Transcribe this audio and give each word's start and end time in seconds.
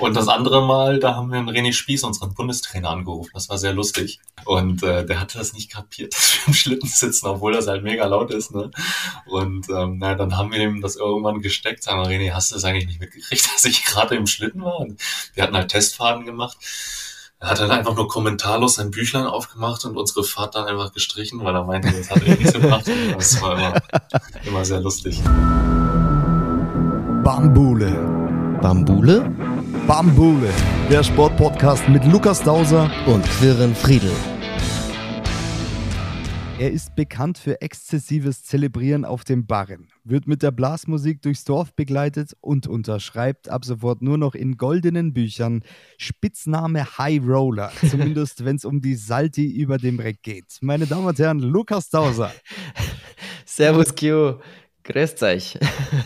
Und 0.00 0.16
das 0.16 0.28
andere 0.28 0.62
Mal, 0.66 0.98
da 0.98 1.14
haben 1.14 1.30
wir 1.30 1.38
einen 1.38 1.50
René 1.50 1.72
Spieß, 1.72 2.04
unseren 2.04 2.32
Bundestrainer, 2.34 2.88
angerufen. 2.88 3.30
Das 3.34 3.50
war 3.50 3.58
sehr 3.58 3.74
lustig. 3.74 4.18
Und 4.46 4.82
äh, 4.82 5.04
der 5.04 5.20
hatte 5.20 5.36
das 5.38 5.52
nicht 5.52 5.70
kapiert, 5.70 6.14
dass 6.16 6.34
wir 6.34 6.48
im 6.48 6.54
Schlitten 6.54 6.88
sitzen, 6.88 7.26
obwohl 7.26 7.52
das 7.52 7.66
halt 7.66 7.82
mega 7.82 8.06
laut 8.06 8.30
ist. 8.30 8.54
Ne? 8.54 8.70
Und 9.26 9.68
ähm, 9.68 9.98
na, 9.98 10.14
dann 10.14 10.38
haben 10.38 10.52
wir 10.52 10.58
ihm 10.58 10.80
das 10.80 10.96
irgendwann 10.96 11.42
gesteckt. 11.42 11.82
Sagen 11.82 12.02
wir, 12.02 12.08
René, 12.08 12.32
hast 12.32 12.50
du 12.50 12.54
das 12.54 12.64
eigentlich 12.64 12.86
nicht 12.86 13.00
mitgekriegt, 13.00 13.48
dass 13.54 13.64
ich 13.66 13.84
gerade 13.84 14.14
im 14.16 14.26
Schlitten 14.26 14.64
war? 14.64 14.78
Und 14.80 15.00
wir 15.34 15.42
hatten 15.42 15.54
halt 15.54 15.70
Testfahrten 15.70 16.24
gemacht. 16.24 16.56
Er 17.38 17.50
hat 17.50 17.60
dann 17.60 17.70
einfach 17.70 17.94
nur 17.94 18.08
kommentarlos 18.08 18.74
sein 18.74 18.90
Büchlein 18.90 19.26
aufgemacht 19.26 19.84
und 19.86 19.96
unsere 19.96 20.24
Fahrt 20.24 20.54
dann 20.54 20.66
einfach 20.66 20.92
gestrichen, 20.92 21.42
weil 21.42 21.54
er 21.54 21.64
meinte, 21.64 21.90
das 21.90 22.10
hat 22.10 22.22
er 22.22 22.36
nicht 22.36 22.52
so 22.52 22.60
gemacht. 22.60 22.84
Das 23.16 23.40
war 23.40 23.58
immer, 23.58 23.74
immer 24.44 24.64
sehr 24.64 24.80
lustig. 24.80 25.20
Bambule. 27.24 27.92
Bambule? 28.60 29.59
Bambule. 29.90 30.52
Der 30.88 31.02
Sportpodcast 31.02 31.88
mit 31.88 32.04
Lukas 32.04 32.44
Dauser 32.44 32.88
und 33.08 33.24
Quirin 33.24 33.74
Friedel. 33.74 34.12
Er 36.60 36.70
ist 36.70 36.94
bekannt 36.94 37.38
für 37.38 37.60
exzessives 37.60 38.44
Zelebrieren 38.44 39.04
auf 39.04 39.24
dem 39.24 39.48
Barren, 39.48 39.88
wird 40.04 40.28
mit 40.28 40.44
der 40.44 40.52
Blasmusik 40.52 41.22
durchs 41.22 41.42
Dorf 41.42 41.74
begleitet 41.74 42.36
und 42.40 42.68
unterschreibt 42.68 43.48
ab 43.48 43.64
sofort 43.64 44.00
nur 44.00 44.16
noch 44.16 44.36
in 44.36 44.56
goldenen 44.56 45.12
Büchern 45.12 45.64
Spitzname 45.98 46.96
High 46.96 47.24
Roller, 47.26 47.72
zumindest 47.90 48.44
wenn 48.44 48.54
es 48.54 48.64
um 48.64 48.80
die 48.80 48.94
Salti 48.94 49.50
über 49.50 49.78
dem 49.78 49.98
Reck 49.98 50.22
geht. 50.22 50.58
Meine 50.60 50.86
Damen 50.86 51.06
und 51.06 51.18
Herren, 51.18 51.40
Lukas 51.40 51.90
Dauser. 51.90 52.30
Servus, 53.44 53.92
Q. 53.96 54.38
Grüßt 54.84 55.22
euch. 55.24 55.58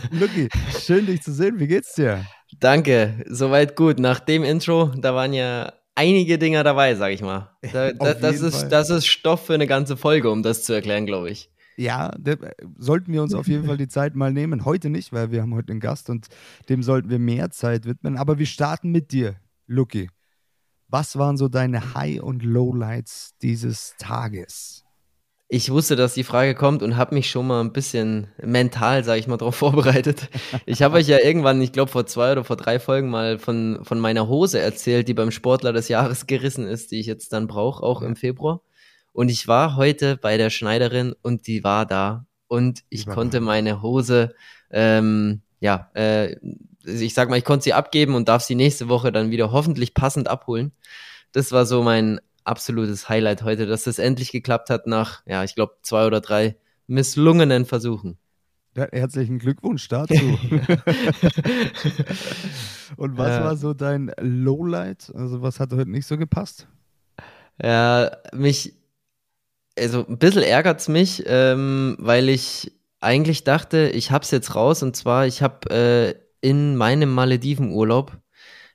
Lucky, 0.09 0.49
schön 0.83 1.05
dich 1.05 1.21
zu 1.21 1.31
sehen. 1.31 1.59
Wie 1.59 1.67
geht's 1.67 1.93
dir? 1.93 2.25
Danke, 2.59 3.25
soweit 3.27 3.75
gut. 3.75 3.99
Nach 3.99 4.19
dem 4.19 4.43
Intro, 4.43 4.91
da 4.95 5.13
waren 5.13 5.33
ja 5.33 5.73
einige 5.95 6.37
Dinger 6.37 6.63
dabei, 6.63 6.95
sag 6.95 7.11
ich 7.11 7.21
mal. 7.21 7.51
Da, 7.73 7.91
da, 7.91 8.13
das, 8.13 8.41
ist, 8.41 8.69
das 8.69 8.89
ist 8.89 9.07
Stoff 9.07 9.45
für 9.45 9.53
eine 9.53 9.67
ganze 9.67 9.97
Folge, 9.97 10.29
um 10.29 10.43
das 10.43 10.63
zu 10.63 10.73
erklären, 10.73 11.05
glaube 11.05 11.29
ich. 11.29 11.49
Ja, 11.77 12.13
sollten 12.77 13.11
wir 13.11 13.21
uns 13.21 13.33
auf 13.33 13.47
jeden 13.47 13.65
Fall 13.65 13.75
die 13.77 13.89
Zeit 13.89 14.15
mal 14.15 14.31
nehmen. 14.31 14.63
Heute 14.63 14.89
nicht, 14.89 15.11
weil 15.11 15.31
wir 15.31 15.41
haben 15.41 15.53
heute 15.53 15.71
einen 15.71 15.81
Gast 15.81 16.09
und 16.09 16.27
dem 16.69 16.83
sollten 16.83 17.09
wir 17.09 17.19
mehr 17.19 17.49
Zeit 17.51 17.85
widmen. 17.85 18.17
Aber 18.17 18.39
wir 18.39 18.45
starten 18.45 18.91
mit 18.91 19.11
dir, 19.11 19.35
Lucky. 19.67 20.09
Was 20.87 21.17
waren 21.17 21.35
so 21.35 21.49
deine 21.49 21.93
High- 21.93 22.21
und 22.21 22.43
Lowlights 22.43 23.35
dieses 23.41 23.95
Tages? 23.97 24.84
Ich 25.47 25.69
wusste, 25.69 25.95
dass 25.95 26.15
die 26.15 26.23
Frage 26.23 26.55
kommt 26.55 26.81
und 26.81 26.97
habe 26.97 27.13
mich 27.13 27.29
schon 27.29 27.45
mal 27.45 27.61
ein 27.61 27.71
bisschen 27.71 28.27
mental, 28.41 29.03
sage 29.03 29.19
ich 29.19 29.27
mal, 29.27 29.37
darauf 29.37 29.55
vorbereitet. 29.57 30.29
Ich 30.65 30.81
habe 30.81 30.97
euch 30.97 31.07
ja 31.07 31.19
irgendwann, 31.19 31.61
ich 31.61 31.71
glaube 31.71 31.91
vor 31.91 32.07
zwei 32.07 32.31
oder 32.31 32.43
vor 32.43 32.55
drei 32.55 32.79
Folgen 32.79 33.09
mal 33.09 33.37
von, 33.37 33.79
von 33.83 33.99
meiner 33.99 34.27
Hose 34.27 34.59
erzählt, 34.59 35.07
die 35.07 35.13
beim 35.13 35.31
Sportler 35.31 35.71
des 35.71 35.87
Jahres 35.87 36.25
gerissen 36.25 36.67
ist, 36.67 36.91
die 36.91 36.99
ich 36.99 37.05
jetzt 37.05 37.31
dann 37.31 37.47
brauche, 37.47 37.83
auch 37.83 38.01
im 38.01 38.15
Februar. 38.15 38.61
Und 39.13 39.29
ich 39.29 39.47
war 39.47 39.75
heute 39.75 40.17
bei 40.17 40.37
der 40.37 40.49
Schneiderin 40.49 41.13
und 41.21 41.47
die 41.47 41.63
war 41.63 41.85
da 41.85 42.25
und 42.47 42.83
ich 42.89 43.05
konnte 43.05 43.39
meine 43.39 43.81
Hose, 43.81 44.33
ähm, 44.71 45.41
ja, 45.59 45.89
äh, 45.93 46.35
ich 46.83 47.13
sag 47.13 47.29
mal, 47.29 47.37
ich 47.37 47.45
konnte 47.45 47.63
sie 47.63 47.73
abgeben 47.73 48.15
und 48.15 48.29
darf 48.29 48.43
sie 48.43 48.55
nächste 48.55 48.89
Woche 48.89 49.11
dann 49.11 49.31
wieder 49.31 49.51
hoffentlich 49.51 49.93
passend 49.93 50.27
abholen. 50.27 50.71
Das 51.31 51.51
war 51.51 51.65
so 51.65 51.81
mein 51.81 52.19
absolutes 52.45 53.09
Highlight 53.09 53.43
heute, 53.43 53.65
dass 53.65 53.87
es 53.87 53.99
endlich 53.99 54.31
geklappt 54.31 54.69
hat 54.69 54.87
nach, 54.87 55.21
ja, 55.25 55.43
ich 55.43 55.55
glaube, 55.55 55.77
zwei 55.81 56.07
oder 56.07 56.21
drei 56.21 56.55
misslungenen 56.87 57.65
Versuchen. 57.65 58.17
Ja, 58.77 58.87
herzlichen 58.91 59.39
Glückwunsch 59.39 59.87
dazu. 59.87 60.13
Und 62.97 63.17
was 63.17 63.41
war 63.41 63.55
so 63.55 63.73
dein 63.73 64.11
Lowlight? 64.19 65.11
Also 65.15 65.41
was 65.41 65.59
hat 65.61 65.71
heute 65.71 65.89
nicht 65.89 66.05
so 66.05 66.17
gepasst? 66.17 66.67
Ja, 67.61 68.11
mich, 68.33 68.73
also 69.79 70.05
ein 70.05 70.17
bisschen 70.17 70.43
ärgert 70.43 70.81
es 70.81 70.89
mich, 70.89 71.23
ähm, 71.25 71.95
weil 71.99 72.27
ich 72.27 72.73
eigentlich 72.99 73.45
dachte, 73.45 73.89
ich 73.89 74.11
hab's 74.11 74.31
jetzt 74.31 74.55
raus 74.55 74.83
und 74.83 74.95
zwar, 74.95 75.25
ich 75.25 75.41
habe 75.41 75.69
äh, 75.69 76.15
in 76.41 76.75
meinem 76.75 77.13
Maledivenurlaub 77.13 78.17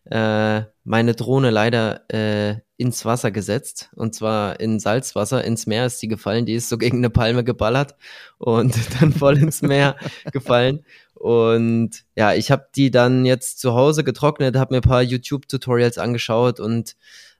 äh, 0.04 0.62
meine 0.84 1.14
Drohne 1.14 1.50
leider 1.50 2.10
äh, 2.10 2.60
ins 2.76 3.04
Wasser 3.04 3.30
gesetzt 3.30 3.90
und 3.94 4.14
zwar 4.14 4.58
in 4.58 4.80
Salzwasser. 4.80 5.44
Ins 5.44 5.66
Meer 5.66 5.86
ist 5.86 5.98
sie 5.98 6.08
gefallen. 6.08 6.46
Die 6.46 6.54
ist 6.54 6.68
so 6.68 6.78
gegen 6.78 6.98
eine 6.98 7.10
Palme 7.10 7.44
geballert 7.44 7.94
und 8.38 8.74
dann 9.00 9.12
voll 9.12 9.38
ins 9.38 9.62
Meer 9.62 9.96
gefallen. 10.32 10.84
Und 11.14 12.04
ja, 12.16 12.32
ich 12.32 12.50
habe 12.50 12.68
die 12.74 12.90
dann 12.90 13.26
jetzt 13.26 13.60
zu 13.60 13.74
Hause 13.74 14.04
getrocknet, 14.04 14.56
habe 14.56 14.74
mir 14.74 14.78
ein 14.78 14.88
paar 14.88 15.02
YouTube-Tutorials 15.02 15.98
angeschaut 15.98 16.60
und 16.60 16.96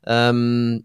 ähm, 0.07 0.85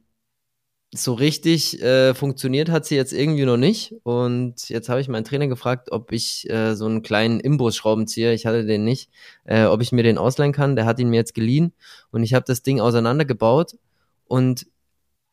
so 0.97 1.13
richtig 1.13 1.81
äh, 1.81 2.13
funktioniert 2.13 2.69
hat 2.69 2.85
sie 2.85 2.95
jetzt 2.95 3.13
irgendwie 3.13 3.45
noch 3.45 3.57
nicht. 3.57 3.95
Und 4.03 4.69
jetzt 4.69 4.89
habe 4.89 5.01
ich 5.01 5.07
meinen 5.07 5.23
Trainer 5.23 5.47
gefragt, 5.47 5.91
ob 5.91 6.11
ich 6.11 6.49
äh, 6.49 6.75
so 6.75 6.85
einen 6.85 7.01
kleinen 7.01 7.39
Imbusschraubenzieher, 7.39 8.33
ich 8.33 8.45
hatte 8.45 8.65
den 8.65 8.83
nicht, 8.83 9.09
äh, 9.45 9.65
ob 9.65 9.81
ich 9.81 9.91
mir 9.91 10.03
den 10.03 10.17
ausleihen 10.17 10.53
kann. 10.53 10.75
Der 10.75 10.85
hat 10.85 10.99
ihn 10.99 11.09
mir 11.09 11.17
jetzt 11.17 11.33
geliehen 11.33 11.73
und 12.11 12.23
ich 12.23 12.33
habe 12.33 12.45
das 12.45 12.63
Ding 12.63 12.79
auseinandergebaut 12.79 13.77
und 14.27 14.67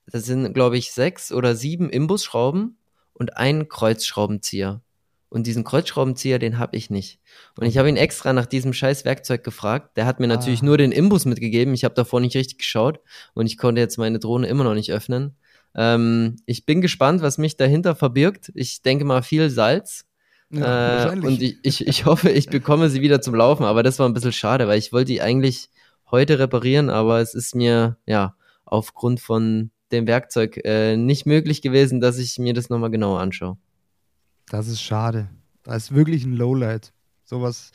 das 0.06 0.24
sind, 0.24 0.52
glaube 0.52 0.76
ich, 0.76 0.92
sechs 0.92 1.32
oder 1.32 1.54
sieben 1.54 1.90
Imbusschrauben 1.90 2.76
und 3.14 3.36
ein 3.36 3.68
Kreuzschraubenzieher. 3.68 4.80
Und 5.28 5.46
diesen 5.46 5.64
Kreuzschraubenzieher, 5.64 6.38
den 6.38 6.58
habe 6.58 6.76
ich 6.76 6.90
nicht. 6.90 7.18
Und 7.58 7.66
ich 7.66 7.78
habe 7.78 7.88
ihn 7.88 7.96
extra 7.96 8.34
nach 8.34 8.44
diesem 8.44 8.74
scheiß 8.74 9.06
Werkzeug 9.06 9.42
gefragt. 9.42 9.96
Der 9.96 10.04
hat 10.04 10.20
mir 10.20 10.26
ah. 10.26 10.36
natürlich 10.36 10.62
nur 10.62 10.76
den 10.76 10.92
Imbus 10.92 11.24
mitgegeben. 11.24 11.72
Ich 11.72 11.84
habe 11.84 11.94
davor 11.94 12.20
nicht 12.20 12.36
richtig 12.36 12.58
geschaut 12.58 13.00
und 13.32 13.46
ich 13.46 13.56
konnte 13.56 13.80
jetzt 13.80 13.96
meine 13.96 14.18
Drohne 14.18 14.46
immer 14.46 14.64
noch 14.64 14.74
nicht 14.74 14.92
öffnen. 14.92 15.36
Ähm, 15.74 16.36
ich 16.46 16.66
bin 16.66 16.80
gespannt, 16.80 17.22
was 17.22 17.38
mich 17.38 17.56
dahinter 17.56 17.94
verbirgt. 17.94 18.52
Ich 18.54 18.82
denke 18.82 19.04
mal 19.04 19.22
viel 19.22 19.50
Salz. 19.50 20.06
Ja, 20.50 21.12
äh, 21.12 21.18
und 21.18 21.40
ich, 21.40 21.58
ich, 21.62 21.86
ich 21.86 22.04
hoffe, 22.04 22.30
ich 22.30 22.48
bekomme 22.48 22.90
sie 22.90 23.00
wieder 23.00 23.20
zum 23.22 23.34
Laufen. 23.34 23.64
Aber 23.64 23.82
das 23.82 23.98
war 23.98 24.08
ein 24.08 24.12
bisschen 24.12 24.32
schade, 24.32 24.68
weil 24.68 24.78
ich 24.78 24.92
wollte 24.92 25.12
die 25.12 25.22
eigentlich 25.22 25.70
heute 26.10 26.38
reparieren, 26.38 26.90
aber 26.90 27.20
es 27.20 27.34
ist 27.34 27.54
mir 27.54 27.96
ja 28.06 28.36
aufgrund 28.64 29.20
von 29.20 29.70
dem 29.92 30.06
Werkzeug 30.06 30.60
äh, 30.64 30.96
nicht 30.96 31.26
möglich 31.26 31.62
gewesen, 31.62 32.00
dass 32.00 32.18
ich 32.18 32.38
mir 32.38 32.54
das 32.54 32.70
nochmal 32.70 32.90
genauer 32.90 33.20
anschaue. 33.20 33.56
Das 34.46 34.68
ist 34.68 34.82
schade. 34.82 35.28
Das 35.62 35.84
ist 35.84 35.94
wirklich 35.94 36.24
ein 36.24 36.36
Lowlight. 36.36 36.92
Sowas, 37.24 37.72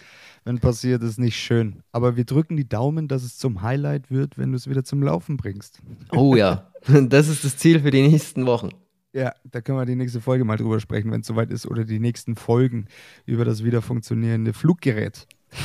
wenn 0.48 0.60
passiert, 0.60 1.04
ist 1.04 1.20
nicht 1.20 1.36
schön. 1.36 1.84
Aber 1.92 2.16
wir 2.16 2.24
drücken 2.24 2.56
die 2.56 2.68
Daumen, 2.68 3.10
dass 3.10 3.24
es 3.24 3.38
zum 3.38 3.62
Highlight 3.62 4.10
wird, 4.10 4.38
wenn 4.38 4.52
du 4.52 4.56
es 4.56 4.70
wieder 4.70 4.86
zum 4.86 5.04
Laufen 5.04 5.36
bringst. 5.36 5.82
Oh 6.12 6.36
ja, 6.36 6.72
das 6.88 7.28
ist 7.28 7.44
das 7.44 7.58
Ziel 7.58 7.82
für 7.82 7.92
die 7.92 8.08
nächsten 8.08 8.46
Wochen. 8.46 8.70
Ja, 9.12 9.34
da 9.44 9.60
können 9.62 9.78
wir 9.78 9.86
die 9.86 9.96
nächste 9.96 10.22
Folge 10.22 10.46
mal 10.46 10.58
drüber 10.58 10.80
sprechen, 10.80 11.12
wenn 11.12 11.22
es 11.22 11.28
soweit 11.28 11.52
ist, 11.52 11.66
oder 11.66 11.84
die 11.84 12.00
nächsten 12.00 12.36
Folgen 12.36 12.86
über 13.26 13.44
das 13.44 13.64
wieder 13.64 13.82
funktionierende 13.82 14.54
Fluggerät. 14.54 15.28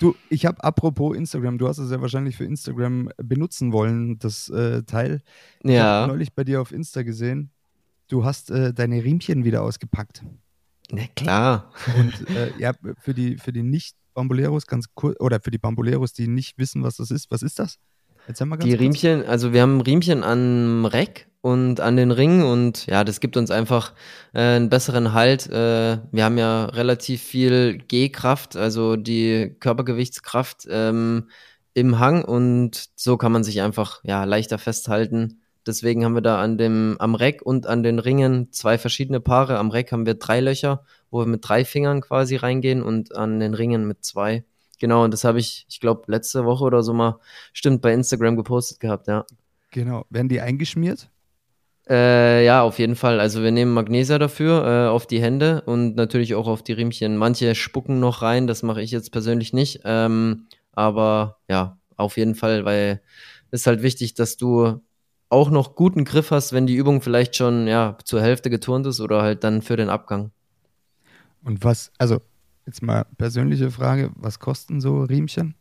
Du, 0.00 0.16
ich 0.30 0.46
habe 0.46 0.64
apropos 0.64 1.16
Instagram, 1.16 1.58
du 1.58 1.68
hast 1.68 1.78
es 1.78 1.92
ja 1.92 2.00
wahrscheinlich 2.00 2.36
für 2.36 2.44
Instagram 2.44 3.10
benutzen 3.18 3.72
wollen, 3.72 4.18
das 4.18 4.48
äh, 4.48 4.82
Teil. 4.82 5.20
Ich 5.62 5.70
ja. 5.70 5.84
habe 5.84 6.12
neulich 6.12 6.34
bei 6.34 6.42
dir 6.42 6.60
auf 6.60 6.72
Insta 6.72 7.04
gesehen, 7.04 7.52
du 8.08 8.24
hast 8.24 8.50
äh, 8.50 8.74
deine 8.74 9.04
Riemchen 9.04 9.44
wieder 9.44 9.62
ausgepackt. 9.62 10.24
Na 10.92 11.06
klar. 11.16 11.72
Und 11.98 12.28
äh, 12.36 12.52
ja, 12.58 12.72
für 13.00 13.14
die, 13.14 13.38
für 13.38 13.52
die 13.52 13.62
Nicht-Bamboleros 13.62 14.66
ganz 14.66 14.86
kurz, 14.94 15.18
oder 15.20 15.40
für 15.40 15.50
die 15.50 15.58
Bamboleros, 15.58 16.12
die 16.12 16.28
nicht 16.28 16.58
wissen, 16.58 16.82
was 16.82 16.96
das 16.98 17.10
ist, 17.10 17.30
was 17.30 17.42
ist 17.42 17.58
das? 17.58 17.78
Erzähl 18.26 18.46
mal 18.46 18.56
ganz 18.56 18.64
Die 18.64 18.76
kurz. 18.76 18.80
Riemchen, 18.82 19.24
also 19.24 19.52
wir 19.54 19.62
haben 19.62 19.80
Riemchen 19.80 20.22
am 20.22 20.84
Reck 20.84 21.28
und 21.40 21.80
an 21.80 21.96
den 21.96 22.10
Ringen 22.10 22.42
und 22.44 22.86
ja, 22.86 23.04
das 23.04 23.20
gibt 23.20 23.36
uns 23.38 23.50
einfach 23.50 23.94
äh, 24.34 24.40
einen 24.40 24.68
besseren 24.68 25.14
Halt. 25.14 25.46
Äh, 25.48 25.98
wir 26.12 26.24
haben 26.24 26.38
ja 26.38 26.66
relativ 26.66 27.22
viel 27.22 27.78
G-Kraft, 27.78 28.54
also 28.56 28.96
die 28.96 29.56
Körpergewichtskraft 29.60 30.68
ähm, 30.70 31.30
im 31.74 31.98
Hang 31.98 32.22
und 32.22 32.90
so 32.96 33.16
kann 33.16 33.32
man 33.32 33.44
sich 33.44 33.62
einfach 33.62 34.00
ja 34.04 34.24
leichter 34.24 34.58
festhalten. 34.58 35.41
Deswegen 35.66 36.04
haben 36.04 36.14
wir 36.14 36.22
da 36.22 36.40
an 36.40 36.58
dem, 36.58 36.96
am 36.98 37.14
Reck 37.14 37.42
und 37.42 37.66
an 37.66 37.82
den 37.82 37.98
Ringen 37.98 38.52
zwei 38.52 38.78
verschiedene 38.78 39.20
Paare. 39.20 39.58
Am 39.58 39.70
Reck 39.70 39.92
haben 39.92 40.06
wir 40.06 40.14
drei 40.14 40.40
Löcher, 40.40 40.84
wo 41.10 41.20
wir 41.20 41.26
mit 41.26 41.46
drei 41.46 41.64
Fingern 41.64 42.00
quasi 42.00 42.36
reingehen 42.36 42.82
und 42.82 43.14
an 43.14 43.40
den 43.40 43.54
Ringen 43.54 43.86
mit 43.86 44.04
zwei. 44.04 44.44
Genau, 44.80 45.04
und 45.04 45.12
das 45.12 45.22
habe 45.22 45.38
ich, 45.38 45.64
ich 45.68 45.78
glaube, 45.78 46.02
letzte 46.06 46.44
Woche 46.44 46.64
oder 46.64 46.82
so 46.82 46.92
mal, 46.92 47.20
stimmt, 47.52 47.82
bei 47.82 47.92
Instagram 47.92 48.36
gepostet 48.36 48.80
gehabt, 48.80 49.06
ja. 49.06 49.24
Genau. 49.70 50.04
Werden 50.10 50.28
die 50.28 50.40
eingeschmiert? 50.40 51.08
Äh, 51.88 52.44
ja, 52.44 52.62
auf 52.62 52.78
jeden 52.78 52.96
Fall. 52.96 53.20
Also 53.20 53.42
wir 53.42 53.50
nehmen 53.50 53.72
Magnesia 53.72 54.18
dafür 54.18 54.64
äh, 54.64 54.88
auf 54.88 55.06
die 55.06 55.20
Hände 55.20 55.62
und 55.66 55.96
natürlich 55.96 56.34
auch 56.34 56.46
auf 56.46 56.62
die 56.62 56.72
Riemchen. 56.72 57.16
Manche 57.16 57.54
spucken 57.54 58.00
noch 58.00 58.22
rein, 58.22 58.46
das 58.46 58.62
mache 58.62 58.82
ich 58.82 58.90
jetzt 58.90 59.12
persönlich 59.12 59.52
nicht. 59.52 59.80
Ähm, 59.84 60.46
aber 60.72 61.38
ja, 61.48 61.78
auf 61.96 62.16
jeden 62.16 62.34
Fall, 62.34 62.64
weil 62.64 63.02
es 63.50 63.62
ist 63.62 63.66
halt 63.66 63.82
wichtig, 63.82 64.14
dass 64.14 64.36
du 64.36 64.80
auch 65.32 65.50
noch 65.50 65.74
guten 65.74 66.04
Griff 66.04 66.30
hast, 66.30 66.52
wenn 66.52 66.66
die 66.66 66.74
Übung 66.74 67.00
vielleicht 67.00 67.36
schon 67.36 67.66
ja 67.66 67.96
zur 68.04 68.20
Hälfte 68.20 68.50
geturnt 68.50 68.86
ist 68.86 69.00
oder 69.00 69.22
halt 69.22 69.44
dann 69.44 69.62
für 69.62 69.76
den 69.76 69.88
Abgang. 69.88 70.30
Und 71.42 71.64
was, 71.64 71.90
also 71.98 72.20
jetzt 72.66 72.82
mal 72.82 73.06
persönliche 73.16 73.70
Frage, 73.70 74.10
was 74.14 74.38
kosten 74.38 74.80
so 74.80 75.02
Riemchen? 75.02 75.54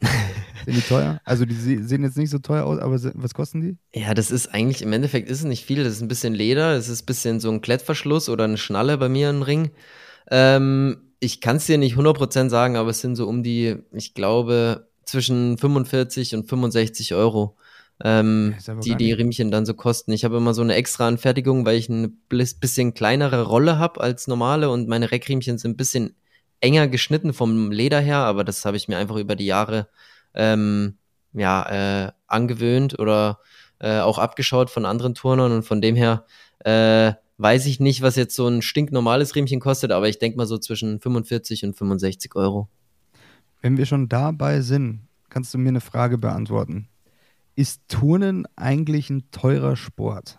Sind 0.64 0.76
die 0.76 0.80
teuer? 0.82 1.20
Also 1.24 1.44
die 1.44 1.54
sehen 1.54 2.02
jetzt 2.04 2.16
nicht 2.16 2.30
so 2.30 2.38
teuer 2.38 2.64
aus, 2.64 2.78
aber 2.78 2.98
was 3.14 3.34
kosten 3.34 3.60
die? 3.60 3.76
Ja, 3.98 4.14
das 4.14 4.30
ist 4.30 4.54
eigentlich, 4.54 4.82
im 4.82 4.92
Endeffekt 4.92 5.28
ist 5.28 5.38
es 5.38 5.44
nicht 5.44 5.64
viel. 5.64 5.82
Das 5.82 5.94
ist 5.94 6.02
ein 6.02 6.08
bisschen 6.08 6.34
Leder, 6.34 6.74
es 6.74 6.88
ist 6.88 7.02
ein 7.02 7.06
bisschen 7.06 7.40
so 7.40 7.50
ein 7.50 7.60
Klettverschluss 7.60 8.28
oder 8.28 8.44
eine 8.44 8.58
Schnalle 8.58 8.98
bei 8.98 9.08
mir 9.08 9.30
im 9.30 9.42
Ring. 9.42 9.70
Ähm, 10.30 10.98
ich 11.20 11.40
kann 11.40 11.56
es 11.56 11.66
dir 11.66 11.78
nicht 11.78 11.96
100% 11.96 12.48
sagen, 12.50 12.76
aber 12.76 12.90
es 12.90 13.00
sind 13.00 13.16
so 13.16 13.26
um 13.26 13.42
die, 13.42 13.76
ich 13.92 14.14
glaube, 14.14 14.88
zwischen 15.04 15.58
45 15.58 16.36
und 16.36 16.48
65 16.48 17.14
Euro, 17.14 17.56
ähm, 18.04 18.54
die 18.84 18.94
die 18.94 19.12
Riemchen 19.12 19.50
dann 19.50 19.66
so 19.66 19.74
kosten. 19.74 20.12
Ich 20.12 20.24
habe 20.24 20.36
immer 20.36 20.54
so 20.54 20.62
eine 20.62 20.74
extra 20.74 21.08
Anfertigung, 21.08 21.66
weil 21.66 21.76
ich 21.76 21.90
eine 21.90 22.08
bisschen 22.28 22.94
kleinere 22.94 23.42
Rolle 23.42 23.78
habe 23.78 24.00
als 24.00 24.28
normale 24.28 24.70
und 24.70 24.88
meine 24.88 25.10
Reckriemchen 25.10 25.58
sind 25.58 25.72
ein 25.72 25.76
bisschen 25.76 26.14
enger 26.60 26.88
geschnitten 26.88 27.32
vom 27.32 27.70
Leder 27.70 28.00
her, 28.00 28.18
aber 28.18 28.44
das 28.44 28.64
habe 28.64 28.76
ich 28.76 28.88
mir 28.88 28.98
einfach 28.98 29.16
über 29.16 29.36
die 29.36 29.46
Jahre 29.46 29.88
ähm, 30.34 30.96
ja, 31.32 32.06
äh, 32.06 32.12
angewöhnt 32.26 32.98
oder 32.98 33.40
äh, 33.80 33.98
auch 33.98 34.18
abgeschaut 34.18 34.70
von 34.70 34.84
anderen 34.84 35.14
Turnern 35.14 35.52
und 35.52 35.62
von 35.62 35.80
dem 35.80 35.96
her 35.96 36.24
äh, 36.60 37.12
weiß 37.38 37.66
ich 37.66 37.80
nicht, 37.80 38.02
was 38.02 38.16
jetzt 38.16 38.34
so 38.34 38.48
ein 38.48 38.62
stinknormales 38.62 39.34
Riemchen 39.34 39.60
kostet, 39.60 39.92
aber 39.92 40.08
ich 40.08 40.18
denke 40.18 40.36
mal 40.36 40.46
so 40.46 40.58
zwischen 40.58 41.00
45 41.00 41.64
und 41.64 41.76
65 41.76 42.34
Euro. 42.34 42.68
Wenn 43.60 43.76
wir 43.76 43.86
schon 43.86 44.08
dabei 44.08 44.60
sind, 44.60 45.00
kannst 45.30 45.54
du 45.54 45.58
mir 45.58 45.68
eine 45.68 45.80
Frage 45.80 46.18
beantworten. 46.18 46.88
Ist 47.58 47.88
Turnen 47.88 48.46
eigentlich 48.54 49.10
ein 49.10 49.32
teurer 49.32 49.74
Sport? 49.74 50.38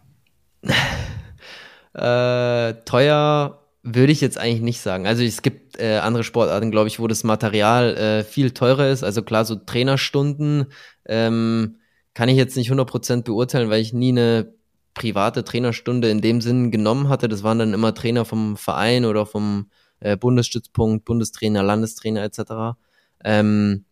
äh, 1.94 2.74
teuer 2.86 3.60
würde 3.84 4.14
ich 4.14 4.22
jetzt 4.22 4.38
eigentlich 4.38 4.62
nicht 4.62 4.80
sagen. 4.80 5.06
Also 5.06 5.24
es 5.24 5.42
gibt 5.42 5.78
äh, 5.82 5.98
andere 5.98 6.24
Sportarten, 6.24 6.72
glaube 6.72 6.88
ich, 6.88 6.98
wo 6.98 7.08
das 7.08 7.26
Material 7.26 7.98
äh, 7.98 8.24
viel 8.24 8.52
teurer 8.52 8.88
ist. 8.88 9.04
Also 9.04 9.22
klar, 9.22 9.44
so 9.44 9.56
Trainerstunden 9.56 10.68
ähm, 11.08 11.80
kann 12.14 12.30
ich 12.30 12.38
jetzt 12.38 12.56
nicht 12.56 12.72
100% 12.72 13.24
beurteilen, 13.24 13.70
weil 13.70 13.82
ich 13.82 13.92
nie 13.92 14.12
eine 14.12 14.54
private 14.94 15.44
Trainerstunde 15.44 16.10
in 16.10 16.22
dem 16.22 16.40
Sinn 16.40 16.72
genommen 16.72 17.10
hatte. 17.10 17.28
Das 17.28 17.44
waren 17.44 17.60
dann 17.60 17.74
immer 17.74 17.94
Trainer 17.94 18.24
vom 18.24 18.56
Verein 18.56 19.04
oder 19.04 19.26
vom 19.26 19.70
äh, 20.00 20.16
Bundesstützpunkt, 20.16 21.04
Bundestrainer, 21.04 21.64
Landestrainer 21.64 22.24
etc. 22.24 22.80
Ähm, 23.26 23.84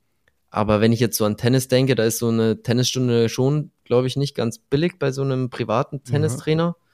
aber 0.50 0.82
wenn 0.82 0.92
ich 0.92 1.00
jetzt 1.00 1.18
so 1.18 1.26
an 1.26 1.38
Tennis 1.38 1.68
denke, 1.68 1.96
da 1.96 2.04
ist 2.04 2.20
so 2.20 2.30
eine 2.30 2.62
Tennisstunde 2.62 3.30
schon, 3.30 3.72
glaube 3.84 4.08
ich, 4.08 4.16
nicht 4.16 4.36
ganz 4.36 4.60
billig 4.60 5.00
bei 5.00 5.12
so 5.12 5.22
einem 5.22 5.50
privaten 5.50 6.04
Tennistrainer. 6.04 6.76
Ja 6.78 6.88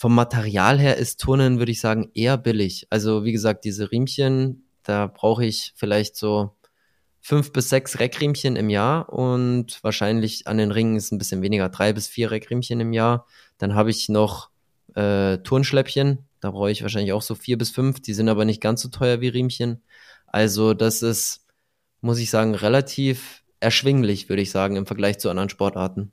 vom 0.00 0.14
Material 0.14 0.78
her 0.78 0.96
ist 0.96 1.20
Turnen, 1.20 1.58
würde 1.58 1.72
ich 1.72 1.80
sagen, 1.82 2.10
eher 2.14 2.38
billig. 2.38 2.86
Also 2.88 3.22
wie 3.22 3.32
gesagt, 3.32 3.66
diese 3.66 3.92
Riemchen, 3.92 4.64
da 4.82 5.06
brauche 5.06 5.44
ich 5.44 5.74
vielleicht 5.76 6.16
so 6.16 6.56
fünf 7.20 7.52
bis 7.52 7.68
sechs 7.68 7.98
Reckriemchen 7.98 8.56
im 8.56 8.70
Jahr 8.70 9.12
und 9.12 9.84
wahrscheinlich 9.84 10.46
an 10.46 10.56
den 10.56 10.70
Ringen 10.70 10.96
ist 10.96 11.12
ein 11.12 11.18
bisschen 11.18 11.42
weniger, 11.42 11.68
drei 11.68 11.92
bis 11.92 12.08
vier 12.08 12.30
Reckriemchen 12.30 12.80
im 12.80 12.94
Jahr. 12.94 13.26
Dann 13.58 13.74
habe 13.74 13.90
ich 13.90 14.08
noch 14.08 14.48
äh, 14.94 15.36
Turnschläppchen, 15.36 16.26
da 16.40 16.50
brauche 16.50 16.70
ich 16.70 16.80
wahrscheinlich 16.80 17.12
auch 17.12 17.20
so 17.20 17.34
vier 17.34 17.58
bis 17.58 17.68
fünf, 17.68 18.00
die 18.00 18.14
sind 18.14 18.30
aber 18.30 18.46
nicht 18.46 18.62
ganz 18.62 18.80
so 18.80 18.88
teuer 18.88 19.20
wie 19.20 19.28
Riemchen. 19.28 19.82
Also 20.26 20.72
das 20.72 21.02
ist, 21.02 21.44
muss 22.00 22.18
ich 22.18 22.30
sagen, 22.30 22.54
relativ 22.54 23.42
erschwinglich, 23.60 24.28
würde 24.28 24.42
ich 24.42 24.50
sagen, 24.50 24.76
im 24.76 24.86
Vergleich 24.86 25.18
zu 25.18 25.30
anderen 25.30 25.50
Sportarten. 25.50 26.12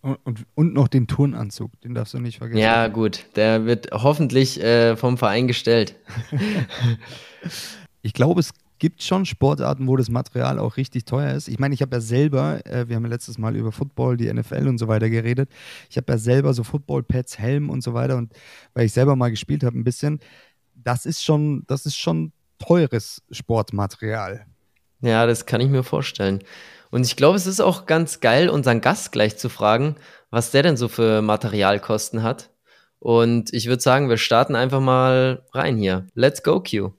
Und, 0.00 0.46
und, 0.54 0.74
noch 0.74 0.86
den 0.86 1.08
Turnanzug, 1.08 1.72
den 1.80 1.94
darfst 1.94 2.14
du 2.14 2.20
nicht 2.20 2.38
vergessen. 2.38 2.60
Ja, 2.60 2.86
gut, 2.86 3.26
der 3.34 3.66
wird 3.66 3.88
hoffentlich 3.92 4.62
äh, 4.62 4.96
vom 4.96 5.18
Verein 5.18 5.48
gestellt. 5.48 5.96
ich 8.02 8.12
glaube, 8.12 8.38
es 8.40 8.52
gibt 8.78 9.02
schon 9.02 9.26
Sportarten, 9.26 9.88
wo 9.88 9.96
das 9.96 10.08
Material 10.08 10.60
auch 10.60 10.76
richtig 10.76 11.04
teuer 11.04 11.34
ist. 11.34 11.48
Ich 11.48 11.58
meine, 11.58 11.74
ich 11.74 11.82
habe 11.82 11.96
ja 11.96 12.00
selber, 12.00 12.64
äh, 12.64 12.88
wir 12.88 12.94
haben 12.94 13.02
ja 13.04 13.10
letztes 13.10 13.38
Mal 13.38 13.56
über 13.56 13.72
Football, 13.72 14.16
die 14.16 14.32
NFL 14.32 14.68
und 14.68 14.78
so 14.78 14.86
weiter 14.86 15.10
geredet. 15.10 15.50
Ich 15.90 15.96
habe 15.96 16.12
ja 16.12 16.18
selber 16.18 16.54
so 16.54 16.62
Football-Pads, 16.62 17.38
Helm 17.38 17.68
und 17.68 17.82
so 17.82 17.92
weiter. 17.92 18.16
Und 18.16 18.32
weil 18.74 18.86
ich 18.86 18.92
selber 18.92 19.16
mal 19.16 19.30
gespielt 19.30 19.64
habe, 19.64 19.76
ein 19.76 19.84
bisschen, 19.84 20.20
das 20.74 21.06
ist 21.06 21.24
schon, 21.24 21.64
das 21.66 21.86
ist 21.86 21.96
schon 21.96 22.32
teures 22.60 23.22
Sportmaterial. 23.32 24.46
Ja, 25.00 25.26
das 25.26 25.46
kann 25.46 25.60
ich 25.60 25.68
mir 25.68 25.84
vorstellen. 25.84 26.42
Und 26.90 27.04
ich 27.04 27.16
glaube, 27.16 27.36
es 27.36 27.46
ist 27.46 27.60
auch 27.60 27.86
ganz 27.86 28.20
geil, 28.20 28.48
unseren 28.48 28.80
Gast 28.80 29.12
gleich 29.12 29.36
zu 29.36 29.48
fragen, 29.48 29.96
was 30.30 30.50
der 30.50 30.62
denn 30.62 30.76
so 30.76 30.88
für 30.88 31.22
Materialkosten 31.22 32.22
hat. 32.22 32.50
Und 32.98 33.52
ich 33.52 33.66
würde 33.66 33.82
sagen, 33.82 34.08
wir 34.08 34.16
starten 34.16 34.56
einfach 34.56 34.80
mal 34.80 35.44
rein 35.52 35.76
hier. 35.76 36.06
Let's 36.14 36.42
go, 36.42 36.60
Q. 36.60 36.97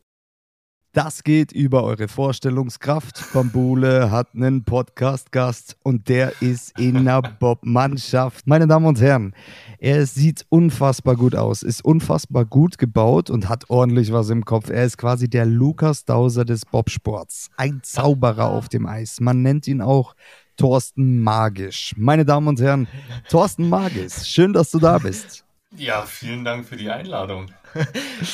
Das 0.93 1.23
geht 1.23 1.51
über 1.51 1.83
eure 1.83 2.07
Vorstellungskraft. 2.07 3.31
Bambule 3.31 4.09
hat 4.09 4.29
einen 4.33 4.63
Podcast-Gast 4.63 5.77
und 5.83 6.09
der 6.09 6.41
ist 6.41 6.79
in 6.79 7.05
der 7.05 7.21
Bob-Mannschaft. 7.21 8.47
Meine 8.47 8.65
Damen 8.65 8.87
und 8.87 8.99
Herren, 8.99 9.35
er 9.77 10.03
sieht 10.07 10.47
unfassbar 10.49 11.15
gut 11.15 11.35
aus, 11.35 11.61
ist 11.61 11.85
unfassbar 11.85 12.43
gut 12.43 12.79
gebaut 12.79 13.29
und 13.29 13.47
hat 13.49 13.69
ordentlich 13.69 14.11
was 14.11 14.31
im 14.31 14.45
Kopf. 14.45 14.71
Er 14.71 14.83
ist 14.83 14.97
quasi 14.97 15.29
der 15.29 15.45
Lukas 15.45 16.05
Dauser 16.05 16.43
des 16.43 16.65
Bobsports. 16.65 17.49
Ein 17.55 17.81
Zauberer 17.83 18.49
auf 18.49 18.67
dem 18.67 18.87
Eis. 18.87 19.19
Man 19.19 19.43
nennt 19.43 19.67
ihn 19.67 19.81
auch 19.81 20.15
Thorsten 20.57 21.21
Magisch. 21.21 21.93
Meine 21.97 22.25
Damen 22.25 22.47
und 22.47 22.59
Herren, 22.59 22.87
Thorsten 23.29 23.69
Magisch, 23.69 24.23
schön, 24.23 24.53
dass 24.53 24.71
du 24.71 24.79
da 24.79 24.97
bist. 24.97 25.45
Ja, 25.75 26.03
vielen 26.03 26.43
Dank 26.43 26.65
für 26.65 26.77
die 26.77 26.89
Einladung. 26.89 27.47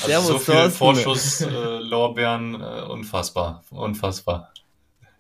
Also 0.07 0.33
so 0.33 0.39
viel 0.39 0.69
Vorschusslorbeeren, 0.69 2.55
äh, 2.55 2.79
äh, 2.79 2.83
unfassbar, 2.83 3.63
unfassbar. 3.69 4.53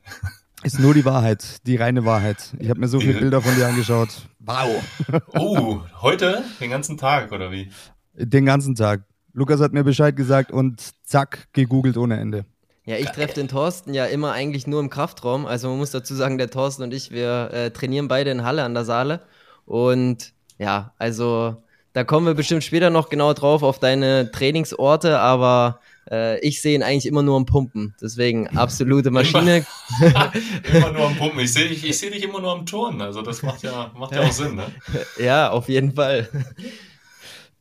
Ist 0.63 0.79
nur 0.79 0.93
die 0.93 1.03
Wahrheit, 1.05 1.67
die 1.67 1.75
reine 1.75 2.05
Wahrheit. 2.05 2.55
Ich 2.57 2.69
habe 2.69 2.79
mir 2.79 2.87
so 2.87 2.99
viele 2.99 3.19
Bilder 3.19 3.41
von 3.41 3.53
dir 3.55 3.67
angeschaut. 3.67 4.09
Wow. 4.39 4.81
Oh, 5.33 5.81
heute? 6.01 6.43
Den 6.59 6.69
ganzen 6.71 6.97
Tag, 6.97 7.31
oder 7.31 7.51
wie? 7.51 7.69
Den 8.13 8.45
ganzen 8.45 8.73
Tag. 8.73 9.03
Lukas 9.33 9.59
hat 9.59 9.73
mir 9.73 9.83
Bescheid 9.83 10.15
gesagt 10.15 10.51
und 10.51 10.81
zack, 11.03 11.49
gegoogelt 11.51 11.97
ohne 11.97 12.17
Ende. 12.17 12.45
Ja, 12.85 12.95
ich 12.95 13.09
treffe 13.09 13.33
den 13.33 13.47
Thorsten 13.49 13.93
ja 13.93 14.05
immer 14.05 14.31
eigentlich 14.31 14.65
nur 14.65 14.79
im 14.79 14.89
Kraftraum. 14.89 15.45
Also 15.45 15.67
man 15.69 15.77
muss 15.77 15.91
dazu 15.91 16.15
sagen, 16.15 16.37
der 16.37 16.49
Thorsten 16.49 16.83
und 16.83 16.93
ich, 16.93 17.11
wir 17.11 17.49
äh, 17.51 17.71
trainieren 17.71 18.07
beide 18.07 18.31
in 18.31 18.43
Halle 18.43 18.63
an 18.63 18.73
der 18.73 18.85
Saale. 18.85 19.21
Und 19.65 20.33
ja, 20.57 20.93
also 20.97 21.63
da 21.95 22.03
kommen 22.03 22.27
wir 22.27 22.33
bestimmt 22.33 22.65
später 22.65 22.89
noch 22.89 23.07
genau 23.07 23.31
drauf 23.31 23.63
auf 23.63 23.79
deine 23.79 24.29
Trainingsorte, 24.29 25.17
aber 25.17 25.79
äh, 26.11 26.37
ich 26.41 26.61
sehe 26.61 26.75
ihn 26.75 26.83
eigentlich 26.83 27.05
immer 27.05 27.23
nur 27.23 27.37
am 27.37 27.45
Pumpen. 27.45 27.95
Deswegen 28.01 28.49
absolute 28.49 29.11
Maschine. 29.11 29.65
Immer, 30.01 30.33
immer 30.73 30.91
nur 30.91 31.07
am 31.07 31.15
Pumpen. 31.17 31.39
Ich 31.39 31.53
sehe 31.53 31.69
dich, 31.69 31.85
ich 31.85 31.97
seh 31.97 32.09
dich 32.09 32.21
immer 32.21 32.41
nur 32.41 32.51
am 32.51 32.65
Turnen. 32.65 33.01
Also 33.01 33.21
das 33.21 33.41
macht 33.43 33.63
ja, 33.63 33.93
macht 33.97 34.13
ja 34.13 34.23
auch 34.23 34.31
Sinn, 34.33 34.55
ne? 34.55 34.65
Ja, 35.23 35.51
auf 35.51 35.69
jeden 35.69 35.93
Fall. 35.93 36.27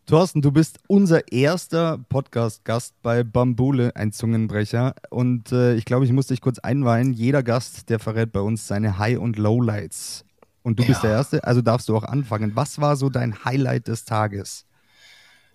Thorsten, 0.07 0.43
du 0.43 0.51
bist 0.51 0.81
unser 0.89 1.31
erster 1.31 2.01
Podcast-Gast 2.09 2.95
bei 3.03 3.23
Bambule, 3.23 3.95
ein 3.95 4.11
Zungenbrecher. 4.11 4.97
Und 5.11 5.53
äh, 5.53 5.77
ich 5.77 5.85
glaube, 5.85 6.07
ich 6.07 6.13
muss 6.13 6.27
dich 6.27 6.41
kurz 6.41 6.59
einweihen. 6.59 7.13
Jeder 7.13 7.45
Gast, 7.45 7.89
der 7.89 8.01
verrät 8.01 8.33
bei 8.33 8.41
uns 8.41 8.67
seine 8.67 8.99
High- 8.99 9.21
und 9.21 9.39
Lowlights. 9.39 10.25
Und 10.65 10.79
du 10.79 10.83
ja. 10.83 10.89
bist 10.89 11.03
der 11.03 11.11
Erste, 11.11 11.45
also 11.45 11.61
darfst 11.61 11.91
du 11.91 11.97
auch 11.97 12.05
anfangen. 12.05 12.53
Was 12.57 12.81
war 12.81 12.97
so 12.97 13.11
dein 13.11 13.45
Highlight 13.45 13.87
des 13.87 14.07
Tages? 14.07 14.65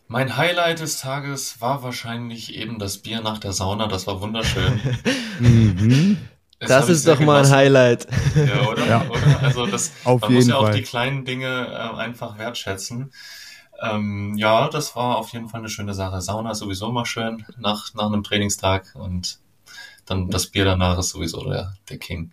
Mein 0.07 0.37
Highlight 0.37 0.79
des 0.79 0.99
Tages 0.99 1.59
war 1.61 1.81
wahrscheinlich 1.81 2.55
eben 2.55 2.77
das 2.77 2.99
Bier 2.99 3.21
nach 3.21 3.39
der 3.39 3.51
Sauna. 3.51 3.87
Das 3.87 4.05
war 4.05 4.21
wunderschön. 4.21 4.79
mhm. 5.39 6.17
Das 6.59 6.89
ist 6.89 7.07
doch 7.07 7.19
mal 7.19 7.43
ein 7.43 7.49
Highlight. 7.51 8.07
Ja, 8.35 8.67
oder? 8.67 8.85
Ja. 8.85 9.09
oder? 9.09 9.41
Also 9.41 9.65
das, 9.65 9.91
Auf 10.03 10.21
man 10.21 10.31
jeden 10.31 10.43
muss 10.43 10.47
ja 10.47 10.59
Fall. 10.59 10.69
auch 10.69 10.75
die 10.75 10.83
kleinen 10.83 11.25
Dinge 11.25 11.47
äh, 11.47 11.97
einfach 11.97 12.37
wertschätzen. 12.37 13.11
Ähm, 13.81 14.35
ja, 14.37 14.67
das 14.67 14.95
war 14.95 15.17
auf 15.17 15.29
jeden 15.33 15.49
Fall 15.49 15.61
eine 15.61 15.69
schöne 15.69 15.95
Sache. 15.95 16.21
Sauna 16.21 16.51
ist 16.51 16.59
sowieso 16.59 16.91
mal 16.91 17.05
schön 17.05 17.45
nach, 17.57 17.93
nach 17.95 18.07
einem 18.07 18.23
Trainingstag 18.23 18.93
und 18.93 19.39
dann 20.05 20.29
das 20.29 20.47
Bier 20.47 20.65
danach 20.65 20.99
ist 20.99 21.09
sowieso 21.09 21.49
der, 21.49 21.73
der 21.89 21.97
King. 21.97 22.31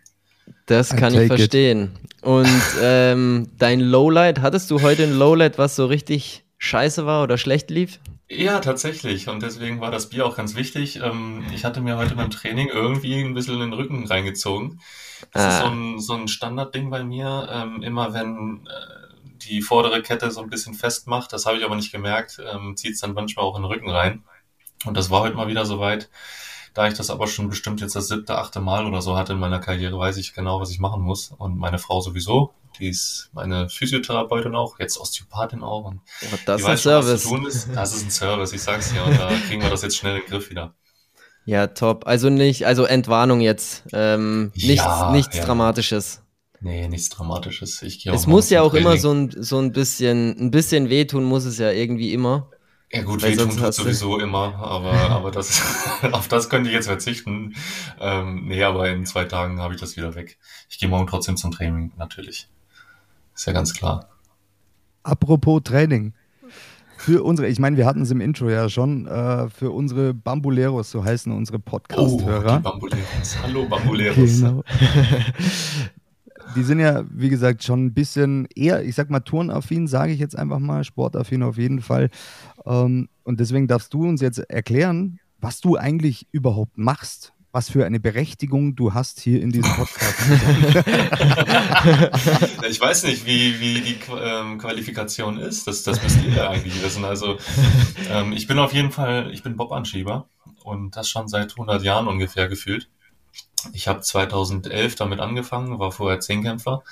Das 0.67 0.95
kann 0.95 1.15
ich 1.15 1.29
verstehen. 1.29 1.97
It. 2.05 2.23
Und 2.23 2.63
ähm, 2.83 3.49
dein 3.57 3.81
Lowlight, 3.81 4.41
hattest 4.41 4.71
du 4.71 4.83
heute 4.83 5.05
ein 5.05 5.17
Lowlight, 5.17 5.59
was 5.59 5.77
so 5.77 5.87
richtig 5.87 6.45
scheiße 6.59 7.07
war 7.07 7.23
oder 7.23 7.39
schlecht 7.39 7.71
lief? 7.71 8.01
Ja, 8.29 8.59
tatsächlich. 8.59 9.29
Und 9.29 9.43
deswegen 9.43 9.81
war 9.81 9.93
das 9.93 10.09
Bier 10.09 10.27
auch 10.27 10.37
ganz 10.37 10.57
wichtig. 10.57 11.01
Ähm, 11.01 11.45
ich 11.55 11.65
hatte 11.65 11.81
mir 11.81 11.97
heute 11.97 12.17
beim 12.17 12.31
Training 12.31 12.69
irgendwie 12.69 13.23
ein 13.23 13.35
bisschen 13.35 13.55
in 13.55 13.61
den 13.61 13.73
Rücken 13.73 14.05
reingezogen. 14.05 14.81
Das 15.33 15.43
ah. 15.43 15.49
ist 15.49 15.59
so 15.61 15.67
ein, 15.67 16.01
so 16.01 16.13
ein 16.15 16.29
Standardding 16.29 16.91
bei 16.91 17.05
mir. 17.05 17.49
Ähm, 17.53 17.83
immer 17.83 18.13
wenn 18.13 18.67
äh, 18.67 19.17
die 19.47 19.63
vordere 19.63 20.03
Kette 20.03 20.33
so 20.33 20.41
ein 20.41 20.51
bisschen 20.51 20.75
festmacht, 20.75 21.33
das 21.33 21.47
habe 21.47 21.59
ich 21.59 21.65
aber 21.65 21.77
nicht 21.77 21.93
gemerkt, 21.93 22.41
ähm, 22.53 22.77
zieht 22.77 22.95
es 22.95 23.01
dann 23.01 23.15
manchmal 23.15 23.45
auch 23.45 23.57
in 23.57 23.63
den 23.63 23.71
Rücken 23.71 23.91
rein. 23.91 24.25
Und 24.85 24.97
das 24.97 25.11
war 25.11 25.21
heute 25.21 25.37
mal 25.37 25.47
wieder 25.49 25.65
soweit. 25.65 26.09
Da 26.77 26.87
ich 26.87 26.93
das 26.93 27.09
aber 27.09 27.27
schon 27.27 27.49
bestimmt 27.49 27.81
jetzt 27.81 27.97
das 27.97 28.09
siebte, 28.09 28.37
achte 28.37 28.61
Mal 28.61 28.85
oder 28.85 29.01
so 29.01 29.17
hatte 29.17 29.33
in 29.33 29.39
meiner 29.39 29.61
Karriere, 29.61 29.99
weiß 29.99 30.19
ich 30.19 30.35
genau, 30.35 30.61
was 30.61 30.71
ich 30.71 30.79
machen 30.79 31.01
muss. 31.01 31.33
Und 31.39 31.57
meine 31.57 31.79
Frau 31.79 32.03
sowieso. 32.03 32.53
Die 32.79 32.89
ist 32.91 33.31
meine 33.33 33.71
Physiotherapeutin 33.71 34.55
auch, 34.55 34.79
jetzt 34.79 35.01
Osteopathin 35.01 35.63
auch. 35.63 35.87
Und 35.87 36.03
oh, 36.31 36.37
das 36.45 36.61
ist 36.61 36.67
ein 36.67 36.77
Service. 36.77 37.23
Schon, 37.23 37.47
ist. 37.47 37.71
Das 37.75 37.97
ist 37.97 38.05
ein 38.05 38.11
Service, 38.11 38.53
ich 38.53 38.61
sag's 38.61 38.93
dir. 38.93 39.03
Und 39.03 39.19
da 39.19 39.31
kriegen 39.49 39.63
wir 39.63 39.71
das 39.71 39.81
jetzt 39.81 39.97
schnell 39.97 40.17
in 40.17 40.21
den 40.21 40.29
Griff 40.29 40.51
wieder. 40.51 40.75
Ja, 41.47 41.69
top. 41.69 42.07
Also 42.07 42.29
nicht, 42.29 42.67
also 42.67 42.85
Entwarnung 42.85 43.41
jetzt. 43.41 43.85
Ähm, 43.95 44.53
nichts 44.55 44.85
Ja, 44.85 45.13
nichts 45.13 45.39
ja. 45.39 45.47
Dramatisches. 45.47 46.21
Nee, 46.61 46.89
nichts 46.89 47.09
Dramatisches. 47.09 47.81
Ich 47.81 48.05
gehe 48.05 48.13
Es 48.13 48.27
muss 48.27 48.51
ja 48.51 48.61
auch 48.61 48.73
zum 48.73 48.81
immer 48.81 48.97
Training. 48.99 49.33
so 49.33 49.39
ein, 49.39 49.43
so 49.43 49.59
ein 49.61 49.73
bisschen, 49.73 50.37
ein 50.39 50.51
bisschen 50.51 50.91
wehtun 50.91 51.25
muss 51.25 51.47
es 51.47 51.57
ja 51.57 51.71
irgendwie 51.71 52.13
immer. 52.13 52.51
Ja 52.97 53.03
gut, 53.03 53.23
Weil 53.23 53.33
wehtun 53.33 53.51
tut 53.51 53.75
sowieso 53.75 54.19
immer, 54.19 54.55
aber, 54.57 54.93
aber 55.11 55.31
das, 55.31 55.63
auf 56.13 56.29
das 56.29 56.49
könnte 56.49 56.71
ich 56.71 56.75
jetzt 56.75 56.87
verzichten. 56.87 57.55
Ähm, 58.01 58.47
nee, 58.47 58.63
aber 58.63 58.89
in 58.89 59.05
zwei 59.05 59.25
Tagen 59.25 59.61
habe 59.61 59.75
ich 59.75 59.81
das 59.81 59.97
wieder 59.97 60.15
weg. 60.15 60.39
Ich 60.71 60.79
gehe 60.79 60.89
morgen 60.89 61.07
trotzdem 61.07 61.37
zum 61.37 61.51
Training, 61.53 61.93
natürlich. 61.99 62.49
Ist 63.35 63.47
ja 63.47 63.53
ganz 63.53 63.75
klar. 63.75 64.09
Apropos 65.03 65.61
Training. 65.63 66.15
Für 66.97 67.23
unsere, 67.23 67.49
ich 67.49 67.59
meine, 67.59 67.77
wir 67.77 67.85
hatten 67.85 68.01
es 68.01 68.11
im 68.11 68.23
Intro 68.23 68.49
ja 68.49 68.71
schon, 68.71 69.07
äh, 69.07 69.51
für 69.51 69.71
unsere 69.71 70.15
Bambuleros, 70.15 70.91
so 70.91 71.05
heißen 71.05 71.31
unsere 71.31 71.59
Oh, 71.59 71.61
die 71.61 71.71
Podcast-Hörer. 71.71 72.61
Bambuleros. 72.61 73.37
Hallo 73.43 73.67
Bambuleros. 73.69 74.41
Genau. 74.41 74.65
Die 76.57 76.63
sind 76.63 76.81
ja, 76.81 77.05
wie 77.11 77.29
gesagt, 77.29 77.63
schon 77.63 77.87
ein 77.87 77.95
bisschen 77.95 78.49
eher, 78.55 78.83
ich 78.83 78.95
sag 78.95 79.11
mal, 79.11 79.21
turnaffin, 79.21 79.87
sage 79.87 80.13
ich 80.13 80.19
jetzt 80.19 80.37
einfach 80.37 80.59
mal, 80.59 80.85
sportaffin 80.85 81.43
auf 81.43 81.59
jeden 81.59 81.83
Fall. 81.83 82.11
Ähm, 82.65 83.09
und 83.25 83.41
deswegen 83.41 83.69
darfst 83.69 83.93
du 83.93 84.09
uns 84.09 84.21
jetzt 84.21 84.39
erklären, 84.39 85.21
was 85.39 85.61
du 85.61 85.77
eigentlich 85.77 86.27
überhaupt 86.33 86.79
machst. 86.79 87.33
Was 87.53 87.71
für 87.71 87.87
eine 87.87 88.01
Berechtigung 88.01 88.77
du 88.77 88.93
hast 88.93 89.19
hier 89.19 89.41
in 89.41 89.51
diesem 89.51 89.73
Podcast. 89.73 90.15
Ich 92.69 92.81
weiß 92.81 93.05
nicht, 93.05 93.25
wie, 93.25 93.59
wie 93.61 93.81
die 93.81 93.97
ähm, 94.21 94.59
Qualifikation 94.59 95.39
ist. 95.39 95.67
Das, 95.67 95.83
das 95.83 96.03
müsst 96.03 96.19
ihr 96.23 96.51
eigentlich 96.51 96.83
wissen. 96.83 97.05
Also 97.05 97.39
ähm, 98.11 98.33
ich 98.33 98.47
bin 98.47 98.59
auf 98.59 98.75
jeden 98.75 98.91
Fall, 98.91 99.31
ich 99.33 99.43
bin 99.43 99.57
Bob-Anschieber 99.57 100.29
und 100.65 100.97
das 100.97 101.09
schon 101.09 101.29
seit 101.29 101.53
100 101.53 101.83
Jahren 101.83 102.09
ungefähr 102.09 102.49
gefühlt. 102.49 102.91
Ich 103.73 103.89
habe 103.89 104.01
2011 104.01 104.95
damit 104.97 105.21
angefangen, 105.21 105.79
war 105.79 105.93
vorher 105.93 106.21
Zehnkämpfer 106.21 106.83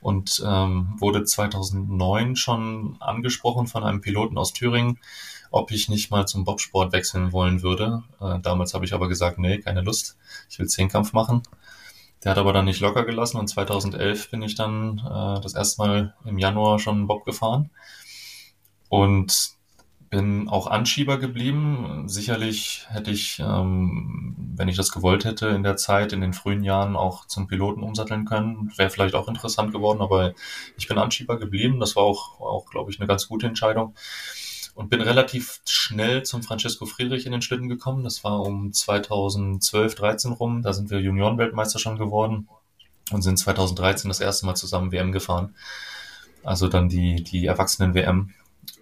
und 0.00 0.42
ähm, 0.46 0.94
wurde 0.98 1.24
2009 1.24 2.36
schon 2.36 2.96
angesprochen 3.00 3.66
von 3.66 3.84
einem 3.84 4.00
Piloten 4.00 4.38
aus 4.38 4.52
Thüringen, 4.52 4.98
ob 5.50 5.70
ich 5.70 5.88
nicht 5.88 6.10
mal 6.10 6.26
zum 6.26 6.44
Bobsport 6.44 6.92
wechseln 6.92 7.32
wollen 7.32 7.62
würde. 7.62 8.02
Äh, 8.20 8.40
damals 8.40 8.74
habe 8.74 8.84
ich 8.84 8.94
aber 8.94 9.08
gesagt, 9.08 9.38
nee, 9.38 9.58
keine 9.58 9.82
Lust, 9.82 10.16
ich 10.50 10.58
will 10.58 10.66
Zehnkampf 10.66 11.12
machen. 11.12 11.42
Der 12.24 12.32
hat 12.32 12.38
aber 12.38 12.52
dann 12.52 12.64
nicht 12.64 12.80
locker 12.80 13.04
gelassen 13.04 13.38
und 13.38 13.48
2011 13.48 14.30
bin 14.30 14.42
ich 14.42 14.54
dann 14.54 14.98
äh, 14.98 15.40
das 15.40 15.54
erste 15.54 15.82
Mal 15.82 16.14
im 16.24 16.38
Januar 16.38 16.78
schon 16.78 17.06
Bob 17.06 17.24
gefahren 17.24 17.70
und 18.88 19.55
bin 20.10 20.48
auch 20.48 20.66
Anschieber 20.66 21.18
geblieben. 21.18 22.08
Sicherlich 22.08 22.86
hätte 22.88 23.10
ich, 23.10 23.38
ähm, 23.40 24.34
wenn 24.54 24.68
ich 24.68 24.76
das 24.76 24.92
gewollt 24.92 25.24
hätte, 25.24 25.48
in 25.48 25.62
der 25.62 25.76
Zeit, 25.76 26.12
in 26.12 26.20
den 26.20 26.32
frühen 26.32 26.62
Jahren 26.62 26.96
auch 26.96 27.26
zum 27.26 27.46
Piloten 27.46 27.82
umsatteln 27.82 28.24
können. 28.24 28.72
Wäre 28.76 28.90
vielleicht 28.90 29.14
auch 29.14 29.28
interessant 29.28 29.72
geworden, 29.72 30.00
aber 30.00 30.34
ich 30.76 30.88
bin 30.88 30.98
Anschieber 30.98 31.38
geblieben. 31.38 31.80
Das 31.80 31.96
war 31.96 32.04
auch, 32.04 32.40
auch 32.40 32.66
glaube 32.70 32.90
ich, 32.90 33.00
eine 33.00 33.06
ganz 33.06 33.28
gute 33.28 33.46
Entscheidung. 33.46 33.94
Und 34.74 34.90
bin 34.90 35.00
relativ 35.00 35.62
schnell 35.66 36.22
zum 36.22 36.42
Francesco 36.42 36.84
Friedrich 36.84 37.24
in 37.24 37.32
den 37.32 37.42
Schlitten 37.42 37.68
gekommen. 37.68 38.04
Das 38.04 38.24
war 38.24 38.40
um 38.40 38.72
2012, 38.72 39.94
13 39.94 40.32
rum. 40.32 40.62
Da 40.62 40.72
sind 40.72 40.90
wir 40.90 41.00
Juniorenweltmeister 41.00 41.78
schon 41.78 41.96
geworden 41.96 42.48
und 43.10 43.22
sind 43.22 43.38
2013 43.38 44.08
das 44.08 44.20
erste 44.20 44.46
Mal 44.46 44.54
zusammen 44.54 44.92
WM 44.92 45.12
gefahren. 45.12 45.54
Also 46.44 46.68
dann 46.68 46.88
die, 46.88 47.24
die 47.24 47.46
Erwachsenen-WM. 47.46 48.34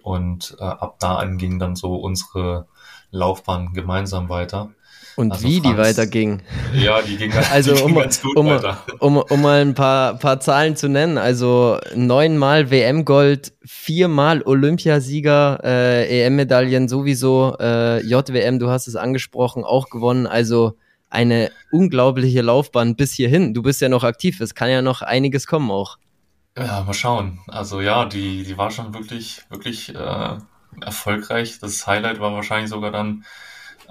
Und 0.03 0.55
äh, 0.59 0.63
ab 0.63 0.97
da 0.99 1.15
an 1.15 1.37
ging 1.37 1.59
dann 1.59 1.75
so 1.75 1.95
unsere 1.95 2.67
Laufbahn 3.11 3.73
gemeinsam 3.73 4.29
weiter. 4.29 4.71
Und 5.15 5.31
Also 5.31 5.47
wie 5.47 5.61
die 5.61 5.69
Franz- 5.73 5.77
weiterging. 5.97 6.41
Ja, 6.73 7.01
die 7.01 7.15
ging, 7.15 7.31
Also 7.51 7.71
die 7.73 7.77
ging 7.77 7.85
um- 7.95 7.95
ganz 8.01 8.21
gut 8.21 8.35
um- 8.35 8.47
weiter. 8.47 8.77
Um, 8.99 9.15
um 9.17 9.41
mal 9.41 9.61
ein 9.61 9.73
paar, 9.73 10.15
paar 10.15 10.41
Zahlen 10.41 10.75
zu 10.75 10.89
nennen, 10.89 11.17
also 11.17 11.77
neunmal 11.95 12.69
WM-Gold, 12.69 13.53
viermal 13.63 14.41
Olympiasieger, 14.41 15.61
äh, 15.63 16.25
EM-Medaillen 16.25 16.89
sowieso, 16.89 17.55
äh, 17.59 18.01
JWM, 18.05 18.59
du 18.59 18.69
hast 18.69 18.87
es 18.87 18.95
angesprochen, 18.97 19.63
auch 19.63 19.89
gewonnen, 19.89 20.27
also 20.27 20.73
eine 21.09 21.49
unglaubliche 21.71 22.41
Laufbahn 22.41 22.97
bis 22.97 23.13
hierhin. 23.13 23.53
Du 23.53 23.61
bist 23.61 23.79
ja 23.79 23.87
noch 23.87 24.03
aktiv, 24.03 24.41
es 24.41 24.53
kann 24.53 24.69
ja 24.69 24.81
noch 24.81 25.01
einiges 25.01 25.47
kommen 25.47 25.71
auch. 25.71 25.97
Ja, 26.57 26.83
mal 26.83 26.93
schauen. 26.93 27.41
Also 27.47 27.81
ja, 27.81 28.05
die, 28.05 28.43
die 28.43 28.57
war 28.57 28.71
schon 28.71 28.93
wirklich, 28.93 29.41
wirklich 29.49 29.93
äh, 29.93 30.37
erfolgreich. 30.81 31.59
Das 31.59 31.85
Highlight 31.85 32.19
war 32.19 32.33
wahrscheinlich 32.33 32.69
sogar 32.69 32.91
dann 32.91 33.25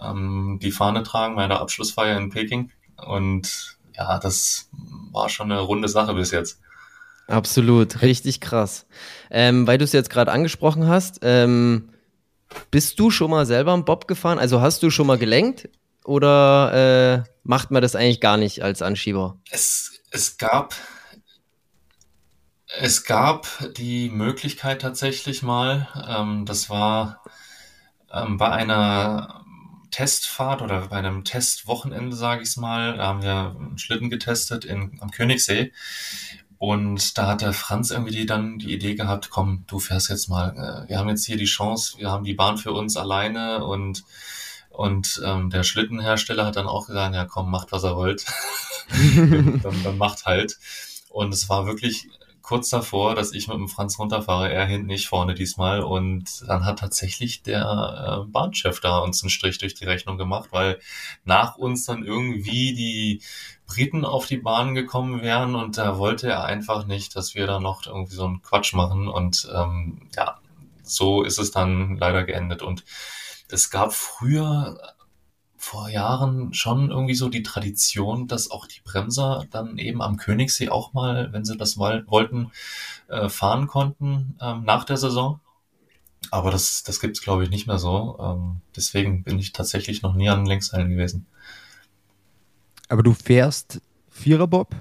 ähm, 0.00 0.58
die 0.62 0.72
Fahne 0.72 1.02
tragen 1.02 1.36
bei 1.36 1.46
der 1.46 1.60
Abschlussfeier 1.60 2.16
in 2.16 2.30
Peking. 2.30 2.70
Und 2.96 3.76
ja, 3.96 4.18
das 4.18 4.70
war 5.12 5.28
schon 5.28 5.52
eine 5.52 5.60
runde 5.60 5.88
Sache 5.88 6.14
bis 6.14 6.30
jetzt. 6.30 6.60
Absolut, 7.26 8.02
richtig 8.02 8.40
krass. 8.40 8.86
Ähm, 9.30 9.66
weil 9.66 9.78
du 9.78 9.84
es 9.84 9.92
jetzt 9.92 10.10
gerade 10.10 10.32
angesprochen 10.32 10.88
hast, 10.88 11.20
ähm, 11.22 11.90
bist 12.70 12.98
du 12.98 13.10
schon 13.10 13.30
mal 13.30 13.46
selber 13.46 13.72
einen 13.72 13.84
Bob 13.84 14.06
gefahren? 14.06 14.38
Also 14.38 14.60
hast 14.60 14.82
du 14.82 14.90
schon 14.90 15.06
mal 15.06 15.18
gelenkt 15.18 15.68
oder 16.04 17.24
äh, 17.24 17.30
macht 17.42 17.70
man 17.70 17.82
das 17.82 17.96
eigentlich 17.96 18.20
gar 18.20 18.36
nicht 18.36 18.62
als 18.62 18.82
Anschieber? 18.82 19.38
Es, 19.50 19.92
es 20.10 20.36
gab, 20.36 20.74
es 22.78 23.04
gab 23.04 23.46
die 23.76 24.10
Möglichkeit 24.10 24.82
tatsächlich 24.82 25.42
mal, 25.42 25.88
ähm, 26.08 26.44
das 26.46 26.70
war 26.70 27.22
ähm, 28.12 28.36
bei 28.36 28.50
einer 28.50 29.44
Testfahrt 29.90 30.62
oder 30.62 30.88
bei 30.88 30.96
einem 30.96 31.24
Testwochenende, 31.24 32.16
sage 32.16 32.42
ich 32.42 32.48
es 32.48 32.56
mal, 32.56 32.96
da 32.96 33.06
haben 33.06 33.22
wir 33.22 33.56
einen 33.58 33.78
Schlitten 33.78 34.10
getestet 34.10 34.64
in, 34.64 34.98
am 35.00 35.10
Königssee. 35.10 35.72
Und 36.58 37.18
da 37.18 37.26
hat 37.28 37.42
der 37.42 37.52
Franz 37.52 37.90
irgendwie 37.90 38.12
die, 38.12 38.26
dann 38.26 38.58
die 38.58 38.72
Idee 38.72 38.94
gehabt, 38.94 39.30
komm, 39.30 39.64
du 39.66 39.78
fährst 39.78 40.08
jetzt 40.08 40.28
mal, 40.28 40.84
äh, 40.86 40.88
wir 40.88 40.98
haben 40.98 41.08
jetzt 41.08 41.26
hier 41.26 41.36
die 41.36 41.44
Chance, 41.44 41.98
wir 41.98 42.10
haben 42.10 42.24
die 42.24 42.34
Bahn 42.34 42.58
für 42.58 42.72
uns 42.72 42.96
alleine 42.96 43.64
und 43.64 44.04
und 44.70 45.22
ähm, 45.24 45.50
der 45.50 45.62
Schlittenhersteller 45.62 46.46
hat 46.46 46.56
dann 46.56 46.66
auch 46.66 46.88
gesagt, 46.88 47.14
ja 47.14 47.24
komm, 47.24 47.48
macht 47.48 47.70
was 47.70 47.84
er 47.84 47.94
wollt. 47.94 48.24
dann, 49.62 49.82
dann 49.84 49.98
macht 49.98 50.26
halt. 50.26 50.58
Und 51.10 51.32
es 51.32 51.48
war 51.48 51.66
wirklich 51.66 52.08
kurz 52.44 52.68
davor, 52.68 53.14
dass 53.14 53.32
ich 53.32 53.48
mit 53.48 53.56
dem 53.56 53.68
Franz 53.68 53.98
runterfahre, 53.98 54.52
er 54.52 54.66
hinten, 54.66 54.90
ich 54.90 55.08
vorne 55.08 55.34
diesmal. 55.34 55.80
Und 55.80 56.44
dann 56.46 56.66
hat 56.66 56.78
tatsächlich 56.78 57.42
der 57.42 58.22
äh, 58.22 58.30
Bahnchef 58.30 58.80
da 58.80 58.98
uns 58.98 59.22
einen 59.22 59.30
Strich 59.30 59.56
durch 59.58 59.74
die 59.74 59.86
Rechnung 59.86 60.18
gemacht, 60.18 60.50
weil 60.52 60.78
nach 61.24 61.56
uns 61.56 61.86
dann 61.86 62.04
irgendwie 62.04 62.74
die 62.74 63.22
Briten 63.66 64.04
auf 64.04 64.26
die 64.26 64.36
Bahn 64.36 64.74
gekommen 64.74 65.22
wären 65.22 65.54
und 65.54 65.78
da 65.78 65.96
wollte 65.96 66.28
er 66.28 66.44
einfach 66.44 66.86
nicht, 66.86 67.16
dass 67.16 67.34
wir 67.34 67.46
da 67.46 67.60
noch 67.60 67.86
irgendwie 67.86 68.14
so 68.14 68.26
einen 68.26 68.42
Quatsch 68.42 68.74
machen. 68.74 69.08
Und 69.08 69.48
ähm, 69.52 70.10
ja, 70.14 70.38
so 70.82 71.22
ist 71.22 71.38
es 71.38 71.50
dann 71.50 71.96
leider 71.96 72.24
geendet. 72.24 72.60
Und 72.60 72.84
es 73.48 73.70
gab 73.70 73.94
früher 73.94 74.93
vor 75.64 75.88
Jahren 75.88 76.52
schon 76.54 76.90
irgendwie 76.90 77.14
so 77.14 77.28
die 77.28 77.42
Tradition, 77.42 78.28
dass 78.28 78.50
auch 78.50 78.66
die 78.66 78.80
Bremser 78.84 79.46
dann 79.50 79.78
eben 79.78 80.02
am 80.02 80.16
Königssee 80.18 80.68
auch 80.68 80.92
mal, 80.92 81.32
wenn 81.32 81.44
sie 81.44 81.56
das 81.56 81.76
wol- 81.78 82.04
wollten, 82.06 82.52
äh, 83.08 83.28
fahren 83.28 83.66
konnten 83.66 84.36
ähm, 84.40 84.64
nach 84.64 84.84
der 84.84 84.98
Saison. 84.98 85.40
Aber 86.30 86.50
das, 86.50 86.82
das 86.82 87.00
gibt's 87.00 87.22
glaube 87.22 87.44
ich, 87.44 87.50
nicht 87.50 87.66
mehr 87.66 87.78
so. 87.78 88.18
Ähm, 88.20 88.60
deswegen 88.76 89.24
bin 89.24 89.38
ich 89.38 89.52
tatsächlich 89.52 90.02
noch 90.02 90.14
nie 90.14 90.28
an 90.28 90.46
Längsseilen 90.46 90.90
gewesen. 90.90 91.26
Aber 92.88 93.02
du 93.02 93.12
fährst 93.14 93.80
Viererbob 94.10 94.74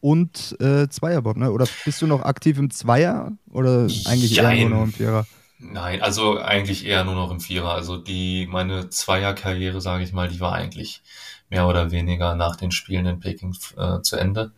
und 0.00 0.56
äh, 0.60 0.88
Zweierbob, 0.88 1.36
ne? 1.36 1.52
Oder 1.52 1.68
bist 1.84 2.00
du 2.02 2.06
noch 2.06 2.22
aktiv 2.22 2.58
im 2.58 2.70
Zweier 2.70 3.32
oder 3.50 3.92
eigentlich 4.04 4.36
eher 4.36 4.52
Jein. 4.52 4.58
nur 4.58 4.70
noch 4.70 4.82
im 4.84 4.92
Vierer? 4.92 5.26
Nein, 5.62 6.00
also 6.00 6.38
eigentlich 6.38 6.86
eher 6.86 7.04
nur 7.04 7.14
noch 7.14 7.30
im 7.30 7.40
Vierer. 7.40 7.72
Also 7.72 7.98
die, 7.98 8.46
meine 8.50 8.88
Zweierkarriere, 8.88 9.80
sage 9.80 10.04
ich 10.04 10.12
mal, 10.12 10.28
die 10.28 10.40
war 10.40 10.54
eigentlich 10.54 11.02
mehr 11.50 11.66
oder 11.68 11.90
weniger 11.90 12.34
nach 12.34 12.56
den 12.56 12.70
Spielen 12.72 13.06
in 13.06 13.20
Peking 13.20 13.54
äh, 13.76 14.00
zu 14.00 14.16
Ende. 14.16 14.52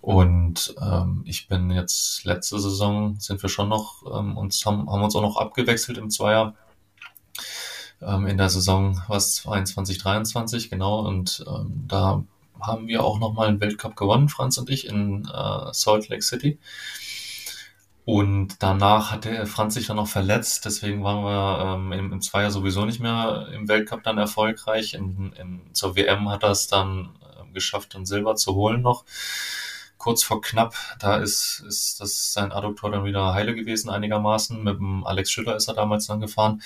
Und 0.00 0.74
ähm, 0.80 1.22
ich 1.26 1.48
bin 1.48 1.70
jetzt 1.70 2.24
letzte 2.24 2.58
Saison 2.58 3.16
sind 3.20 3.42
wir 3.42 3.48
schon 3.48 3.68
noch 3.68 4.02
ähm, 4.12 4.36
uns 4.36 4.64
haben, 4.66 4.90
haben 4.90 5.02
uns 5.02 5.14
auch 5.14 5.22
noch 5.22 5.36
abgewechselt 5.36 5.98
im 5.98 6.10
Zweier 6.10 6.54
ähm, 8.02 8.26
in 8.26 8.36
der 8.36 8.50
Saison 8.50 9.00
was 9.08 9.36
22 9.36 9.98
23 9.98 10.70
genau 10.70 11.06
und 11.06 11.44
ähm, 11.46 11.84
da 11.86 12.24
haben 12.60 12.88
wir 12.88 13.04
auch 13.04 13.20
noch 13.20 13.32
mal 13.34 13.48
einen 13.48 13.60
Weltcup 13.60 13.96
gewonnen 13.96 14.28
Franz 14.28 14.58
und 14.58 14.70
ich 14.70 14.88
in 14.88 15.24
äh, 15.32 15.72
Salt 15.72 16.08
Lake 16.08 16.22
City 16.22 16.58
und 18.06 18.62
danach 18.62 19.10
hatte 19.10 19.46
Franz 19.46 19.74
sich 19.74 19.88
dann 19.88 19.96
noch 19.96 20.06
verletzt, 20.06 20.64
deswegen 20.64 21.02
waren 21.02 21.24
wir 21.24 21.74
ähm, 21.74 21.90
im, 21.90 22.12
im 22.12 22.20
Zweier 22.22 22.52
sowieso 22.52 22.84
nicht 22.84 23.00
mehr 23.00 23.48
im 23.52 23.66
Weltcup 23.66 24.04
dann 24.04 24.16
erfolgreich. 24.16 24.94
In, 24.94 25.32
in, 25.32 25.74
zur 25.74 25.96
WM 25.96 26.28
hat 26.28 26.44
er 26.44 26.52
es 26.52 26.68
dann 26.68 27.18
ähm, 27.36 27.52
geschafft, 27.52 27.96
dann 27.96 28.06
Silber 28.06 28.36
zu 28.36 28.54
holen 28.54 28.80
noch. 28.80 29.04
Kurz 29.98 30.22
vor 30.22 30.40
knapp, 30.40 30.76
da 31.00 31.16
ist, 31.16 31.64
ist 31.66 31.98
das 32.00 32.32
sein 32.32 32.52
Adduktor 32.52 32.92
dann 32.92 33.04
wieder 33.04 33.34
heile 33.34 33.56
gewesen 33.56 33.90
einigermaßen. 33.90 34.62
Mit 34.62 34.78
dem 34.78 35.04
Alex 35.04 35.32
Schütter 35.32 35.56
ist 35.56 35.66
er 35.66 35.74
damals 35.74 36.06
dann 36.06 36.20
gefahren. 36.20 36.62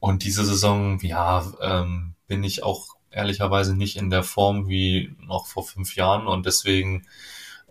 Und 0.00 0.24
diese 0.24 0.44
Saison, 0.44 0.98
ja, 0.98 1.46
ähm, 1.60 2.14
bin 2.26 2.42
ich 2.42 2.64
auch 2.64 2.96
ehrlicherweise 3.12 3.76
nicht 3.76 3.96
in 3.96 4.10
der 4.10 4.24
Form 4.24 4.66
wie 4.66 5.14
noch 5.20 5.46
vor 5.46 5.64
fünf 5.64 5.94
Jahren 5.94 6.26
und 6.26 6.44
deswegen 6.44 7.06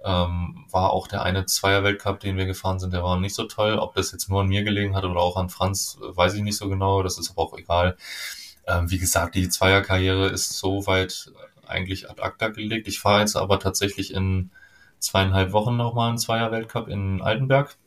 ähm, 0.03 0.65
war 0.71 0.91
auch 0.91 1.07
der 1.07 1.23
eine 1.23 1.45
Zweier-Weltcup, 1.45 2.19
den 2.19 2.37
wir 2.37 2.45
gefahren 2.45 2.79
sind, 2.79 2.93
der 2.93 3.03
war 3.03 3.19
nicht 3.19 3.35
so 3.35 3.43
toll. 3.43 3.77
Ob 3.77 3.93
das 3.95 4.11
jetzt 4.11 4.29
nur 4.29 4.41
an 4.41 4.47
mir 4.47 4.63
gelegen 4.63 4.95
hat 4.95 5.03
oder 5.03 5.19
auch 5.19 5.37
an 5.37 5.49
Franz, 5.49 5.97
weiß 6.01 6.33
ich 6.35 6.41
nicht 6.41 6.57
so 6.57 6.69
genau. 6.69 7.03
Das 7.03 7.17
ist 7.17 7.31
aber 7.31 7.43
auch 7.43 7.57
egal. 7.57 7.97
Ähm, 8.67 8.89
wie 8.89 8.97
gesagt, 8.97 9.35
die 9.35 9.49
Zweierkarriere 9.49 10.27
ist 10.27 10.53
so 10.53 10.87
weit 10.87 11.31
eigentlich 11.67 12.09
ad 12.09 12.21
acta 12.21 12.49
gelegt. 12.49 12.87
Ich 12.87 12.99
fahre 12.99 13.21
jetzt 13.21 13.35
aber 13.35 13.59
tatsächlich 13.59 14.13
in 14.13 14.51
zweieinhalb 14.99 15.51
Wochen 15.51 15.77
nochmal 15.77 16.09
einen 16.09 16.17
Zweier-Weltcup 16.17 16.87
in 16.87 17.21
Altenberg. 17.21 17.77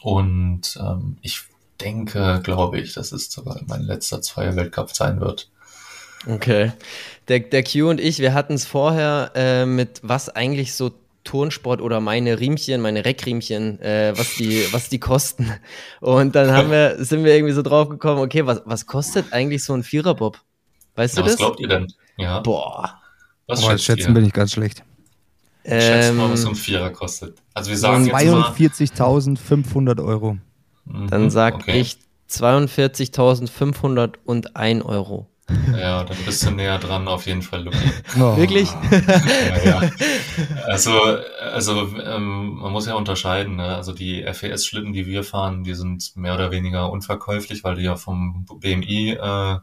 Und 0.00 0.78
ähm, 0.80 1.18
ich 1.22 1.42
denke, 1.80 2.40
glaube 2.42 2.80
ich, 2.80 2.94
dass 2.94 3.12
es 3.12 3.30
sogar 3.30 3.60
mein 3.66 3.82
letzter 3.82 4.22
Zweier-Weltcup 4.22 4.94
sein 4.94 5.20
wird. 5.20 5.50
Okay. 6.26 6.72
Der, 7.28 7.40
der 7.40 7.64
Q 7.64 7.90
und 7.90 8.00
ich, 8.00 8.20
wir 8.20 8.34
hatten 8.34 8.54
es 8.54 8.64
vorher 8.64 9.32
äh, 9.34 9.66
mit 9.66 10.00
was 10.02 10.28
eigentlich 10.28 10.74
so 10.74 10.92
Turnsport 11.24 11.80
oder 11.80 12.00
meine 12.00 12.38
Riemchen, 12.40 12.80
meine 12.80 13.04
Reckriemchen, 13.04 13.80
äh, 13.80 14.12
was 14.16 14.34
die, 14.36 14.64
was 14.72 14.88
die 14.88 14.98
kosten. 15.00 15.52
Und 16.00 16.34
dann 16.34 16.50
haben 16.52 16.70
wir, 16.70 17.04
sind 17.04 17.24
wir 17.24 17.34
irgendwie 17.34 17.52
so 17.54 17.62
drauf 17.62 17.88
gekommen, 17.88 18.20
okay, 18.20 18.46
was, 18.46 18.62
was 18.64 18.86
kostet 18.86 19.32
eigentlich 19.32 19.64
so 19.64 19.74
ein 19.74 19.82
Viererbob? 19.82 20.38
Weißt 20.96 21.16
Ja, 21.16 21.22
du 21.22 21.26
was 21.26 21.32
das? 21.32 21.38
glaubt 21.38 21.60
ihr 21.60 21.68
denn? 21.68 21.88
Ja. 22.16 22.40
Boah. 22.40 22.98
Was 23.46 23.60
Aber 23.62 23.72
schätzt 23.72 23.84
schätzen 23.84 24.08
ihr? 24.10 24.14
bin 24.14 24.24
ich 24.24 24.32
ganz 24.32 24.52
schlecht. 24.52 24.82
Schätzt 25.64 26.14
mal, 26.14 26.30
was 26.30 26.42
so 26.42 26.48
Ähm, 26.48 26.52
ein 26.54 26.56
Vierer 26.56 26.90
kostet. 26.90 27.38
Also 27.54 27.70
wir 27.70 27.78
sagen 27.78 28.04
jetzt 28.06 28.12
mal. 28.12 28.22
42.500 28.22 30.04
Euro. 30.04 30.38
Mhm, 30.84 31.08
dann 31.08 31.30
sag 31.30 31.54
okay. 31.56 31.80
ich 31.80 31.98
42.501 32.30 34.84
Euro. 34.84 35.28
Ja, 35.78 36.04
dann 36.04 36.16
bist 36.24 36.44
du 36.44 36.50
näher 36.50 36.78
dran, 36.78 37.08
auf 37.08 37.26
jeden 37.26 37.42
Fall, 37.42 37.64
Luki. 37.64 37.78
Oh. 38.16 38.36
Wirklich? 38.36 38.68
Ja, 38.90 39.64
ja. 39.64 39.90
Also, 40.66 40.92
also 41.52 41.96
ähm, 41.98 42.54
man 42.54 42.72
muss 42.72 42.86
ja 42.86 42.94
unterscheiden. 42.94 43.56
Ne? 43.56 43.64
Also 43.74 43.92
die 43.92 44.22
FES-Schlitten, 44.22 44.92
die 44.92 45.06
wir 45.06 45.24
fahren, 45.24 45.64
die 45.64 45.74
sind 45.74 46.16
mehr 46.16 46.34
oder 46.34 46.50
weniger 46.50 46.90
unverkäuflich, 46.90 47.64
weil 47.64 47.74
die 47.76 47.82
ja 47.82 47.96
vom 47.96 48.46
BMI 48.60 49.10
äh, 49.20 49.54
äh, 49.54 49.58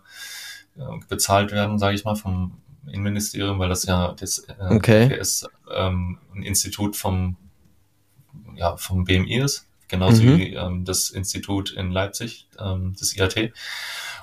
bezahlt 1.08 1.52
werden, 1.52 1.80
sage 1.80 1.96
ich 1.96 2.04
mal, 2.06 2.16
vom 2.16 2.58
Innenministerium, 2.88 3.60
weil 3.60 3.70
das 3.70 3.86
ja 3.86 4.14
das 4.20 4.40
äh, 4.40 4.76
Okay. 4.76 5.10
FES 5.10 5.48
ähm, 5.74 6.18
ein 6.36 6.44
Institut 6.44 6.96
vom 6.96 7.38
ja 8.56 8.76
vom 8.78 9.06
BMI 9.06 9.38
ist, 9.40 9.68
genauso 9.88 10.24
Mhm. 10.24 10.38
wie 10.38 10.54
ähm, 10.54 10.86
das 10.86 11.10
Institut 11.10 11.72
in 11.72 11.92
Leipzig, 11.92 12.48
ähm, 12.60 12.96
das 13.00 13.16
IAT. 13.16 13.52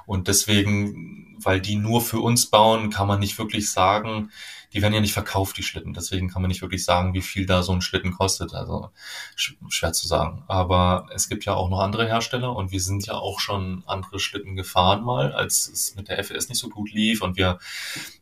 Und 0.06 0.28
deswegen, 0.28 1.36
weil 1.38 1.60
die 1.60 1.76
nur 1.76 2.00
für 2.00 2.20
uns 2.20 2.46
bauen, 2.46 2.90
kann 2.90 3.08
man 3.08 3.20
nicht 3.20 3.38
wirklich 3.38 3.70
sagen, 3.70 4.30
die 4.72 4.82
werden 4.82 4.94
ja 4.94 5.00
nicht 5.00 5.12
verkauft, 5.12 5.56
die 5.56 5.62
Schlitten. 5.62 5.94
Deswegen 5.94 6.28
kann 6.28 6.42
man 6.42 6.48
nicht 6.48 6.62
wirklich 6.62 6.84
sagen, 6.84 7.14
wie 7.14 7.22
viel 7.22 7.46
da 7.46 7.62
so 7.62 7.72
ein 7.72 7.80
Schlitten 7.80 8.12
kostet. 8.12 8.52
Also 8.54 8.90
sch 9.34 9.54
schwer 9.68 9.92
zu 9.92 10.06
sagen. 10.06 10.44
Aber 10.48 11.06
es 11.14 11.28
gibt 11.28 11.44
ja 11.44 11.54
auch 11.54 11.70
noch 11.70 11.80
andere 11.80 12.06
Hersteller 12.06 12.54
und 12.54 12.72
wir 12.72 12.80
sind 12.80 13.06
ja 13.06 13.14
auch 13.14 13.40
schon 13.40 13.82
andere 13.86 14.20
Schlitten 14.20 14.54
gefahren 14.54 15.02
mal, 15.02 15.32
als 15.32 15.68
es 15.68 15.94
mit 15.96 16.08
der 16.08 16.18
FS 16.18 16.48
nicht 16.48 16.58
so 16.58 16.68
gut 16.68 16.92
lief. 16.92 17.22
Und 17.22 17.36
wir, 17.36 17.58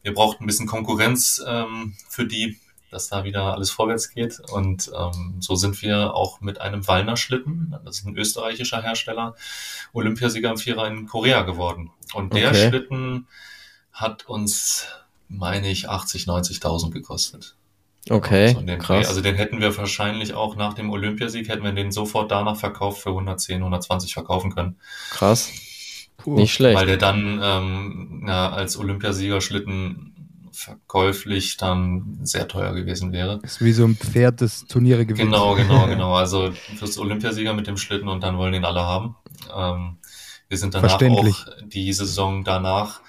wir 0.02 0.14
brauchten 0.14 0.44
ein 0.44 0.46
bisschen 0.46 0.66
Konkurrenz 0.66 1.42
ähm, 1.46 1.96
für 2.08 2.26
die, 2.26 2.58
dass 2.94 3.08
da 3.08 3.24
wieder 3.24 3.52
alles 3.54 3.70
vorwärts 3.70 4.08
geht. 4.10 4.40
Und 4.52 4.90
ähm, 4.98 5.36
so 5.40 5.54
sind 5.56 5.82
wir 5.82 6.14
auch 6.14 6.40
mit 6.40 6.60
einem 6.60 6.86
Wallner 6.86 7.16
Schlitten, 7.16 7.74
das 7.84 7.98
ist 7.98 8.06
ein 8.06 8.16
österreichischer 8.16 8.80
Hersteller, 8.80 9.34
Olympiasieger 9.92 10.50
im 10.50 10.56
Vierer 10.56 10.86
in 10.86 11.06
Korea 11.06 11.42
geworden. 11.42 11.90
Und 12.14 12.32
der 12.34 12.50
Okay. 12.50 12.68
Schlitten 12.68 13.26
hat 13.92 14.26
uns, 14.26 14.86
meine 15.28 15.68
ich, 15.70 15.88
80, 15.88 16.24
90.000 16.26 16.90
gekostet. 16.90 17.56
Okay, 18.10 18.52
So 18.52 18.60
in 18.60 18.66
dem 18.66 18.78
Dreh. 18.80 18.86
krass. 18.86 19.08
Also 19.08 19.20
den 19.22 19.34
hätten 19.34 19.60
wir 19.60 19.76
wahrscheinlich 19.76 20.34
auch 20.34 20.56
nach 20.56 20.74
dem 20.74 20.90
Olympiasieg, 20.90 21.48
hätten 21.48 21.64
wir 21.64 21.72
den 21.72 21.90
sofort 21.90 22.30
danach 22.30 22.56
verkauft 22.56 23.02
für 23.02 23.10
110, 23.10 23.57
120 23.59 24.12
verkaufen 24.12 24.54
können. 24.54 24.76
Krass. 25.11 25.50
Puh. 26.18 26.37
Nicht 26.37 26.54
schlecht. 26.54 26.78
Weil 26.78 26.87
der 26.87 26.96
dann 26.96 27.40
ähm, 27.42 28.24
ja, 28.26 28.50
als 28.50 28.76
Olympiasieger 28.76 29.40
Schlitten 29.40 30.13
verkäuflich 30.54 31.56
dann 31.56 32.18
sehr 32.22 32.48
teuer 32.48 32.74
gewesen 32.74 33.12
wäre. 33.12 33.40
ist 33.42 33.62
wie 33.62 33.72
so 33.72 33.84
ein 33.84 33.96
Pferd, 33.96 34.40
das 34.40 34.66
Turniere 34.66 35.04
gewinnt. 35.04 35.30
Genau, 35.30 35.54
genau, 35.54 35.86
genau. 35.88 36.14
Also 36.14 36.52
fürs 36.76 36.98
Olympiasieger 36.98 37.54
mit 37.54 37.66
dem 37.66 37.76
Schlitten 37.76 38.08
und 38.08 38.22
dann 38.22 38.38
wollen 38.38 38.54
ihn 38.54 38.64
alle 38.64 38.82
haben. 38.82 39.16
Ähm, 39.54 39.98
wir 40.48 40.58
sind 40.58 40.74
danach 40.74 41.00
auch 41.00 41.46
die 41.64 41.92
Saison 41.92 42.44
danach, 42.44 43.00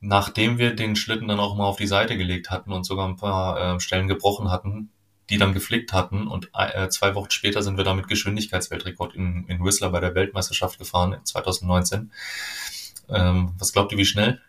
nachdem 0.00 0.58
wir 0.58 0.74
den 0.74 0.96
Schlitten 0.96 1.28
dann 1.28 1.40
auch 1.40 1.56
mal 1.56 1.64
auf 1.64 1.76
die 1.76 1.86
Seite 1.86 2.16
gelegt 2.16 2.50
hatten 2.50 2.72
und 2.72 2.84
sogar 2.84 3.08
ein 3.08 3.16
paar 3.16 3.76
äh, 3.76 3.80
Stellen 3.80 4.08
gebrochen 4.08 4.50
hatten, 4.50 4.90
die 5.30 5.38
dann 5.38 5.54
gepflegt 5.54 5.92
hatten 5.92 6.26
und 6.26 6.50
äh, 6.54 6.88
zwei 6.88 7.14
Wochen 7.14 7.30
später 7.30 7.62
sind 7.62 7.76
wir 7.76 7.84
damit 7.84 8.08
Geschwindigkeitsweltrekord 8.08 9.14
in, 9.14 9.46
in 9.46 9.64
Whistler 9.64 9.90
bei 9.90 10.00
der 10.00 10.14
Weltmeisterschaft 10.14 10.78
gefahren, 10.78 11.16
2019. 11.22 12.10
Ähm, 13.08 13.54
was 13.58 13.72
glaubt 13.72 13.92
ihr, 13.92 13.98
wie 13.98 14.04
schnell? 14.04 14.40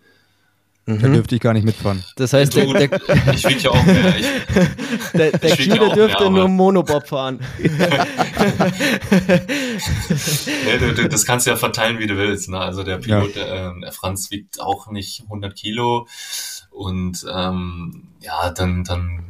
Da 0.86 0.94
Mhm. 0.94 1.14
dürfte 1.14 1.36
ich 1.36 1.42
gar 1.42 1.54
nicht 1.54 1.64
mitfahren. 1.64 2.04
Das 2.16 2.34
heißt, 2.34 2.56
der, 2.56 2.66
Du, 2.66 2.74
der, 2.74 2.90
ich 3.34 3.48
wiege 3.48 3.60
ja 3.60 3.70
auch 3.70 3.86
mehr. 3.86 4.16
Ich, 4.18 4.26
der, 5.14 5.32
der 5.38 5.56
Q, 5.56 5.64
ja 5.64 5.94
dürfte 5.94 6.24
mehr, 6.24 6.30
nur 6.32 6.48
Monobob 6.48 7.08
fahren. 7.08 7.40
Nee, 10.66 10.78
du, 10.78 10.94
du, 10.94 11.10
das 11.10 11.26
kannst 11.26 11.46
du 11.46 11.52
ja 11.52 11.58
verteilen, 11.58 12.00
wie 12.00 12.08
du 12.08 12.18
willst. 12.18 12.50
Ne? 12.50 12.60
Also 12.60 12.84
der 12.84 12.98
Pilot, 12.98 13.36
der, 13.36 13.48
äh, 13.48 13.80
der 13.82 13.92
Franz 13.92 14.32
wiegt 14.32 14.60
auch 14.60 14.90
nicht 14.92 15.24
100 15.24 15.56
Kilo 15.56 16.08
und 16.70 17.26
ähm, 17.32 18.08
ja, 18.22 18.50
dann, 18.52 18.84
dann 18.84 19.26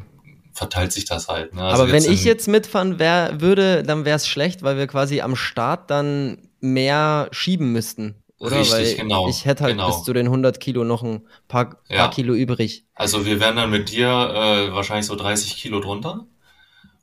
verteilt 0.54 0.91
sich 0.91 1.06
das 1.06 1.28
halt. 1.28 1.56
Ne? 1.56 1.63
Also 1.63 1.84
Aber 1.84 1.91
wenn 1.91 2.04
ich 2.04 2.24
jetzt 2.24 2.47
mitfahren 2.47 3.00
wär, 3.00 3.41
würde, 3.41 3.84
dann 3.84 4.06
wäre 4.06 4.17
es 4.17 4.28
schlecht, 4.28 4.63
weil 4.63 4.78
wir 4.78 4.88
quasi 4.88 5.21
am 5.21 5.36
Start 5.36 5.89
dann 5.89 6.50
mehr 6.60 7.28
schieben 7.32 7.71
müssten. 7.71 8.15
Oder? 8.38 8.60
Richtig, 8.60 8.74
weil 8.74 8.95
genau, 8.95 9.30
ich 9.30 9.45
hätte 9.45 9.63
halt 9.63 9.74
genau. 9.74 9.88
bis 9.88 10.04
zu 10.04 10.13
den 10.13 10.26
100 10.26 10.60
Kilo 10.60 10.84
noch 10.84 11.04
ein 11.04 11.21
paar, 11.47 11.78
Ja. 11.89 12.00
paar 12.00 12.10
Kilo 12.10 12.34
übrig. 12.34 12.86
Also 12.95 13.26
wir 13.26 13.39
wären 13.39 13.56
dann 13.56 13.69
mit 13.69 13.91
dir 13.91 14.08
äh, 14.08 14.74
wahrscheinlich 14.74 15.06
so 15.06 15.15
30 15.15 15.58
Kilo 15.58 15.80
drunter 15.80 16.26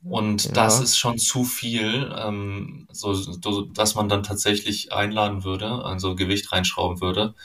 Und 0.03 0.45
Ja. 0.45 0.51
das 0.53 0.79
ist 0.79 0.97
schon 0.97 1.17
zu 1.17 1.43
viel, 1.43 2.13
ähm, 2.17 2.87
so, 2.91 3.13
so, 3.13 3.61
dass 3.63 3.95
man 3.95 4.07
dann 4.07 4.23
tatsächlich 4.23 4.93
einladen 4.93 5.43
würde, 5.43 5.83
also 5.83 6.15
Gewicht 6.15 6.51
reinschrauben 6.51 7.01
würde. 7.01 7.35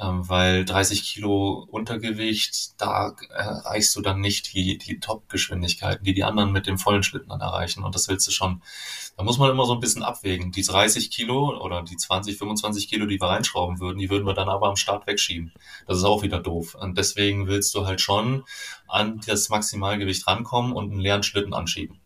Ähm, 0.00 0.28
weil 0.28 0.64
30 0.64 1.02
Kilo 1.02 1.66
Untergewicht, 1.72 2.80
da 2.80 3.16
erreichst 3.30 3.96
du 3.96 4.00
dann 4.00 4.20
nicht 4.20 4.54
die, 4.54 4.78
die 4.78 5.00
Top-Geschwindigkeiten, 5.00 6.04
die 6.04 6.14
die 6.14 6.22
anderen 6.22 6.52
mit 6.52 6.68
dem 6.68 6.78
vollen 6.78 7.02
Schlitten 7.02 7.30
dann 7.30 7.40
erreichen. 7.40 7.82
Und 7.82 7.96
das 7.96 8.06
willst 8.08 8.24
du 8.28 8.30
schon. 8.30 8.62
Da 9.16 9.24
muss 9.24 9.38
man 9.38 9.50
immer 9.50 9.66
so 9.66 9.72
ein 9.74 9.80
bisschen 9.80 10.04
abwägen. 10.04 10.52
Die 10.52 10.62
30 10.62 11.10
Kilo 11.10 11.60
oder 11.60 11.82
die 11.82 11.96
20, 11.96 12.36
25 12.38 12.88
Kilo, 12.88 13.06
die 13.06 13.20
wir 13.20 13.26
reinschrauben 13.26 13.80
würden, 13.80 13.98
die 13.98 14.08
würden 14.08 14.24
wir 14.24 14.34
dann 14.34 14.48
aber 14.48 14.68
am 14.68 14.76
Start 14.76 15.08
wegschieben. 15.08 15.52
Das 15.88 15.98
ist 15.98 16.04
auch 16.04 16.22
wieder 16.22 16.38
doof. 16.38 16.76
Und 16.76 16.96
deswegen 16.96 17.48
willst 17.48 17.74
du 17.74 17.84
halt 17.84 18.00
schon 18.00 18.44
an 18.88 19.20
das 19.26 19.48
Maximalgewicht 19.48 20.26
rankommen 20.26 20.72
und 20.72 20.90
einen 20.90 21.00
leeren 21.00 21.22
Schlitten 21.22 21.54
anschieben. 21.54 22.00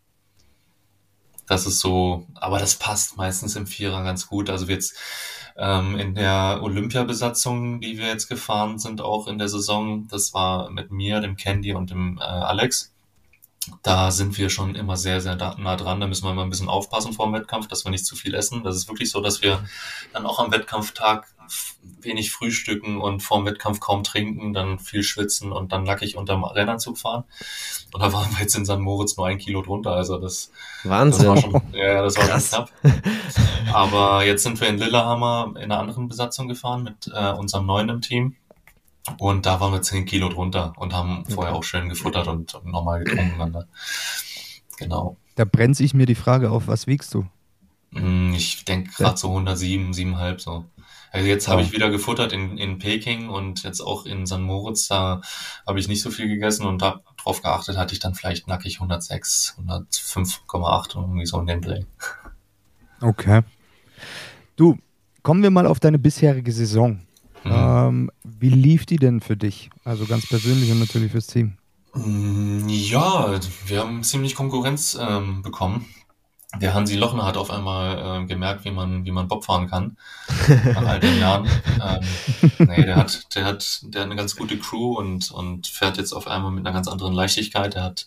Das 1.46 1.66
ist 1.66 1.80
so, 1.80 2.26
aber 2.34 2.58
das 2.58 2.76
passt 2.76 3.16
meistens 3.16 3.56
im 3.56 3.66
Vierer 3.66 4.02
ganz 4.04 4.28
gut. 4.28 4.48
Also 4.48 4.66
jetzt 4.66 4.96
ähm, 5.56 5.98
in 5.98 6.14
der 6.14 6.60
Olympiabesatzung, 6.62 7.80
die 7.80 7.98
wir 7.98 8.06
jetzt 8.06 8.28
gefahren 8.28 8.78
sind, 8.78 9.00
auch 9.00 9.26
in 9.26 9.38
der 9.38 9.48
Saison, 9.48 10.08
das 10.08 10.32
war 10.32 10.70
mit 10.70 10.90
mir, 10.90 11.20
dem 11.20 11.36
Candy 11.36 11.74
und 11.74 11.90
dem 11.90 12.18
äh, 12.18 12.22
Alex. 12.22 12.91
Da 13.82 14.10
sind 14.10 14.38
wir 14.38 14.50
schon 14.50 14.74
immer 14.74 14.96
sehr, 14.96 15.20
sehr 15.20 15.36
nah 15.36 15.76
dran. 15.76 16.00
Da 16.00 16.06
müssen 16.06 16.24
wir 16.24 16.32
immer 16.32 16.42
ein 16.42 16.50
bisschen 16.50 16.68
aufpassen 16.68 17.12
vor 17.12 17.26
dem 17.26 17.34
Wettkampf, 17.34 17.68
dass 17.68 17.84
wir 17.84 17.90
nicht 17.90 18.06
zu 18.06 18.16
viel 18.16 18.34
essen. 18.34 18.64
Das 18.64 18.76
ist 18.76 18.88
wirklich 18.88 19.10
so, 19.10 19.20
dass 19.20 19.42
wir 19.42 19.64
dann 20.12 20.26
auch 20.26 20.38
am 20.40 20.50
Wettkampftag 20.50 21.26
wenig 22.00 22.32
frühstücken 22.32 23.00
und 23.00 23.22
vor 23.22 23.38
dem 23.38 23.46
Wettkampf 23.46 23.80
kaum 23.80 24.02
trinken, 24.02 24.52
dann 24.52 24.78
viel 24.78 25.02
schwitzen 25.02 25.52
und 25.52 25.72
dann 25.72 25.84
nackig 25.84 26.16
unterm 26.16 26.44
Rennanzug 26.44 26.98
fahren. 26.98 27.24
Und 27.92 28.00
da 28.00 28.12
waren 28.12 28.30
wir 28.32 28.40
jetzt 28.40 28.54
in 28.56 28.64
St. 28.64 28.78
Moritz 28.78 29.16
nur 29.16 29.26
ein 29.26 29.38
Kilo 29.38 29.62
drunter. 29.62 29.92
Also 29.92 30.18
das, 30.18 30.50
das 30.82 30.90
war 30.90 30.98
Wahnsinn. 31.00 31.36
schon, 31.36 31.62
ja, 31.72 32.02
das 32.02 32.16
war 32.16 32.40
schon 32.40 32.48
knapp. 32.48 32.70
Aber 33.72 34.24
jetzt 34.24 34.42
sind 34.42 34.60
wir 34.60 34.68
in 34.68 34.78
Lillehammer 34.78 35.52
in 35.56 35.64
einer 35.64 35.78
anderen 35.78 36.08
Besatzung 36.08 36.48
gefahren 36.48 36.84
mit 36.84 37.10
äh, 37.12 37.32
unserem 37.32 37.66
neuen 37.66 37.88
im 37.88 38.00
Team. 38.00 38.36
Und 39.18 39.46
da 39.46 39.60
waren 39.60 39.72
wir 39.72 39.82
10 39.82 40.06
Kilo 40.06 40.28
drunter 40.28 40.72
und 40.76 40.94
haben 40.94 41.24
vorher 41.26 41.54
auch 41.54 41.64
schön 41.64 41.88
gefuttert 41.88 42.28
und, 42.28 42.54
und 42.54 42.66
normal 42.66 43.02
getrunken. 43.02 43.52
Dann? 43.52 43.64
Genau. 44.78 45.16
Da 45.34 45.44
brennt 45.44 45.76
sich 45.76 45.94
mir 45.94 46.06
die 46.06 46.14
Frage 46.14 46.50
auf, 46.50 46.68
was 46.68 46.86
wiegst 46.86 47.14
du? 47.14 47.26
Mm, 47.90 48.32
Ich 48.34 48.64
denke 48.64 48.92
gerade 48.96 49.16
so 49.16 49.28
107, 49.28 49.92
7,5 49.92 50.38
so. 50.38 50.64
Also 51.10 51.28
jetzt 51.28 51.46
habe 51.46 51.60
ich 51.60 51.72
wieder 51.72 51.90
gefuttert 51.90 52.32
in, 52.32 52.56
in 52.56 52.78
Peking 52.78 53.28
und 53.28 53.64
jetzt 53.64 53.82
auch 53.82 54.06
in 54.06 54.26
St. 54.26 54.38
Moritz, 54.38 54.88
da 54.88 55.20
habe 55.66 55.78
ich 55.78 55.86
nicht 55.86 56.00
so 56.00 56.10
viel 56.10 56.26
gegessen 56.26 56.64
und 56.64 56.80
da 56.80 57.00
drauf 57.22 57.42
geachtet 57.42 57.76
hatte 57.76 57.92
ich 57.92 58.00
dann 58.00 58.14
vielleicht 58.14 58.48
nackig 58.48 58.76
106, 58.76 59.58
105,8 59.58 60.96
irgendwie 60.96 61.26
so 61.26 61.38
in 61.38 61.46
den 61.46 61.60
Dreh. 61.60 61.84
Okay. 63.02 63.42
Du, 64.56 64.78
kommen 65.22 65.42
wir 65.42 65.50
mal 65.50 65.66
auf 65.66 65.80
deine 65.80 65.98
bisherige 65.98 66.52
Saison. 66.52 67.00
Mhm. 67.44 67.52
Ähm, 67.52 68.10
wie 68.24 68.50
lief 68.50 68.86
die 68.86 68.96
denn 68.96 69.20
für 69.20 69.36
dich? 69.36 69.70
Also 69.84 70.06
ganz 70.06 70.26
persönlich 70.28 70.70
und 70.70 70.80
natürlich 70.80 71.12
fürs 71.12 71.26
Team. 71.26 71.56
Mm, 71.94 72.68
Ja, 72.68 73.38
wir 73.66 73.80
haben 73.80 74.02
ziemlich 74.02 74.34
Konkurrenz 74.34 74.96
ähm, 75.00 75.42
bekommen. 75.42 75.86
Der 76.60 76.74
Hansi 76.74 76.96
Lochner 76.96 77.24
hat 77.24 77.38
auf 77.38 77.50
einmal 77.50 78.22
äh, 78.22 78.26
gemerkt, 78.26 78.64
wie 78.66 78.70
man, 78.70 79.06
wie 79.06 79.10
man 79.10 79.26
Bob 79.26 79.44
fahren 79.44 79.68
kann. 79.68 79.96
Nach 80.74 80.84
all 80.86 81.00
den 81.00 81.18
Jahren. 81.18 81.48
Ähm, 81.82 82.66
nee, 82.68 82.84
der 82.84 82.96
hat, 82.96 83.34
der 83.34 83.46
hat, 83.46 83.80
der 83.84 84.02
hat 84.02 84.06
eine 84.06 84.16
ganz 84.16 84.36
gute 84.36 84.58
Crew 84.58 84.98
und, 84.98 85.30
und 85.30 85.66
fährt 85.66 85.96
jetzt 85.96 86.12
auf 86.12 86.26
einmal 86.26 86.50
mit 86.50 86.66
einer 86.66 86.74
ganz 86.74 86.88
anderen 86.88 87.14
Leichtigkeit. 87.14 87.74
Er 87.74 87.84
hat 87.84 88.06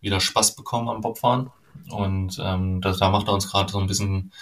wieder 0.00 0.20
Spaß 0.20 0.54
bekommen 0.54 0.88
am 0.88 1.00
Bobfahren. 1.00 1.50
Und 1.88 2.38
ähm, 2.40 2.80
da, 2.80 2.92
da 2.92 3.10
macht 3.10 3.26
er 3.26 3.34
uns 3.34 3.50
gerade 3.50 3.72
so 3.72 3.78
ein 3.80 3.88
bisschen 3.88 4.32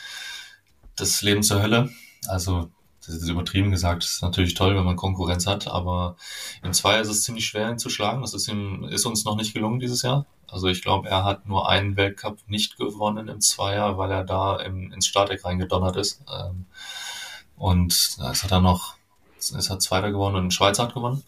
das 0.97 1.23
Leben 1.23 1.43
zur 1.43 1.63
Hölle. 1.63 1.91
Also, 2.27 2.71
das 3.09 3.23
ist 3.23 3.29
übertrieben 3.29 3.71
gesagt, 3.71 4.05
das 4.05 4.17
ist 4.17 4.23
natürlich 4.23 4.55
toll, 4.55 4.77
wenn 4.77 4.85
man 4.85 4.97
Konkurrenz 4.97 5.47
hat, 5.47 5.67
aber 5.67 6.17
im 6.63 6.75
Zweier 6.75 7.01
ist 7.01 7.09
es 7.09 7.23
ziemlich 7.23 7.47
schwer, 7.47 7.71
ihn 7.71 7.79
zu 7.79 7.89
schlagen. 7.89 8.21
Das 8.21 8.35
ist, 8.35 8.49
ihm, 8.49 8.85
ist 8.85 9.07
uns 9.07 9.25
noch 9.25 9.37
nicht 9.37 9.55
gelungen 9.55 9.81
dieses 9.81 10.03
Jahr. 10.03 10.27
Also 10.47 10.69
ich 10.69 10.83
glaube, 10.83 11.09
er 11.09 11.25
hat 11.25 11.47
nur 11.47 11.69
einen 11.69 11.97
Weltcup 11.97 12.39
nicht 12.47 12.77
gewonnen 12.77 13.29
im 13.29 13.41
Zweier, 13.41 13.97
weil 13.97 14.11
er 14.11 14.25
da 14.25 14.57
im, 14.57 14.93
ins 14.93 15.07
Starteck 15.07 15.45
reingedonnert 15.45 15.97
ist. 15.97 16.23
Ähm, 16.31 16.67
und 17.57 18.19
da 18.19 18.31
ist 18.31 18.51
er 18.51 18.61
noch, 18.61 18.97
ist 19.39 19.71
er 19.71 19.79
Zweiter 19.79 20.11
geworden 20.11 20.37
und 20.37 20.47
ein 20.47 20.51
Schweizer 20.51 20.85
hat 20.85 20.95
gewonnen. 20.95 21.23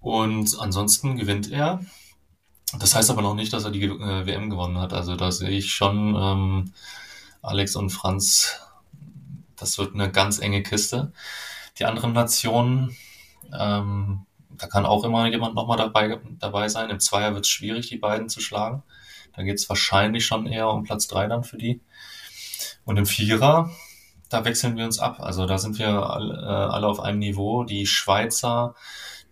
Und 0.00 0.58
ansonsten 0.58 1.16
gewinnt 1.16 1.50
er. 1.50 1.84
Das 2.78 2.94
heißt 2.94 3.10
aber 3.10 3.22
noch 3.22 3.34
nicht, 3.34 3.52
dass 3.52 3.64
er 3.64 3.70
die 3.70 3.84
äh, 3.84 4.26
WM 4.26 4.50
gewonnen 4.50 4.78
hat. 4.78 4.92
Also 4.92 5.14
da 5.14 5.30
sehe 5.30 5.50
ich 5.50 5.72
schon 5.72 6.16
ähm, 6.16 6.72
Alex 7.42 7.76
und 7.76 7.90
Franz, 7.90 8.60
das 9.60 9.78
wird 9.78 9.94
eine 9.94 10.10
ganz 10.10 10.38
enge 10.38 10.62
Kiste. 10.62 11.12
Die 11.78 11.84
anderen 11.84 12.12
Nationen, 12.12 12.96
ähm, 13.58 14.26
da 14.50 14.66
kann 14.66 14.86
auch 14.86 15.04
immer 15.04 15.26
jemand 15.28 15.54
nochmal 15.54 15.78
dabei, 15.78 16.18
dabei 16.38 16.68
sein. 16.68 16.90
Im 16.90 17.00
Zweier 17.00 17.34
wird 17.34 17.44
es 17.44 17.50
schwierig, 17.50 17.88
die 17.88 17.98
beiden 17.98 18.28
zu 18.28 18.40
schlagen. 18.40 18.82
Da 19.34 19.42
geht 19.42 19.58
es 19.58 19.68
wahrscheinlich 19.68 20.26
schon 20.26 20.46
eher 20.46 20.68
um 20.68 20.82
Platz 20.82 21.06
drei 21.06 21.26
dann 21.26 21.44
für 21.44 21.56
die. 21.56 21.80
Und 22.84 22.96
im 22.96 23.06
Vierer, 23.06 23.70
da 24.28 24.44
wechseln 24.44 24.76
wir 24.76 24.84
uns 24.84 24.98
ab. 24.98 25.20
Also 25.20 25.46
da 25.46 25.58
sind 25.58 25.78
wir 25.78 25.88
alle, 25.88 26.34
äh, 26.34 26.72
alle 26.72 26.88
auf 26.88 27.00
einem 27.00 27.18
Niveau. 27.18 27.64
Die 27.64 27.86
Schweizer, 27.86 28.74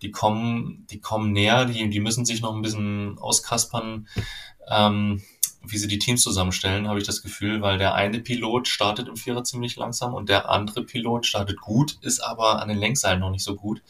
die 0.02 0.10
kommen, 0.10 0.86
die 0.90 1.00
kommen 1.00 1.32
näher, 1.32 1.64
die, 1.64 1.90
die 1.90 2.00
müssen 2.00 2.24
sich 2.24 2.40
noch 2.40 2.54
ein 2.54 2.62
bisschen 2.62 3.18
auskaspern, 3.18 4.08
ähm, 4.70 5.22
wie 5.70 5.78
sie 5.78 5.88
die 5.88 5.98
Teams 5.98 6.22
zusammenstellen, 6.22 6.88
habe 6.88 6.98
ich 6.98 7.06
das 7.06 7.22
Gefühl, 7.22 7.62
weil 7.62 7.78
der 7.78 7.94
eine 7.94 8.20
Pilot 8.20 8.68
startet 8.68 9.08
im 9.08 9.16
Vierer 9.16 9.44
ziemlich 9.44 9.76
langsam 9.76 10.14
und 10.14 10.28
der 10.28 10.48
andere 10.48 10.82
Pilot 10.82 11.26
startet 11.26 11.60
gut, 11.60 11.98
ist 12.02 12.20
aber 12.20 12.60
an 12.60 12.68
den 12.68 12.78
Lenkseilen 12.78 13.20
noch 13.20 13.30
nicht 13.30 13.44
so 13.44 13.54
gut. 13.54 13.82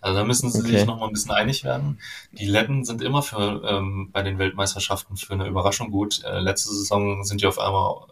Also 0.00 0.18
da 0.18 0.24
müssen 0.24 0.50
sie 0.50 0.60
Okay. 0.60 0.78
sich 0.78 0.86
noch 0.86 0.98
mal 0.98 1.06
ein 1.06 1.12
bisschen 1.12 1.32
einig 1.32 1.64
werden. 1.64 1.98
Die 2.32 2.46
Letten 2.46 2.84
sind 2.84 3.02
immer 3.02 3.22
für 3.22 3.62
ähm, 3.64 4.10
bei 4.12 4.22
den 4.22 4.38
Weltmeisterschaften 4.38 5.16
für 5.16 5.34
eine 5.34 5.46
Überraschung 5.46 5.90
gut. 5.90 6.22
Äh, 6.24 6.40
letzte 6.40 6.70
Saison 6.72 7.24
sind 7.24 7.40
die 7.40 7.46
auf 7.46 7.58
einmal 7.58 8.06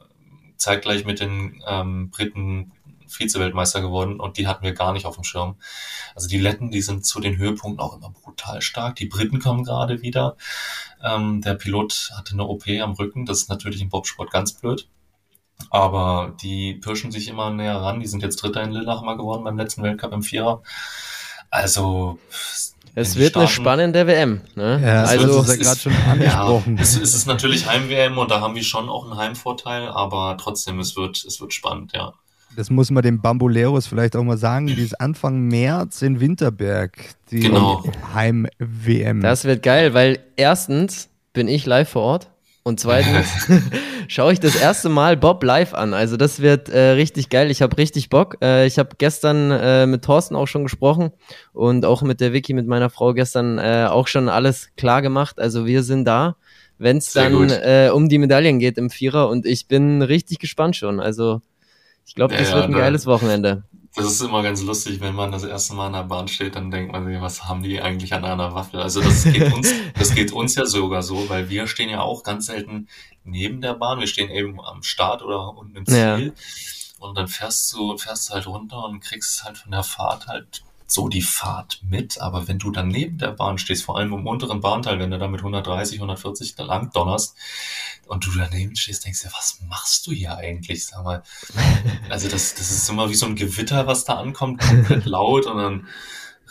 zeitgleich 0.56 1.04
mit 1.04 1.20
den 1.20 1.62
ähm, 1.66 2.10
Briten 2.10 2.72
Vize-Weltmeister 3.12 3.80
geworden 3.80 4.18
und 4.20 4.38
die 4.38 4.46
hatten 4.46 4.64
wir 4.64 4.72
gar 4.72 4.92
nicht 4.92 5.06
auf 5.06 5.14
dem 5.16 5.24
Schirm. 5.24 5.56
Also 6.14 6.28
die 6.28 6.38
Letten, 6.38 6.70
die 6.70 6.82
sind 6.82 7.04
zu 7.06 7.20
den 7.20 7.36
Höhepunkten 7.36 7.80
auch 7.80 7.96
immer 7.96 8.10
brutal 8.10 8.60
stark. 8.62 8.96
Die 8.96 9.06
Briten 9.06 9.38
kommen 9.40 9.64
gerade 9.64 10.02
wieder. 10.02 10.36
Ähm, 11.02 11.40
der 11.40 11.54
Pilot 11.54 12.10
hatte 12.16 12.32
eine 12.32 12.44
OP 12.44 12.64
am 12.82 12.92
Rücken. 12.92 13.26
Das 13.26 13.38
ist 13.38 13.48
natürlich 13.48 13.80
im 13.80 13.88
Bobsport 13.88 14.30
ganz 14.30 14.52
blöd. 14.54 14.88
Aber 15.70 16.34
die 16.42 16.74
pirschen 16.74 17.12
sich 17.12 17.28
immer 17.28 17.50
näher 17.50 17.76
ran. 17.76 18.00
Die 18.00 18.06
sind 18.06 18.22
jetzt 18.22 18.36
Dritter 18.42 18.62
in 18.62 18.72
Lillehammer 18.72 19.16
geworden 19.16 19.44
beim 19.44 19.56
letzten 19.56 19.82
Weltcup 19.82 20.12
im 20.12 20.22
Vierer. 20.22 20.62
Also 21.50 22.18
Es 22.94 23.16
wird 23.16 23.36
eine 23.36 23.46
starten- 23.46 23.62
spannende 23.62 24.06
WM. 24.06 24.40
Ne? 24.54 24.80
Ja, 24.84 25.04
also, 25.04 25.42
du 25.42 25.50
ja 25.50 25.56
gerade 25.56 25.78
schon 25.80 25.92
angesprochen. 25.94 26.76
Ja, 26.76 26.82
es, 26.82 26.96
es 26.96 27.14
ist 27.14 27.26
natürlich 27.26 27.66
Heim-WM 27.66 28.18
und 28.18 28.30
da 28.30 28.40
haben 28.40 28.54
wir 28.54 28.64
schon 28.64 28.88
auch 28.88 29.04
einen 29.04 29.16
Heimvorteil, 29.16 29.88
aber 29.88 30.36
trotzdem, 30.40 30.80
es 30.80 30.96
wird, 30.96 31.24
es 31.24 31.40
wird 31.40 31.52
spannend, 31.54 31.92
ja. 31.92 32.14
Das 32.56 32.70
muss 32.70 32.90
man 32.90 33.02
den 33.02 33.20
Bamboleros 33.22 33.86
vielleicht 33.86 34.14
auch 34.16 34.22
mal 34.24 34.36
sagen. 34.36 34.66
Die 34.66 34.82
ist 34.82 35.00
Anfang 35.00 35.40
März 35.48 36.02
in 36.02 36.20
Winterberg. 36.20 36.92
Die 37.30 37.40
Genau. 37.40 37.82
Heim-WM. 38.14 39.20
das 39.20 39.44
wird 39.44 39.62
geil, 39.62 39.94
weil 39.94 40.18
erstens 40.36 41.08
bin 41.32 41.48
ich 41.48 41.64
live 41.66 41.88
vor 41.88 42.02
Ort 42.02 42.30
und 42.62 42.78
zweitens 42.78 43.26
schaue 44.08 44.34
ich 44.34 44.40
das 44.40 44.54
erste 44.54 44.88
Mal 44.90 45.16
Bob 45.16 45.42
live 45.42 45.72
an. 45.74 45.94
Also 45.94 46.16
das 46.18 46.40
wird 46.40 46.68
äh, 46.68 46.90
richtig 46.90 47.30
geil. 47.30 47.50
Ich 47.50 47.62
habe 47.62 47.76
richtig 47.78 48.10
Bock. 48.10 48.36
Äh, 48.42 48.66
ich 48.66 48.78
habe 48.78 48.90
gestern 48.98 49.50
äh, 49.50 49.86
mit 49.86 50.04
Thorsten 50.04 50.36
auch 50.36 50.46
schon 50.46 50.62
gesprochen 50.64 51.10
und 51.54 51.86
auch 51.86 52.02
mit 52.02 52.20
der 52.20 52.32
Vicky, 52.34 52.52
mit 52.52 52.66
meiner 52.66 52.90
Frau 52.90 53.14
gestern 53.14 53.58
äh, 53.58 53.86
auch 53.90 54.06
schon 54.08 54.28
alles 54.28 54.68
klar 54.76 55.00
gemacht. 55.00 55.40
Also 55.40 55.64
wir 55.64 55.82
sind 55.82 56.04
da, 56.04 56.36
wenn 56.78 56.98
es 56.98 57.12
dann 57.14 57.48
äh, 57.48 57.90
um 57.92 58.10
die 58.10 58.18
Medaillen 58.18 58.58
geht 58.58 58.76
im 58.76 58.90
Vierer 58.90 59.28
und 59.30 59.46
ich 59.46 59.68
bin 59.68 60.02
richtig 60.02 60.38
gespannt 60.38 60.76
schon. 60.76 61.00
Also 61.00 61.40
ich 62.06 62.14
glaube, 62.14 62.36
das 62.36 62.48
Ja, 62.50 62.56
wird 62.56 62.66
ein 62.66 62.72
ja, 62.72 62.78
geiles 62.78 63.06
Wochenende. 63.06 63.64
Das 63.94 64.06
ist 64.06 64.22
immer 64.22 64.42
ganz 64.42 64.62
lustig, 64.62 65.00
wenn 65.00 65.14
man 65.14 65.32
das 65.32 65.44
erste 65.44 65.74
Mal 65.74 65.88
an 65.88 65.92
der 65.92 66.04
Bahn 66.04 66.26
steht, 66.26 66.56
dann 66.56 66.70
denkt 66.70 66.92
man 66.92 67.04
sich, 67.06 67.20
was 67.20 67.44
haben 67.44 67.62
die 67.62 67.80
eigentlich 67.80 68.14
an 68.14 68.24
einer 68.24 68.54
Waffel? 68.54 68.80
Also 68.80 69.02
das 69.02 69.24
geht 69.24 69.52
uns, 69.52 69.70
das 69.98 70.14
geht 70.14 70.32
uns 70.32 70.54
ja 70.54 70.64
sogar 70.64 71.02
so, 71.02 71.28
weil 71.28 71.50
wir 71.50 71.66
stehen 71.66 71.90
ja 71.90 72.00
auch 72.00 72.22
ganz 72.22 72.46
selten 72.46 72.88
neben 73.24 73.60
der 73.60 73.74
Bahn. 73.74 74.00
Wir 74.00 74.06
stehen 74.06 74.30
eben 74.30 74.60
am 74.60 74.82
Start 74.82 75.22
oder 75.22 75.56
unten 75.56 75.76
im 75.76 75.84
Ja. 75.94 76.16
Ziel. 76.16 76.32
Und 77.00 77.18
dann 77.18 77.28
fährst 77.28 77.72
du, 77.74 77.98
fährst 77.98 78.30
du 78.30 78.34
halt 78.34 78.46
runter 78.46 78.84
und 78.84 79.00
kriegst 79.00 79.44
halt 79.44 79.58
von 79.58 79.72
der 79.72 79.82
Fahrt 79.82 80.26
halt 80.26 80.62
so 80.92 81.08
die 81.08 81.22
Fahrt 81.22 81.80
mit. 81.82 82.20
Aber 82.20 82.48
wenn 82.48 82.58
du 82.58 82.70
dann 82.70 82.88
neben 82.88 83.18
der 83.18 83.32
Bahn 83.32 83.58
stehst, 83.58 83.84
vor 83.84 83.96
allem 83.96 84.12
im 84.12 84.26
unteren 84.26 84.60
Bahnteil, 84.60 84.98
wenn 84.98 85.10
du 85.10 85.18
da 85.18 85.28
mit 85.28 85.40
130, 85.40 85.98
140 85.98 86.54
da 86.54 86.64
lang 86.64 86.90
donnerst 86.92 87.34
und 88.06 88.26
du 88.26 88.30
daneben 88.36 88.76
stehst, 88.76 89.04
denkst 89.04 89.22
du, 89.22 89.28
was 89.28 89.60
machst 89.68 90.06
du 90.06 90.12
hier 90.12 90.36
eigentlich? 90.36 90.86
Sag 90.86 91.04
mal, 91.04 91.22
also 92.10 92.28
das, 92.28 92.54
das 92.54 92.70
ist 92.70 92.88
immer 92.90 93.08
wie 93.08 93.14
so 93.14 93.26
ein 93.26 93.36
Gewitter, 93.36 93.86
was 93.86 94.04
da 94.04 94.14
ankommt, 94.14 94.60
komplett 94.60 95.06
laut 95.06 95.46
und 95.46 95.56
dann 95.56 95.88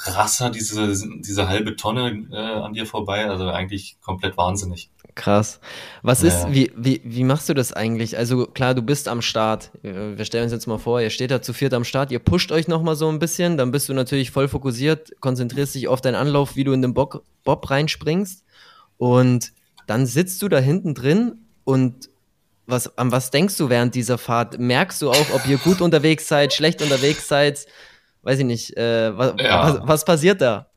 Rasser 0.07 0.49
diese, 0.49 0.93
diese 1.19 1.47
halbe 1.47 1.75
Tonne 1.75 2.25
äh, 2.31 2.35
an 2.35 2.73
dir 2.73 2.85
vorbei. 2.85 3.29
Also 3.29 3.49
eigentlich 3.49 3.97
komplett 4.01 4.37
wahnsinnig. 4.37 4.89
Krass. 5.15 5.59
Was 6.03 6.23
ist, 6.23 6.43
Ja. 6.43 6.53
wie, 6.53 6.71
wie, 6.75 7.01
wie 7.03 7.23
machst 7.23 7.49
du 7.49 7.53
das 7.53 7.73
eigentlich? 7.73 8.17
Also 8.17 8.45
klar, 8.45 8.73
du 8.73 8.81
bist 8.81 9.07
am 9.07 9.21
Start. 9.21 9.71
Wir 9.81 10.23
stellen 10.23 10.45
uns 10.45 10.53
jetzt 10.53 10.67
mal 10.67 10.77
vor, 10.77 11.01
ihr 11.01 11.09
steht 11.09 11.31
da 11.31 11.41
zu 11.41 11.51
viert 11.53 11.73
am 11.73 11.83
Start, 11.83 12.11
ihr 12.11 12.19
pusht 12.19 12.51
euch 12.51 12.67
nochmal 12.67 12.95
so 12.95 13.09
ein 13.09 13.19
bisschen, 13.19 13.57
dann 13.57 13.71
bist 13.71 13.89
du 13.89 13.93
natürlich 13.93 14.31
voll 14.31 14.47
fokussiert, 14.47 15.11
konzentrierst 15.19 15.75
dich 15.75 15.87
auf 15.89 15.99
deinen 15.99 16.15
Anlauf, 16.15 16.55
wie 16.55 16.63
du 16.63 16.71
in 16.71 16.81
den 16.81 16.93
Bock, 16.93 17.23
Bob 17.43 17.69
reinspringst 17.69 18.45
und 18.97 19.51
dann 19.87 20.05
sitzt 20.05 20.41
du 20.41 20.47
da 20.47 20.59
hinten 20.59 20.93
drin 20.93 21.33
und 21.65 22.09
was, 22.67 22.97
an 22.97 23.11
was 23.11 23.31
denkst 23.31 23.57
du 23.57 23.67
während 23.67 23.95
dieser 23.95 24.17
Fahrt? 24.17 24.59
Merkst 24.59 25.01
du 25.01 25.09
auch, 25.09 25.29
ob 25.33 25.45
ihr 25.45 25.57
gut 25.57 25.81
unterwegs 25.81 26.27
seid, 26.29 26.53
schlecht 26.53 26.81
unterwegs 26.81 27.27
seid? 27.27 27.65
Weiß 28.21 28.39
ich 28.39 28.45
nicht. 28.45 28.77
Äh, 28.77 29.17
was, 29.17 29.33
Ja. 29.39 29.63
was, 29.63 29.79
was 29.83 30.05
passiert 30.05 30.41
da? 30.41 30.67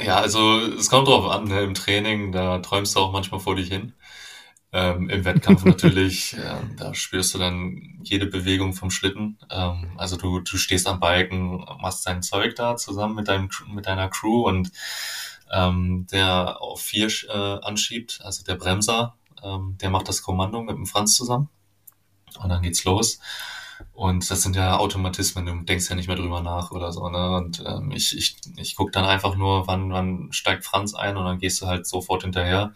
Ja, 0.00 0.16
also 0.16 0.60
es 0.60 0.88
kommt 0.88 1.08
drauf 1.08 1.30
an, 1.30 1.44
ne? 1.44 1.60
im 1.60 1.74
Training, 1.74 2.32
da 2.32 2.58
träumst 2.58 2.96
du 2.96 3.00
auch 3.00 3.12
manchmal 3.12 3.40
vor 3.40 3.56
dich 3.56 3.68
hin. 3.68 3.92
Ähm, 4.72 5.10
Im 5.10 5.24
Wettkampf 5.24 5.64
natürlich, 5.64 6.34
ähm, 6.34 6.76
da 6.76 6.94
spürst 6.94 7.34
du 7.34 7.38
dann 7.38 7.98
jede 8.02 8.26
Bewegung 8.26 8.72
vom 8.72 8.90
Schlitten. 8.90 9.38
Ähm, 9.50 9.92
also 9.98 10.16
du, 10.16 10.40
du 10.40 10.56
stehst 10.56 10.86
am 10.86 11.00
Balken, 11.00 11.64
machst 11.80 12.06
dein 12.06 12.22
Zeug 12.22 12.54
da 12.54 12.76
zusammen 12.76 13.16
mit, 13.16 13.28
deinem, 13.28 13.50
mit 13.68 13.86
deiner 13.86 14.08
Crew 14.08 14.46
und 14.46 14.70
ähm, 15.52 16.06
der 16.10 16.62
auf 16.62 16.80
vier 16.80 17.08
äh, 17.28 17.58
anschiebt, 17.62 18.20
also 18.22 18.44
der 18.44 18.54
Bremser, 18.54 19.16
ähm, 19.42 19.76
der 19.80 19.90
macht 19.90 20.08
das 20.08 20.22
Kommando 20.22 20.62
mit 20.62 20.76
dem 20.76 20.86
Franz 20.86 21.14
zusammen. 21.14 21.48
Und 22.40 22.48
dann 22.48 22.62
geht's 22.62 22.84
los. 22.84 23.18
Und 23.92 24.30
das 24.30 24.42
sind 24.42 24.56
ja 24.56 24.78
Automatismen, 24.78 25.46
du 25.46 25.64
denkst 25.64 25.88
ja 25.90 25.96
nicht 25.96 26.06
mehr 26.08 26.16
drüber 26.16 26.40
nach 26.40 26.70
oder 26.70 26.92
so, 26.92 27.08
ne? 27.08 27.36
Und 27.36 27.62
ähm, 27.66 27.90
ich, 27.92 28.16
ich, 28.16 28.36
ich 28.56 28.74
guck 28.76 28.92
dann 28.92 29.04
einfach 29.04 29.36
nur, 29.36 29.66
wann, 29.66 29.92
wann 29.92 30.28
steigt 30.32 30.64
Franz 30.64 30.94
ein 30.94 31.16
und 31.16 31.24
dann 31.24 31.38
gehst 31.38 31.60
du 31.60 31.66
halt 31.66 31.86
sofort 31.86 32.22
hinterher. 32.22 32.72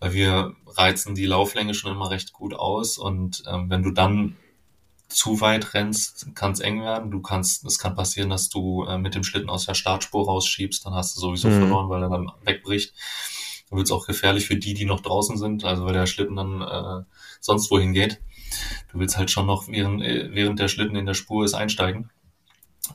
Weil 0.00 0.12
wir 0.12 0.54
reizen 0.66 1.14
die 1.16 1.26
Lauflänge 1.26 1.74
schon 1.74 1.90
immer 1.92 2.10
recht 2.10 2.32
gut 2.32 2.54
aus. 2.54 2.98
Und 2.98 3.42
ähm, 3.48 3.68
wenn 3.68 3.82
du 3.82 3.90
dann 3.90 4.36
zu 5.08 5.40
weit 5.40 5.74
rennst, 5.74 6.34
kann 6.34 6.52
es 6.52 6.60
eng 6.60 6.82
werden. 6.82 7.10
Du 7.10 7.20
kannst, 7.20 7.64
es 7.64 7.78
kann 7.78 7.94
passieren, 7.96 8.30
dass 8.30 8.48
du 8.48 8.84
äh, 8.84 8.98
mit 8.98 9.14
dem 9.14 9.24
Schlitten 9.24 9.48
aus 9.50 9.66
der 9.66 9.74
Startspur 9.74 10.26
rausschiebst, 10.26 10.84
dann 10.84 10.94
hast 10.94 11.16
du 11.16 11.20
sowieso 11.20 11.48
Mhm. 11.48 11.58
verloren, 11.60 11.88
weil 11.88 12.02
er 12.02 12.10
dann 12.10 12.30
wegbricht. 12.44 12.92
Dann 13.70 13.78
wird 13.78 13.86
es 13.88 13.92
auch 13.92 14.06
gefährlich 14.06 14.46
für 14.46 14.56
die, 14.56 14.74
die 14.74 14.84
noch 14.84 15.00
draußen 15.00 15.36
sind, 15.38 15.64
also 15.64 15.84
weil 15.84 15.94
der 15.94 16.06
Schlitten 16.06 16.36
dann 16.36 16.62
äh, 16.62 17.04
sonst 17.40 17.70
wohin 17.70 17.92
geht. 17.92 18.20
Du 18.92 18.98
willst 18.98 19.16
halt 19.16 19.30
schon 19.30 19.46
noch 19.46 19.68
während, 19.68 20.02
äh, 20.02 20.30
während 20.34 20.58
der 20.58 20.68
Schlitten 20.68 20.96
in 20.96 21.06
der 21.06 21.14
Spur 21.14 21.44
ist 21.44 21.54
einsteigen. 21.54 22.10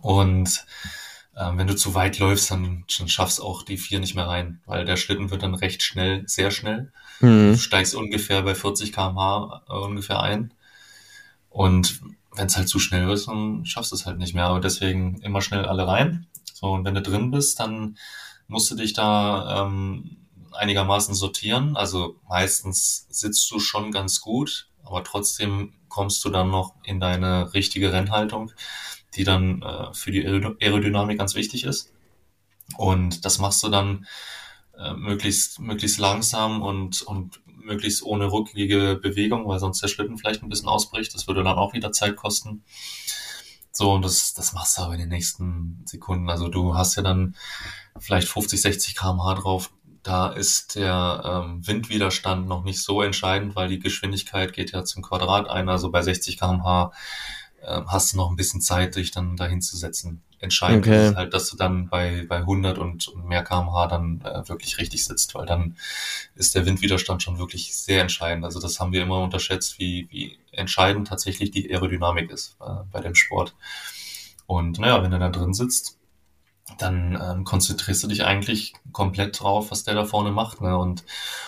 Und 0.02 0.66
ähm, 1.38 1.58
wenn 1.58 1.68
du 1.68 1.76
zu 1.76 1.96
weit 1.96 2.20
läufst, 2.20 2.52
dann, 2.52 2.86
dann 2.98 3.08
schaffst 3.08 3.42
auch 3.42 3.64
die 3.64 3.78
vier 3.78 4.00
nicht 4.00 4.16
mehr 4.16 4.28
rein, 4.28 4.62
weil 4.66 4.86
der 4.86 4.98
Schlitten 4.98 5.32
wird 5.32 5.44
dann 5.44 5.56
recht 5.56 5.84
schnell, 5.84 6.24
sehr 6.28 6.52
schnell. 6.52 6.92
Du 7.20 7.28
Hm. 7.28 7.58
steigst 7.58 7.96
ungefähr 7.96 8.42
bei 8.44 8.56
40 8.56 8.92
km/h 8.94 9.64
äh, 9.70 9.74
ungefähr 9.74 10.22
ein. 10.22 10.54
Und 11.50 12.02
wenn 12.36 12.48
es 12.48 12.58
halt 12.58 12.68
zu 12.70 12.80
schnell 12.80 13.08
wird, 13.08 13.28
dann 13.28 13.66
schaffst 13.66 13.92
du 13.92 13.96
es 13.96 14.06
halt 14.06 14.18
nicht 14.18 14.34
mehr. 14.34 14.46
Aber 14.46 14.60
deswegen 14.60 15.22
immer 15.22 15.42
schnell 15.42 15.66
alle 15.66 15.88
rein. 15.88 16.28
So, 16.54 16.72
und 16.72 16.86
wenn 16.86 16.96
du 16.96 17.02
drin 17.02 17.32
bist, 17.32 17.60
dann 17.60 17.98
musst 18.48 18.70
du 18.72 18.76
dich 18.76 18.94
da 18.94 19.66
ähm, 19.66 20.18
einigermaßen 20.52 21.14
sortieren. 21.16 21.76
Also 21.78 22.16
meistens 22.28 23.06
sitzt 23.10 23.50
du 23.52 23.60
schon 23.60 23.92
ganz 23.92 24.22
gut, 24.22 24.68
aber 24.84 25.04
trotzdem 25.04 25.74
kommst 25.90 26.24
du 26.26 26.30
dann 26.30 26.50
noch 26.50 26.76
in 26.84 27.00
deine 27.00 27.54
richtige 27.54 27.94
Rennhaltung, 27.94 28.52
die 29.16 29.24
dann 29.24 29.62
äh, 29.62 29.94
für 29.94 30.12
die 30.12 30.26
Aerodynamik 30.26 31.18
ganz 31.18 31.36
wichtig 31.36 31.64
ist. 31.66 31.94
Und 32.78 33.26
das 33.26 33.40
machst 33.40 33.62
du 33.64 33.70
dann 33.70 34.08
äh, 34.78 34.94
möglichst, 34.94 35.60
möglichst 35.60 36.00
langsam 36.00 36.62
und, 36.62 37.02
und 37.04 37.42
möglichst 37.46 38.04
ohne 38.04 38.32
rückige 38.32 39.00
Bewegung, 39.02 39.48
weil 39.48 39.60
sonst 39.60 39.82
der 39.82 39.88
Schlitten 39.88 40.18
vielleicht 40.18 40.44
ein 40.44 40.50
bisschen 40.50 40.68
ausbricht. 40.68 41.14
Das 41.14 41.28
würde 41.28 41.44
dann 41.44 41.58
auch 41.58 41.74
wieder 41.74 41.92
Zeit 41.92 42.16
kosten. 42.16 42.64
So, 43.72 43.92
und 43.94 44.04
das, 44.04 44.34
das 44.34 44.54
machst 44.54 44.78
du 44.78 44.84
aber 44.84 44.94
in 44.94 45.00
den 45.00 45.10
nächsten 45.10 45.82
Sekunden. 45.86 46.30
Also 46.30 46.48
du 46.48 46.76
hast 46.76 46.96
ja 46.96 47.02
dann 47.02 47.36
vielleicht 48.00 48.28
50, 48.28 48.62
60 48.62 48.96
km/h 48.96 49.34
drauf. 49.36 49.74
Da 50.04 50.28
ist 50.28 50.76
der 50.76 51.44
ähm, 51.46 51.66
Windwiderstand 51.66 52.48
noch 52.48 52.64
nicht 52.64 52.82
so 52.82 53.02
entscheidend, 53.02 53.56
weil 53.56 53.70
die 53.70 53.80
Geschwindigkeit 53.80 54.52
geht 54.54 54.72
ja 54.72 54.84
zum 54.84 55.02
Quadrat 55.02 55.50
ein. 55.50 55.70
Also 55.70 55.92
bei 55.92 56.02
60 56.02 56.38
km/h 56.38 56.92
ähm, 57.66 57.86
hast 57.88 58.14
du 58.14 58.18
noch 58.18 58.30
ein 58.30 58.36
bisschen 58.36 58.62
Zeit, 58.62 58.96
dich 58.96 59.12
dann 59.12 59.38
dahin 59.38 59.62
zu 59.62 59.78
setzen. 59.78 60.22
Entscheidend 60.40 60.86
Okay. 60.86 61.08
ist 61.08 61.16
halt, 61.16 61.34
dass 61.34 61.50
du 61.50 61.56
dann 61.56 61.88
bei, 61.88 62.26
bei 62.28 62.38
100 62.38 62.78
und, 62.78 63.08
und 63.08 63.26
mehr 63.26 63.46
kmh 63.46 63.88
dann 63.88 64.20
äh, 64.26 64.48
wirklich 64.50 64.78
richtig 64.78 65.06
sitzt, 65.06 65.36
weil 65.36 65.46
dann 65.46 65.78
ist 66.36 66.54
der 66.54 66.66
Windwiderstand 66.66 67.24
schon 67.24 67.40
wirklich 67.40 67.74
sehr 67.74 68.02
entscheidend. 68.02 68.44
Also 68.44 68.60
das 68.60 68.82
haben 68.82 68.92
wir 68.92 69.04
immer 69.04 69.22
unterschätzt, 69.22 69.80
wie, 69.80 70.08
wie 70.12 70.38
entscheidend 70.52 71.08
tatsächlich 71.08 71.52
die 71.52 71.72
Aerodynamik 71.72 72.30
ist 72.30 72.58
äh, 72.60 72.84
bei 72.92 73.00
dem 73.00 73.16
Sport. 73.16 73.56
Und 74.46 74.80
naja, 74.80 75.02
wenn 75.02 75.12
du 75.12 75.20
da 75.20 75.30
drin 75.30 75.54
sitzt, 75.54 75.98
dann 76.78 77.20
ähm, 77.22 77.44
konzentrierst 77.44 78.04
du 78.04 78.08
dich 78.08 78.24
eigentlich 78.24 78.74
komplett 78.92 79.40
drauf, 79.40 79.72
was 79.72 79.84
der 79.84 79.96
da 79.96 80.06
vorne 80.06 80.32
macht. 80.32 80.62
Ne? 80.62 80.78
Und, 80.78 81.04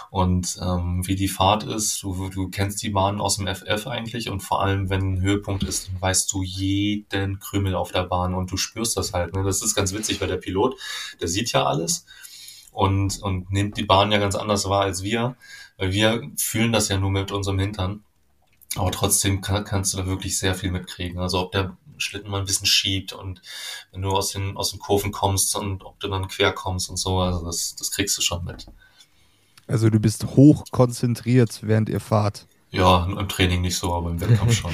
und 0.10 0.58
ähm, 0.62 1.08
wie 1.08 1.16
die 1.16 1.30
Fahrt 1.30 1.64
ist, 1.64 2.04
du, 2.04 2.30
du 2.30 2.50
kennst 2.50 2.84
die 2.84 2.90
Bahn 2.90 3.22
aus 3.22 3.38
dem 3.38 3.48
FF 3.48 3.88
eigentlich 3.88 4.30
und 4.30 4.42
vor 4.42 4.62
allem, 4.62 4.90
wenn 4.90 5.14
ein 5.14 5.22
Höhepunkt 5.22 5.64
ist, 5.64 5.88
dann 5.88 6.02
weißt 6.02 6.32
du 6.34 6.44
jeden 6.44 7.40
Krümel 7.40 7.76
auf 7.76 7.92
der 7.92 8.04
Bahn 8.04 8.34
und 8.34 8.52
du 8.52 8.58
spürst 8.58 8.98
das 8.98 9.14
halt. 9.14 9.34
Ne? 9.34 9.44
Das 9.44 9.62
ist 9.62 9.76
ganz 9.76 9.94
witzig, 9.94 10.20
weil 10.20 10.28
der 10.28 10.38
Pilot, 10.38 10.76
der 11.22 11.30
sieht 11.30 11.52
ja 11.54 11.66
alles 11.66 12.06
und, 12.72 13.22
und 13.22 13.52
nimmt 13.52 13.78
die 13.78 13.86
Bahn 13.86 14.12
ja 14.12 14.18
ganz 14.18 14.36
anders 14.36 14.68
wahr 14.70 14.82
als 14.82 15.02
wir, 15.02 15.38
weil 15.78 15.94
wir 15.94 16.30
fühlen 16.38 16.74
das 16.74 16.90
ja 16.90 16.98
nur 16.98 17.12
mit 17.12 17.32
unserem 17.32 17.60
Hintern. 17.60 18.04
Aber 18.76 18.92
trotzdem 18.92 19.40
kann, 19.40 19.64
kannst 19.64 19.94
du 19.94 19.98
da 19.98 20.06
wirklich 20.06 20.38
sehr 20.38 20.56
viel 20.56 20.72
mitkriegen. 20.72 21.20
Also 21.20 21.40
ob 21.40 21.54
der 21.54 21.78
Schlitten 21.98 22.30
mal 22.30 22.40
ein 22.40 22.46
bisschen 22.46 22.66
schiebt 22.68 23.14
und 23.14 23.42
wenn 23.92 24.02
du 24.02 24.10
aus 24.10 24.32
den, 24.32 24.56
aus 24.58 24.72
den 24.72 24.80
Kurven 24.80 25.12
kommst 25.12 25.56
und 25.56 25.84
ob 25.84 26.00
du 26.00 26.08
dann 26.08 26.28
quer 26.28 26.52
kommst 26.52 26.90
und 26.90 26.98
so, 26.98 27.20
also 27.20 27.46
das, 27.46 27.76
das 27.76 27.92
kriegst 27.92 28.18
du 28.18 28.22
schon 28.22 28.44
mit. 28.46 28.68
Also 29.68 29.90
du 29.90 30.00
bist 30.00 30.26
hoch 30.36 30.64
konzentriert, 30.72 31.60
während 31.64 31.90
ihr 31.90 32.00
fahrt. 32.00 32.46
Ja, 32.72 33.06
im 33.06 33.28
Training 33.30 33.62
nicht 33.62 33.78
so, 33.78 33.94
aber 33.96 34.10
im 34.12 34.20
Wettkampf 34.22 34.54
schon. 34.62 34.74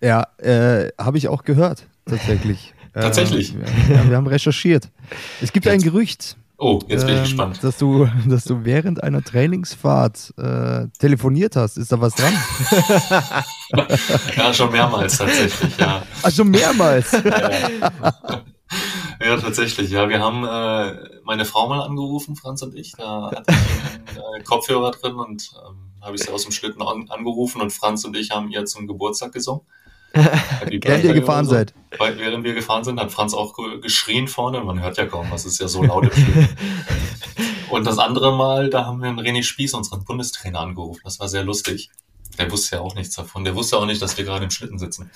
Ja, 0.00 0.26
äh, 0.38 0.90
habe 0.98 1.18
ich 1.18 1.28
auch 1.28 1.44
gehört, 1.44 1.86
tatsächlich. 2.06 2.74
Tatsächlich? 2.92 3.54
Äh, 3.54 3.94
ja, 3.94 4.06
wir 4.10 4.16
haben 4.16 4.26
recherchiert. 4.26 4.90
Es 5.40 5.50
gibt 5.52 5.66
ein 5.66 5.74
Jetzt- 5.80 5.84
Gerücht, 5.84 6.36
Oh, 6.58 6.78
jetzt 6.86 7.06
bin 7.06 7.14
ich 7.14 7.20
ähm, 7.20 7.24
gespannt. 7.24 7.58
dass 7.62 7.78
du, 7.78 8.08
dass 8.28 8.44
du 8.44 8.64
während 8.64 9.02
einer 9.02 9.22
Trainingsfahrt 9.22 10.34
äh, 10.38 10.86
telefoniert 10.98 11.56
hast. 11.56 11.76
Ist 11.76 11.92
da 11.92 12.00
was 12.00 12.14
dran? 12.14 12.32
Ja, 14.36 14.52
schon 14.52 14.70
mehrmals 14.70 15.16
tatsächlich, 15.16 15.78
ja. 15.78 16.02
Also 16.22 16.44
mehrmals. 16.44 17.10
Ja, 17.24 17.50
ja. 17.50 19.34
ja, 19.34 19.36
tatsächlich. 19.38 19.90
Ja, 19.90 20.08
wir 20.08 20.20
haben 20.20 20.44
äh, 20.44 21.20
meine 21.24 21.44
Frau 21.44 21.68
mal 21.68 21.80
angerufen, 21.80 22.36
Franz 22.36 22.62
und 22.62 22.74
ich. 22.74 22.92
Da 22.92 23.30
hatte 23.30 23.44
ich 23.50 24.18
einen 24.18 24.40
äh, 24.40 24.44
Kopfhörer 24.44 24.90
drin 24.90 25.14
und 25.14 25.50
ähm, 25.66 25.92
habe 26.02 26.16
ich 26.16 26.22
sie 26.22 26.30
aus 26.30 26.42
dem 26.42 26.52
Schlitten 26.52 26.82
an, 26.82 27.08
angerufen 27.08 27.62
und 27.62 27.72
Franz 27.72 28.04
und 28.04 28.16
ich 28.16 28.30
haben 28.30 28.50
ihr 28.50 28.64
zum 28.66 28.86
Geburtstag 28.86 29.32
gesungen. 29.32 29.62
Während 30.12 31.04
ihr 31.04 31.14
gefahren 31.14 31.44
so. 31.44 31.52
seid. 31.52 31.74
Während 31.98 32.44
wir 32.44 32.54
gefahren 32.54 32.84
sind, 32.84 33.00
hat 33.00 33.12
Franz 33.12 33.34
auch 33.34 33.54
ge- 33.54 33.80
geschrien 33.80 34.28
vorne. 34.28 34.60
Man 34.62 34.80
hört 34.80 34.96
ja 34.98 35.06
kaum, 35.06 35.30
was 35.30 35.44
ist 35.44 35.58
ja 35.60 35.68
so 35.68 35.82
laut 35.82 36.04
im. 36.16 36.48
Und 37.70 37.86
das 37.86 37.98
andere 37.98 38.36
Mal, 38.36 38.68
da 38.68 38.84
haben 38.84 39.00
wir 39.00 39.08
einen 39.08 39.20
René 39.20 39.42
Spieß, 39.42 39.72
unseren 39.74 40.04
Bundestrainer, 40.04 40.60
angerufen. 40.60 41.00
Das 41.04 41.20
war 41.20 41.28
sehr 41.28 41.42
lustig. 41.42 41.90
Der 42.38 42.50
wusste 42.50 42.76
ja 42.76 42.82
auch 42.82 42.94
nichts 42.94 43.14
davon. 43.14 43.44
Der 43.44 43.54
wusste 43.54 43.78
auch 43.78 43.86
nicht, 43.86 44.00
dass 44.02 44.16
wir 44.18 44.24
gerade 44.24 44.44
im 44.44 44.50
Schlitten 44.50 44.78
sitzen. 44.78 45.10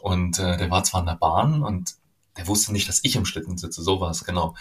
Und 0.00 0.38
äh, 0.38 0.56
der 0.56 0.70
war 0.70 0.84
zwar 0.84 1.00
in 1.00 1.06
der 1.06 1.16
Bahn 1.16 1.62
und 1.62 1.92
der 2.36 2.46
wusste 2.46 2.72
nicht, 2.72 2.88
dass 2.88 3.00
ich 3.02 3.14
im 3.16 3.26
Schlitten 3.26 3.58
sitze. 3.58 3.82
So 3.82 4.00
war 4.00 4.10
es, 4.10 4.24
genau. 4.24 4.54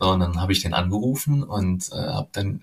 So, 0.00 0.10
Und 0.10 0.20
dann 0.20 0.40
habe 0.40 0.52
ich 0.52 0.60
den 0.60 0.74
angerufen 0.74 1.42
und 1.42 1.90
äh, 1.92 1.96
habe 1.96 2.28
dann 2.32 2.62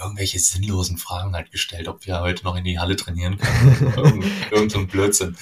irgendwelche 0.00 0.38
sinnlosen 0.38 0.96
Fragen 0.96 1.34
halt 1.34 1.50
gestellt, 1.50 1.88
ob 1.88 2.06
wir 2.06 2.20
heute 2.20 2.44
noch 2.44 2.56
in 2.56 2.64
die 2.64 2.78
Halle 2.78 2.96
trainieren 2.96 3.38
können. 3.38 3.92
Irgend, 3.96 4.24
irgend 4.52 4.72
so 4.72 4.78
ein 4.78 4.86
Blödsinn. 4.86 5.36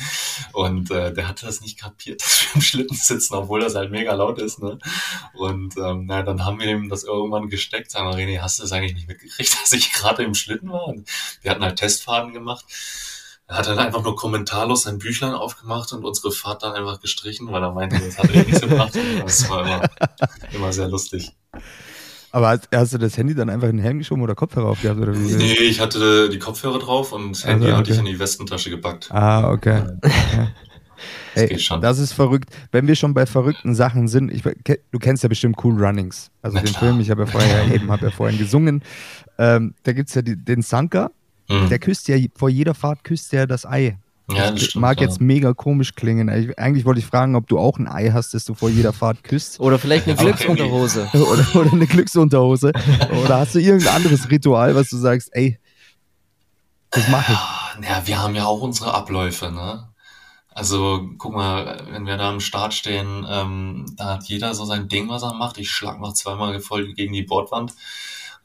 Und 0.53 0.91
äh, 0.91 1.13
der 1.13 1.29
hatte 1.29 1.47
das 1.47 1.61
nicht 1.61 1.79
kapiert, 1.79 2.21
dass 2.23 2.43
wir 2.43 2.55
im 2.57 2.61
Schlitten 2.63 2.97
sitzen, 2.97 3.35
obwohl 3.35 3.61
das 3.61 3.75
halt 3.75 3.91
mega 3.91 4.15
laut 4.15 4.39
ist. 4.39 4.61
Ne? 4.61 4.79
Und 5.35 5.77
ähm, 5.77 6.07
na, 6.07 6.23
dann 6.23 6.45
haben 6.45 6.59
wir 6.59 6.69
ihm 6.69 6.89
das 6.89 7.05
irgendwann 7.05 7.49
gesteckt. 7.49 7.91
Sagen 7.91 8.09
wir, 8.09 8.17
René, 8.17 8.41
hast 8.41 8.59
du 8.59 8.63
das 8.63 8.73
eigentlich 8.73 8.95
nicht 8.95 9.09
mitgekriegt, 9.09 9.53
dass 9.63 9.73
ich 9.73 9.93
gerade 9.93 10.23
im 10.23 10.35
Schlitten 10.35 10.71
war? 10.71 10.87
Und 10.87 11.09
wir 11.43 11.51
hatten 11.51 11.63
halt 11.63 11.77
Testfahrten 11.77 12.33
gemacht. 12.33 12.65
Er 13.49 13.59
hat 13.59 13.69
dann 13.69 13.79
einfach 13.79 14.03
nur 14.03 14.17
kommentarlos 14.17 14.83
sein 14.83 14.99
Büchlein 14.99 15.33
aufgemacht 15.33 15.93
und 15.93 16.05
unsere 16.05 16.33
Fahrt 16.33 16.65
dann 16.65 16.73
einfach 16.73 17.01
gestrichen, 17.01 17.51
weil 17.53 17.63
er 17.63 17.73
meinte, 17.73 17.99
das 17.99 18.19
hat 18.19 18.35
eh 18.35 18.43
nichts 18.43 18.61
gebracht. 18.61 18.97
Und 18.97 19.25
Das 19.25 19.49
war 19.49 19.65
immer, 19.65 19.89
immer 20.53 20.73
sehr 20.73 20.89
lustig. 20.89 21.33
Aber 22.33 22.61
hast, 22.75 22.93
du 22.93 22.99
das 22.99 23.17
Handy 23.17 23.35
dann 23.35 23.49
einfach 23.49 23.69
in 23.69 23.77
den 23.77 23.83
Helm 23.85 23.99
geschoben 23.99 24.23
oder 24.23 24.35
Kopfhörer 24.35 24.67
aufgehabt? 24.67 25.01
Oder 25.01 25.15
wie? 25.15 25.35
Nee, 25.37 25.55
ich 25.55 25.81
hatte 25.81 26.29
die 26.29 26.39
Kopfhörer 26.39 26.81
drauf 26.81 27.13
und 27.13 27.33
das 27.33 27.45
Handy 27.47 27.67
Also, 27.67 27.77
hatte 27.79 27.91
ich 27.93 27.99
okay. 27.99 28.09
in 28.09 28.13
die 28.15 28.19
Westentasche 28.19 28.69
gepackt. 28.69 29.11
Ah, 29.13 29.51
okay. 29.51 29.85
Das 31.35 31.43
Ey, 31.43 31.49
geht 31.49 31.63
schon. 31.63 31.81
Das 31.81 31.99
ist 31.99 32.13
verrückt. 32.13 32.51
Wenn 32.73 32.89
wir 32.89 32.97
schon 32.97 33.15
bei 33.15 33.27
verrückten 33.27 33.75
Sachen 33.75 34.09
sind, 34.09 34.33
ich, 34.33 34.43
du 34.43 34.99
kennst 34.99 35.23
ja 35.23 35.29
bestimmt 35.29 35.63
Cool 35.63 35.83
Runnings, 35.83 36.31
also 36.43 36.57
Na 36.57 36.63
den 36.63 36.71
klar. 36.71 36.83
Film, 36.83 37.01
ich 37.01 37.11
habe 37.11 37.23
ja 37.23 37.27
vorher 37.27 37.75
eben, 37.75 37.91
habe 37.93 38.07
ja 38.07 38.11
vorhin 38.11 38.39
gesungen. 38.39 38.83
Ähm, 39.39 39.75
da 39.85 39.93
gibt 39.93 40.09
es 40.09 40.15
ja 40.15 40.23
die, 40.23 40.37
den 40.37 40.63
Sanka, 40.63 41.11
mhm. 41.49 41.69
der 41.69 41.79
küsst 41.79 42.09
ja 42.09 42.17
vor 42.35 42.49
jeder 42.49 42.75
Fahrt 42.75 43.05
küsst 43.05 43.33
er 43.33 43.47
das 43.47 43.67
Ei. 43.67 43.99
Ja, 44.29 44.51
das, 44.51 44.65
stimmt, 44.65 44.83
mag 44.83 45.01
ja. 45.01 45.07
jetzt 45.07 45.21
mega 45.21 45.53
komisch 45.53 45.95
klingen. 45.95 46.29
Eigentlich 46.29 46.85
wollte 46.85 46.99
ich 46.99 47.07
fragen, 47.07 47.37
ob 47.37 47.47
du 47.47 47.59
auch 47.59 47.79
ein 47.79 47.87
Ei 47.87 48.11
hast, 48.13 48.35
das 48.35 48.45
du 48.45 48.55
vor 48.55 48.71
jeder 48.71 48.93
Fahrt 48.93 49.23
küsst. 49.23 49.61
Oder 49.61 49.79
vielleicht 49.79 50.09
eine 50.09 50.17
Glücksunterhose. 50.17 51.09
oder, 51.15 51.47
oder 51.55 51.73
eine 51.73 51.87
Glücksunterhose. 51.87 52.73
oder 53.25 53.39
hast 53.39 53.55
du 53.55 53.61
irgendein 53.61 53.95
anderes 53.95 54.29
Ritual, 54.29 54.75
was 54.75 54.91
du 54.91 54.97
sagst, 54.97 55.29
ey, 55.33 55.61
das 56.91 57.09
mache 57.09 57.33
ich. 57.33 57.89
Ja, 57.89 58.07
wir 58.07 58.23
haben 58.23 58.35
ja 58.35 58.47
auch 58.47 58.63
unsere 58.63 58.95
Abläufe, 58.95 59.51
ne? 59.51 59.89
Also 60.49 61.11
guck 61.19 61.35
mal, 61.35 61.83
wenn 61.91 62.07
wir 62.07 62.17
da 62.17 62.31
am 62.31 62.41
Start 62.41 62.73
stehen, 62.73 63.27
ähm, 63.29 63.85
da 63.97 64.15
hat 64.15 64.25
jeder 64.25 64.55
so 64.55 64.65
sein 64.65 64.89
Ding, 64.89 65.09
was 65.11 65.23
er 65.23 65.35
macht. 65.35 65.59
Ich 65.59 65.71
schlag 65.71 66.01
noch 66.01 66.15
zweimal 66.15 66.59
voll 66.61 66.95
gegen 66.95 67.13
die 67.13 67.25
Bordwand 67.25 67.75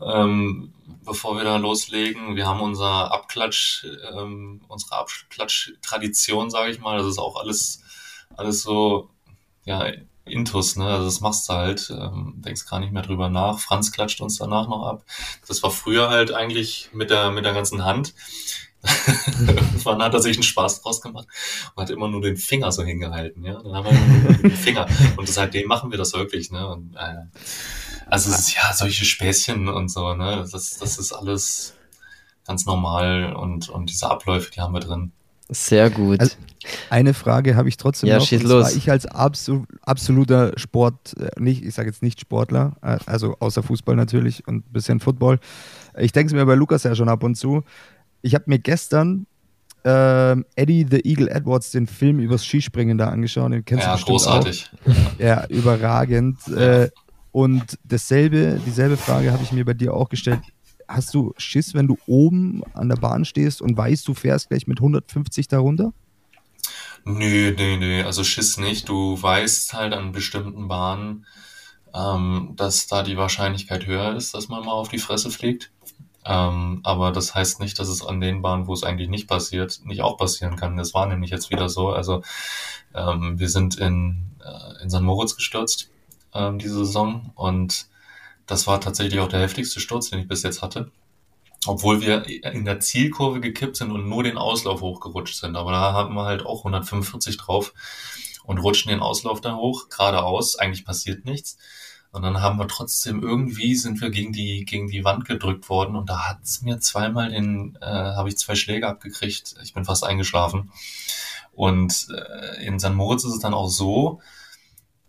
ähm, 0.04 0.74
bevor 1.06 1.38
wir 1.38 1.44
da 1.44 1.58
loslegen. 1.58 2.36
Wir 2.36 2.48
haben 2.48 2.62
unser 2.62 3.12
Abklatsch, 3.12 3.86
ähm, 4.14 4.62
unsere 4.68 4.98
Abklatsch-Tradition, 4.98 6.50
sage 6.50 6.72
ich 6.72 6.80
mal. 6.80 6.98
Das 6.98 7.08
ist 7.08 7.20
auch 7.20 7.38
alles, 7.38 7.82
alles 8.36 8.62
so, 8.62 9.10
ja, 9.66 9.86
Intus, 10.26 10.76
ne? 10.76 10.86
Also 10.86 11.06
das 11.06 11.22
machst 11.22 11.50
du 11.50 11.54
halt, 11.54 11.90
ähm, 11.90 12.36
denkst 12.38 12.66
gar 12.68 12.80
nicht 12.80 12.94
mehr 12.94 13.02
drüber 13.02 13.30
nach. 13.30 13.60
Franz 13.60 13.92
klatscht 13.92 14.22
uns 14.22 14.38
danach 14.38 14.68
noch 14.68 14.86
ab. 14.86 15.04
Das 15.48 15.64
war 15.64 15.72
früher 15.72 16.10
halt 16.10 16.32
eigentlich 16.32 16.90
mit 16.94 17.10
der, 17.10 17.32
mit 17.32 17.46
der 17.46 17.54
ganzen 17.54 17.84
Hand. 17.84 18.14
Irgendwann 19.48 20.02
hat 20.02 20.14
er 20.14 20.22
sich 20.22 20.38
einen 20.38 20.44
Spaß 20.44 20.82
draus 20.82 21.02
gemacht 21.02 21.28
und 21.76 21.84
hat 21.84 21.90
immer 21.90 22.08
nur 22.08 22.22
den 22.22 22.38
Finger 22.38 22.72
so 22.72 22.84
hingehalten, 22.84 23.44
ja. 23.44 23.62
Dann 23.62 23.74
haben 23.74 23.86
wir 23.86 24.32
nur 24.32 24.34
den 24.34 24.52
Finger. 24.52 24.88
Und 25.18 25.30
seitdem 25.30 25.68
machen 25.68 25.92
wir 25.92 25.98
das 25.98 26.14
wirklich, 26.14 26.52
ne? 26.52 26.68
Und, 26.68 26.96
äh, 26.96 27.16
also 28.08 28.32
es 28.32 28.40
ist 28.40 28.56
ja 28.56 28.74
solche 28.74 29.06
Späßchen 29.06 29.68
und 29.68 29.90
so, 29.90 30.14
ne? 30.16 30.48
Das, 30.52 30.78
das 30.78 30.98
ist 30.98 31.14
alles 31.14 31.76
ganz 32.46 32.66
normal 32.66 33.34
und, 33.34 33.70
und 33.70 33.90
diese 33.90 34.10
Abläufe, 34.10 34.52
die 34.52 34.62
haben 34.62 34.74
wir 34.74 34.80
drin. 34.80 35.12
Sehr 35.50 35.90
gut. 35.90 36.22
Also 36.22 36.38
eine 36.90 37.14
Frage 37.14 37.56
habe 37.56 37.68
ich 37.68 37.76
trotzdem 37.76 38.08
ja, 38.08 38.18
noch. 38.18 38.26
Schieß 38.26 38.44
los. 38.44 38.76
ich 38.76 38.90
als 38.90 39.06
absol 39.06 39.66
absoluter 39.82 40.54
Sport, 40.58 41.16
äh, 41.20 41.30
nicht, 41.40 41.64
ich 41.64 41.74
sage 41.74 41.90
jetzt 41.90 42.02
nicht 42.02 42.22
Sportler, 42.22 42.78
äh, 42.82 42.98
also 43.06 43.36
außer 43.40 43.62
Fußball 43.62 43.96
natürlich 43.96 44.48
und 44.48 44.68
ein 44.68 44.72
bisschen 44.72 45.00
Football. 45.02 45.40
Ich 45.98 46.14
denke 46.14 46.28
es 46.28 46.34
mir 46.34 46.46
bei 46.46 46.56
Lukas 46.56 46.84
ja 46.84 46.96
schon 46.96 47.10
ab 47.10 47.24
und 47.24 47.36
zu. 47.36 47.64
Ich 48.22 48.36
habe 48.36 48.46
mir 48.48 48.60
gestern 48.60 49.26
äh, 49.84 50.36
Eddie 50.56 50.86
the 50.90 51.02
Eagle 51.04 51.28
Edwards 51.30 51.72
den 51.72 51.88
Film 51.88 52.20
übers 52.20 52.46
Skispringen 52.46 52.98
da 52.98 53.10
angeschaut. 53.10 53.52
Den 53.52 53.66
kennst 53.66 53.86
ja, 53.86 53.96
du 53.96 54.06
großartig. 54.06 54.72
Auch. 54.86 55.20
Ja, 55.20 55.46
überragend. 55.48 56.48
Äh, 56.48 56.90
und 57.32 57.80
dasselbe, 57.84 58.60
dieselbe 58.66 58.98
Frage 58.98 59.32
habe 59.32 59.44
ich 59.44 59.52
mir 59.52 59.66
bei 59.66 59.74
dir 59.74 59.94
auch 59.94 60.10
gestellt. 60.10 60.42
Hast 60.88 61.14
du 61.14 61.34
Schiss, 61.38 61.74
wenn 61.74 61.88
du 61.88 61.98
oben 62.06 62.64
an 62.74 62.90
der 62.90 62.98
Bahn 62.98 63.24
stehst 63.24 63.62
und 63.62 63.78
weißt, 63.78 64.08
du 64.08 64.14
fährst 64.14 64.50
gleich 64.50 64.68
mit 64.68 64.80
150 64.80 65.48
darunter? 65.48 65.94
Nö, 67.06 67.56
nö, 67.58 67.78
nö. 67.78 68.04
Also 68.04 68.24
Schiss 68.24 68.58
nicht. 68.58 68.90
Du 68.90 69.20
weißt 69.22 69.74
halt 69.74 69.94
an 69.94 70.12
bestimmten 70.12 70.68
Bahnen, 70.68 71.26
ähm, 71.96 72.54
dass 72.56 72.88
da 72.88 73.04
die 73.04 73.18
Wahrscheinlichkeit 73.18 73.88
höher 73.88 74.16
ist, 74.16 74.34
dass 74.34 74.50
man 74.50 74.66
mal 74.66 74.74
auf 74.74 74.90
die 74.90 75.00
Fresse 75.00 75.32
fliegt. 75.32 75.72
Ähm, 76.26 76.82
aber 76.84 77.12
das 77.12 77.34
heißt 77.34 77.60
nicht, 77.60 77.80
dass 77.80 77.88
es 77.88 78.06
an 78.06 78.22
den 78.22 78.42
Bahnen, 78.42 78.68
wo 78.68 78.74
es 78.74 78.84
eigentlich 78.84 79.10
nicht 79.10 79.28
passiert, 79.28 79.82
nicht 79.86 80.02
auch 80.02 80.18
passieren 80.18 80.56
kann. 80.56 80.78
Das 80.78 80.94
war 80.94 81.08
nämlich 81.08 81.32
jetzt 81.32 81.50
wieder 81.50 81.70
so. 81.70 81.90
Also 81.90 82.22
ähm, 82.94 83.40
wir 83.40 83.50
sind 83.50 83.78
in, 83.78 84.32
äh, 84.44 84.84
in 84.84 84.90
St. 84.90 85.02
Moritz 85.02 85.36
gestürzt 85.36 85.90
ähm, 86.34 86.60
diese 86.60 86.86
Saison. 86.86 87.32
Und 87.36 87.88
das 88.46 88.68
war 88.68 88.82
tatsächlich 88.82 89.20
auch 89.20 89.30
der 89.30 89.42
heftigste 89.42 89.80
Sturz, 89.80 90.10
den 90.10 90.20
ich 90.20 90.28
bis 90.28 90.44
jetzt 90.44 90.62
hatte. 90.62 90.92
Obwohl 91.68 92.02
wir 92.02 92.26
in 92.26 92.66
der 92.66 92.80
Zielkurve 92.80 93.40
gekippt 93.40 93.78
sind 93.78 93.92
und 93.92 94.10
nur 94.10 94.24
den 94.24 94.38
Auslauf 94.38 94.82
hochgerutscht 94.82 95.40
sind. 95.40 95.56
Aber 95.56 95.72
da 95.72 95.94
haben 95.94 96.16
wir 96.16 96.26
halt 96.26 96.46
auch 96.46 96.60
145 96.60 97.38
drauf 97.38 97.74
und 98.44 98.58
rutschen 98.58 98.90
den 98.90 99.00
Auslauf 99.00 99.42
da 99.42 99.56
hoch, 99.56 99.90
geradeaus. 99.90 100.56
Eigentlich 100.56 100.86
passiert 100.86 101.26
nichts. 101.26 101.58
Und 102.12 102.24
dann 102.24 102.42
haben 102.42 102.58
wir 102.60 102.68
trotzdem 102.68 103.22
irgendwie 103.24 103.76
sind 103.76 104.02
wir 104.02 104.10
gegen 104.10 104.34
die 104.34 104.66
gegen 104.66 104.88
die 104.88 105.06
Wand 105.06 105.26
gedrückt 105.26 105.70
worden 105.70 105.96
und 105.96 106.10
da 106.10 106.28
hat's 106.28 106.62
mir 106.62 106.80
zweimal 106.80 107.30
den 107.30 107.78
äh, 107.82 107.86
habe 107.86 108.28
ich 108.28 108.38
zwei 108.38 108.56
Schläge 108.56 108.88
abgekriegt. 108.88 109.56
Ich 109.64 109.74
bin 109.74 109.86
fast 109.86 110.04
eingeschlafen. 110.04 110.72
Und 111.54 112.08
äh, 112.10 112.66
in 112.66 112.80
St. 112.80 112.94
Moritz 112.94 113.24
ist 113.24 113.34
es 113.34 113.40
dann 113.40 113.54
auch 113.54 113.68
so, 113.70 114.22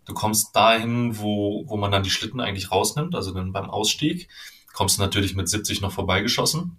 Du 0.05 0.15
kommst 0.15 0.55
dahin, 0.57 1.19
wo, 1.19 1.65
wo 1.69 1.77
man 1.77 1.93
dann 1.93 2.03
die 2.03 2.11
Schlitten 2.11 2.41
eigentlich 2.41 2.73
rausnimmt, 2.73 3.15
also 3.15 3.33
dann 3.33 3.53
beim 3.53 3.71
Ausstieg, 3.71 4.29
kommst 4.73 4.99
du 4.99 5.03
natürlich 5.03 5.37
mit 5.37 5.49
70 5.49 5.81
noch 5.81 5.93
vorbeigeschossen. 5.93 6.77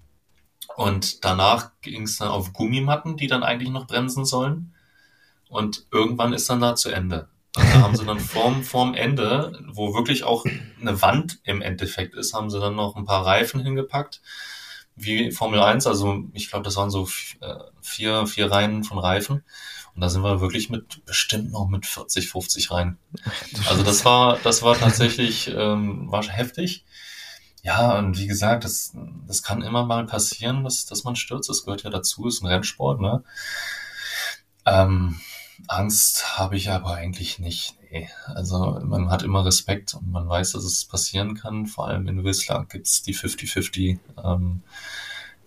Und 0.76 1.24
danach 1.24 1.72
ging 1.82 2.04
es 2.04 2.18
dann 2.18 2.30
auf 2.30 2.52
Gummimatten, 2.54 3.16
die 3.16 3.28
dann 3.28 3.44
eigentlich 3.44 3.70
noch 3.70 3.88
bremsen 3.88 4.26
sollen. 4.26 4.74
Und 5.48 5.86
irgendwann 5.92 6.34
ist 6.34 6.50
dann 6.50 6.62
da 6.62 6.76
zu 6.76 6.90
Ende. 6.90 7.30
Und 7.56 7.66
da 7.66 7.82
haben 7.82 7.96
sie 7.96 8.06
dann 8.06 8.20
vorm, 8.20 8.64
vorm 8.64 8.96
Ende, 8.96 9.60
wo 9.72 9.94
wirklich 9.94 10.24
auch 10.24 10.46
eine 10.82 11.02
Wand 11.02 11.40
im 11.44 11.62
Endeffekt 11.62 12.16
ist, 12.16 12.34
haben 12.34 12.50
sie 12.50 12.60
dann 12.60 12.76
noch 12.76 12.96
ein 12.96 13.06
paar 13.06 13.26
Reifen 13.26 13.62
hingepackt, 13.62 14.22
wie 14.96 15.32
Formel 15.32 15.60
1. 15.60 15.86
Also 15.86 16.24
ich 16.34 16.50
glaube, 16.50 16.64
das 16.64 16.76
waren 16.78 16.90
so 16.90 17.08
äh, 17.42 17.56
vier, 17.82 18.26
vier 18.26 18.52
Reihen 18.52 18.84
von 18.84 18.98
Reifen. 18.98 19.44
Und 19.96 20.02
da 20.02 20.10
sind 20.10 20.24
wir 20.24 20.42
wirklich 20.42 20.72
mit 20.72 21.06
bestimmt 21.06 21.52
noch 21.52 21.68
mit 21.68 21.86
40, 21.86 22.30
50 22.30 22.72
rein. 22.72 22.98
Also 23.70 23.84
das 23.84 24.04
war, 24.04 24.40
das 24.44 24.64
war 24.64 24.76
tatsächlich, 24.76 25.50
ähm, 25.56 26.12
war 26.12 26.24
heftig. 26.24 26.84
Ja, 27.62 27.98
und 27.98 28.18
wie 28.18 28.28
gesagt, 28.28 28.64
das, 28.66 28.94
das 29.28 29.44
kann 29.44 29.62
immer 29.62 29.86
mal 29.86 30.06
passieren, 30.06 30.64
dass, 30.64 30.86
dass 30.86 31.04
man 31.04 31.16
stürzt. 31.16 31.48
Das 31.48 31.64
gehört 31.64 31.84
ja 31.84 31.92
dazu, 31.92 32.28
ist 32.28 32.42
ein 32.42 32.48
Rennsport, 32.48 33.00
ne? 33.00 33.24
Ähm, 34.66 35.20
Angst 35.68 36.38
habe 36.38 36.56
ich 36.56 36.70
aber 36.70 36.96
eigentlich 36.96 37.40
nicht. 37.40 37.76
Nee. 37.92 38.10
Also 38.26 38.80
man 38.84 39.10
hat 39.10 39.24
immer 39.24 39.46
Respekt 39.46 39.94
und 39.94 40.12
man 40.12 40.28
weiß, 40.28 40.54
dass 40.54 40.64
es 40.64 40.86
passieren 40.86 41.36
kann. 41.36 41.68
Vor 41.68 41.88
allem 41.88 42.08
in 42.08 42.24
Whistler 42.24 42.66
gibt's 42.70 43.02
die 43.04 43.16
50-50 43.16 44.00
ähm, 44.24 44.64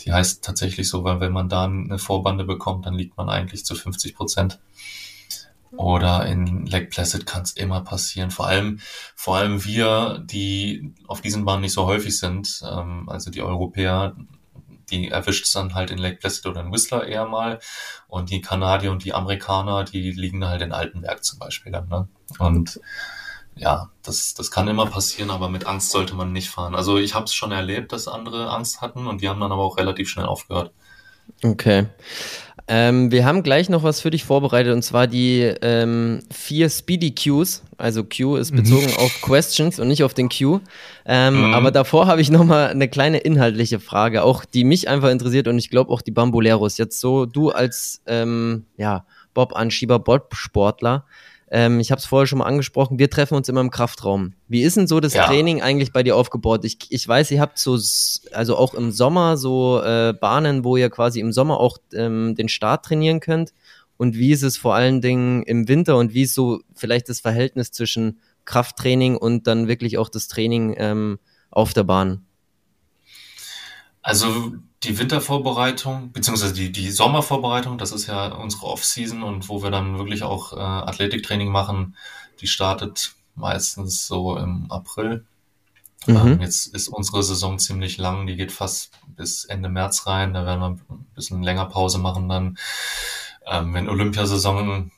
die 0.00 0.12
heißt 0.12 0.44
tatsächlich 0.44 0.88
so, 0.88 1.04
weil 1.04 1.20
wenn 1.20 1.32
man 1.32 1.48
da 1.48 1.64
eine 1.64 1.98
Vorbande 1.98 2.44
bekommt, 2.44 2.86
dann 2.86 2.94
liegt 2.94 3.16
man 3.16 3.28
eigentlich 3.28 3.64
zu 3.64 3.74
50 3.74 4.14
Prozent. 4.14 4.60
Oder 5.72 6.26
in 6.26 6.64
Lake 6.66 6.86
Placid 6.86 7.26
kann 7.26 7.42
es 7.42 7.52
immer 7.52 7.82
passieren. 7.82 8.30
Vor 8.30 8.46
allem, 8.46 8.78
vor 9.14 9.36
allem 9.36 9.64
wir, 9.64 10.22
die 10.24 10.94
auf 11.06 11.20
diesen 11.20 11.44
Bahnen 11.44 11.62
nicht 11.62 11.72
so 11.72 11.86
häufig 11.86 12.18
sind, 12.18 12.62
ähm, 12.64 13.08
also 13.08 13.30
die 13.30 13.42
Europäer, 13.42 14.16
die 14.90 15.08
erwischt 15.08 15.44
es 15.44 15.52
dann 15.52 15.74
halt 15.74 15.90
in 15.90 15.98
Lake 15.98 16.16
Placid 16.16 16.46
oder 16.46 16.60
in 16.60 16.72
Whistler 16.72 17.06
eher 17.06 17.26
mal. 17.26 17.60
Und 18.08 18.30
die 18.30 18.40
Kanadier 18.40 18.92
und 18.92 19.04
die 19.04 19.14
Amerikaner, 19.14 19.84
die 19.84 20.12
liegen 20.12 20.46
halt 20.46 20.62
in 20.62 20.72
Altenberg 20.72 21.24
zum 21.24 21.38
Beispiel 21.38 21.72
dann. 21.72 21.88
Ne? 21.88 22.08
Und 22.38 22.80
ja, 23.56 23.90
das, 24.02 24.34
das 24.34 24.50
kann 24.50 24.68
immer 24.68 24.86
passieren, 24.86 25.30
aber 25.30 25.48
mit 25.48 25.66
Angst 25.66 25.90
sollte 25.90 26.14
man 26.14 26.32
nicht 26.32 26.50
fahren. 26.50 26.74
Also 26.74 26.98
ich 26.98 27.14
habe 27.14 27.24
es 27.24 27.34
schon 27.34 27.52
erlebt, 27.52 27.92
dass 27.92 28.06
andere 28.06 28.50
Angst 28.50 28.80
hatten 28.82 29.06
und 29.06 29.22
die 29.22 29.28
haben 29.28 29.40
dann 29.40 29.52
aber 29.52 29.62
auch 29.62 29.78
relativ 29.78 30.10
schnell 30.10 30.26
aufgehört. 30.26 30.72
Okay. 31.42 31.86
Ähm, 32.68 33.12
wir 33.12 33.24
haben 33.24 33.44
gleich 33.44 33.68
noch 33.68 33.84
was 33.84 34.00
für 34.00 34.10
dich 34.10 34.24
vorbereitet 34.24 34.72
und 34.72 34.82
zwar 34.82 35.06
die 35.06 35.42
ähm, 35.62 36.20
vier 36.32 36.68
Speedy 36.68 37.14
Qs. 37.14 37.62
Also 37.78 38.02
Q 38.02 38.36
ist 38.36 38.52
mhm. 38.52 38.56
bezogen 38.56 38.86
mhm. 38.86 38.96
auf 38.96 39.20
Questions 39.22 39.78
und 39.78 39.86
nicht 39.86 40.02
auf 40.02 40.14
den 40.14 40.28
Q. 40.28 40.60
Ähm, 41.04 41.48
mhm. 41.48 41.54
Aber 41.54 41.70
davor 41.70 42.08
habe 42.08 42.20
ich 42.20 42.30
noch 42.30 42.44
mal 42.44 42.68
eine 42.68 42.88
kleine 42.88 43.18
inhaltliche 43.18 43.78
Frage, 43.78 44.24
auch 44.24 44.44
die 44.44 44.64
mich 44.64 44.88
einfach 44.88 45.10
interessiert 45.10 45.46
und 45.46 45.58
ich 45.58 45.70
glaube 45.70 45.92
auch 45.92 46.02
die 46.02 46.10
Bamboleros. 46.10 46.76
Jetzt 46.76 46.98
so 46.98 47.24
du 47.24 47.50
als 47.50 48.02
ähm, 48.06 48.64
ja, 48.76 49.04
Bob-Anschieber, 49.32 50.00
Bob-Sportler. 50.00 51.04
Ähm, 51.48 51.78
ich 51.78 51.92
habe 51.92 52.00
es 52.00 52.06
vorher 52.06 52.26
schon 52.26 52.40
mal 52.40 52.46
angesprochen, 52.46 52.98
wir 52.98 53.08
treffen 53.08 53.34
uns 53.34 53.48
immer 53.48 53.60
im 53.60 53.70
Kraftraum. 53.70 54.34
Wie 54.48 54.62
ist 54.62 54.76
denn 54.76 54.88
so 54.88 54.98
das 54.98 55.14
ja. 55.14 55.26
Training 55.26 55.62
eigentlich 55.62 55.92
bei 55.92 56.02
dir 56.02 56.16
aufgebaut? 56.16 56.64
Ich, 56.64 56.78
ich 56.90 57.06
weiß, 57.06 57.30
ihr 57.30 57.40
habt 57.40 57.58
so, 57.58 57.78
also 58.32 58.56
auch 58.56 58.74
im 58.74 58.90
Sommer 58.90 59.36
so 59.36 59.80
äh, 59.80 60.12
Bahnen, 60.12 60.64
wo 60.64 60.76
ihr 60.76 60.90
quasi 60.90 61.20
im 61.20 61.32
Sommer 61.32 61.60
auch 61.60 61.78
ähm, 61.92 62.34
den 62.34 62.48
Start 62.48 62.84
trainieren 62.84 63.20
könnt. 63.20 63.52
Und 63.96 64.16
wie 64.16 64.32
ist 64.32 64.42
es 64.42 64.58
vor 64.58 64.74
allen 64.74 65.00
Dingen 65.00 65.42
im 65.44 65.68
Winter 65.68 65.96
und 65.96 66.12
wie 66.12 66.22
ist 66.22 66.34
so 66.34 66.60
vielleicht 66.74 67.08
das 67.08 67.20
Verhältnis 67.20 67.70
zwischen 67.70 68.20
Krafttraining 68.44 69.16
und 69.16 69.46
dann 69.46 69.68
wirklich 69.68 69.98
auch 69.98 70.08
das 70.08 70.28
Training 70.28 70.74
ähm, 70.76 71.18
auf 71.50 71.72
der 71.72 71.84
Bahn? 71.84 72.26
Also 74.02 74.52
die 74.86 74.98
Wintervorbereitung, 74.98 76.12
beziehungsweise 76.12 76.54
die, 76.54 76.72
die 76.72 76.90
Sommervorbereitung, 76.90 77.78
das 77.78 77.92
ist 77.92 78.06
ja 78.06 78.28
unsere 78.28 78.66
Off-Season 78.66 79.22
und 79.22 79.48
wo 79.48 79.62
wir 79.62 79.70
dann 79.70 79.98
wirklich 79.98 80.22
auch 80.22 80.52
äh, 80.52 80.60
Athletiktraining 80.60 81.50
machen, 81.50 81.96
die 82.40 82.46
startet 82.46 83.14
meistens 83.34 84.06
so 84.06 84.36
im 84.36 84.70
April. 84.70 85.24
Mhm. 86.06 86.16
Ähm, 86.16 86.40
jetzt 86.40 86.66
ist 86.74 86.88
unsere 86.88 87.22
Saison 87.22 87.58
ziemlich 87.58 87.98
lang, 87.98 88.26
die 88.26 88.36
geht 88.36 88.52
fast 88.52 88.92
bis 89.08 89.44
Ende 89.44 89.68
März 89.68 90.06
rein, 90.06 90.34
da 90.34 90.46
werden 90.46 90.60
wir 90.60 90.68
ein 90.68 91.06
bisschen 91.14 91.42
länger 91.42 91.66
Pause 91.66 91.98
machen 91.98 92.28
dann. 92.28 92.58
ähm, 93.46 93.74
wenn 93.74 93.88
Olympiasaison 93.88 94.90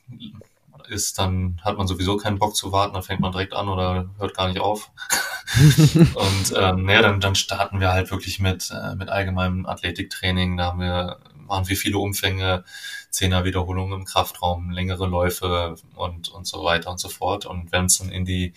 ist, 0.89 1.19
dann 1.19 1.61
hat 1.63 1.77
man 1.77 1.87
sowieso 1.87 2.17
keinen 2.17 2.39
Bock 2.39 2.57
zu 2.57 2.73
warten, 2.73 2.95
dann 2.95 3.03
fängt 3.03 3.21
man 3.21 3.33
direkt 3.33 3.55
an 3.55 3.69
oder 3.69 4.09
hört 4.19 4.37
gar 4.37 4.49
nicht 4.49 4.61
auf. 4.61 4.91
und 6.15 6.55
ähm, 6.57 6.85
naja, 6.85 7.03
dann, 7.03 7.21
dann 7.21 7.35
starten 7.35 7.81
wir 7.81 7.93
halt 7.93 8.11
wirklich 8.11 8.39
mit, 8.39 8.71
äh, 8.71 8.95
mit 8.97 9.09
allgemeinem 9.09 9.67
Athletiktraining. 9.67 10.57
Da 10.57 10.67
haben 10.67 10.81
wir, 10.81 11.19
machen 11.35 11.69
wir 11.69 11.77
viele 11.77 11.99
Umfänge, 11.99 12.65
Zehner 13.11 13.45
Wiederholungen 13.45 14.01
im 14.01 14.05
Kraftraum, 14.05 14.71
längere 14.71 15.07
Läufe 15.07 15.77
und, 15.97 16.29
und 16.29 16.47
so 16.47 16.63
weiter 16.65 16.91
und 16.91 17.01
so 17.01 17.09
fort. 17.09 17.47
Und 17.47 17.73
wenn 17.73 17.87
es 17.87 17.99
dann 17.99 18.11
in 18.11 18.27
die, 18.27 18.53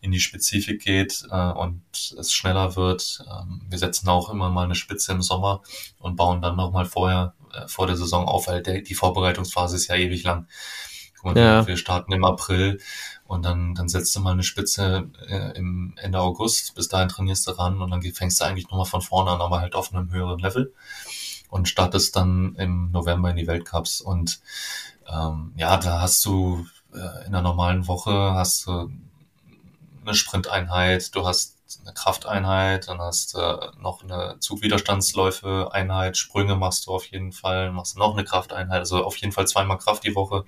in 0.00 0.12
die 0.12 0.20
Spezifik 0.20 0.82
geht 0.82 1.24
äh, 1.30 1.50
und 1.50 1.82
es 2.18 2.32
schneller 2.32 2.76
wird, 2.76 3.22
ähm, 3.30 3.60
wir 3.68 3.78
setzen 3.78 4.08
auch 4.08 4.30
immer 4.30 4.48
mal 4.48 4.64
eine 4.64 4.74
Spitze 4.74 5.12
im 5.12 5.20
Sommer 5.20 5.60
und 5.98 6.16
bauen 6.16 6.40
dann 6.40 6.56
nochmal 6.56 6.86
vorher, 6.86 7.34
äh, 7.52 7.68
vor 7.68 7.86
der 7.86 7.96
Saison 7.96 8.26
auf, 8.26 8.48
weil 8.48 8.62
der, 8.62 8.80
die 8.80 8.94
Vorbereitungsphase 8.94 9.76
ist 9.76 9.88
ja 9.88 9.96
ewig 9.96 10.22
lang. 10.22 10.48
Guck 11.20 11.34
mal, 11.34 11.38
ja. 11.38 11.66
wir 11.66 11.76
starten 11.76 12.12
im 12.12 12.24
April 12.24 12.80
und 13.30 13.44
dann, 13.44 13.76
dann 13.76 13.88
setzt 13.88 14.14
du 14.16 14.18
mal 14.18 14.32
eine 14.32 14.42
Spitze 14.42 15.08
äh, 15.28 15.56
im 15.56 15.94
Ende 15.98 16.18
August, 16.18 16.74
bis 16.74 16.88
dahin 16.88 17.08
trainierst 17.08 17.46
du 17.46 17.52
ran 17.52 17.80
und 17.80 17.92
dann 17.92 18.02
fängst 18.02 18.40
du 18.40 18.44
eigentlich 18.44 18.68
nochmal 18.68 18.86
von 18.86 19.02
vorne 19.02 19.30
an, 19.30 19.40
aber 19.40 19.60
halt 19.60 19.76
auf 19.76 19.94
einem 19.94 20.10
höheren 20.10 20.40
Level 20.40 20.74
und 21.48 21.68
startest 21.68 22.16
dann 22.16 22.56
im 22.56 22.90
November 22.90 23.30
in 23.30 23.36
die 23.36 23.46
Weltcups. 23.46 24.00
Und 24.00 24.40
ähm, 25.08 25.52
ja, 25.54 25.76
da 25.76 26.00
hast 26.00 26.24
du 26.24 26.66
äh, 26.92 27.26
in 27.26 27.30
der 27.30 27.42
normalen 27.42 27.86
Woche 27.86 28.10
hast 28.34 28.66
du 28.66 28.90
eine 30.04 30.14
Sprinteinheit, 30.14 31.14
du 31.14 31.24
hast 31.24 31.56
eine 31.84 31.94
Krafteinheit, 31.94 32.88
dann 32.88 32.98
hast 32.98 33.34
du 33.34 33.38
äh, 33.38 33.70
noch 33.80 34.02
eine 34.02 34.38
Zugwiderstandsläufe-Einheit, 34.40 36.16
Sprünge 36.16 36.56
machst 36.56 36.88
du 36.88 36.90
auf 36.90 37.06
jeden 37.06 37.30
Fall, 37.30 37.70
machst 37.70 37.96
noch 37.96 38.14
eine 38.14 38.24
Krafteinheit, 38.24 38.80
also 38.80 39.04
auf 39.04 39.16
jeden 39.18 39.32
Fall 39.32 39.46
zweimal 39.46 39.78
Kraft 39.78 40.02
die 40.02 40.16
Woche 40.16 40.44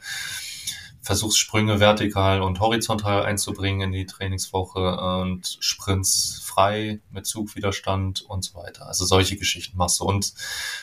versuchst 1.02 1.38
Sprünge 1.38 1.80
vertikal 1.80 2.42
und 2.42 2.60
horizontal 2.60 3.24
einzubringen 3.24 3.88
in 3.88 3.92
die 3.92 4.06
Trainingswoche 4.06 4.96
und 5.20 5.58
Sprints 5.60 6.40
frei 6.44 7.00
mit 7.10 7.26
Zugwiderstand 7.26 8.22
und 8.22 8.44
so 8.44 8.54
weiter. 8.54 8.86
Also 8.86 9.04
solche 9.04 9.36
Geschichten 9.36 9.76
machst 9.76 10.00
du 10.00 10.04
und 10.04 10.32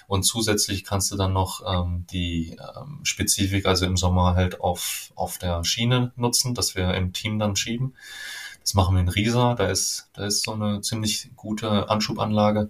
und 0.07 0.23
zusätzlich 0.23 0.83
kannst 0.83 1.11
du 1.11 1.15
dann 1.15 1.31
noch 1.31 1.61
ähm, 1.65 2.05
die 2.11 2.57
ähm, 2.77 2.99
Spezifik, 3.03 3.65
also 3.65 3.85
im 3.85 3.95
Sommer 3.95 4.35
halt 4.35 4.59
auf 4.59 5.11
auf 5.15 5.37
der 5.37 5.63
Schiene 5.63 6.11
nutzen, 6.17 6.53
dass 6.53 6.75
wir 6.75 6.93
im 6.93 7.13
Team 7.13 7.39
dann 7.39 7.55
schieben. 7.55 7.95
Das 8.61 8.73
machen 8.73 8.95
wir 8.95 9.01
in 9.01 9.09
Riesa, 9.09 9.55
da 9.55 9.67
ist 9.67 10.09
da 10.13 10.25
ist 10.25 10.43
so 10.43 10.51
eine 10.53 10.81
ziemlich 10.81 11.31
gute 11.37 11.89
Anschubanlage 11.89 12.69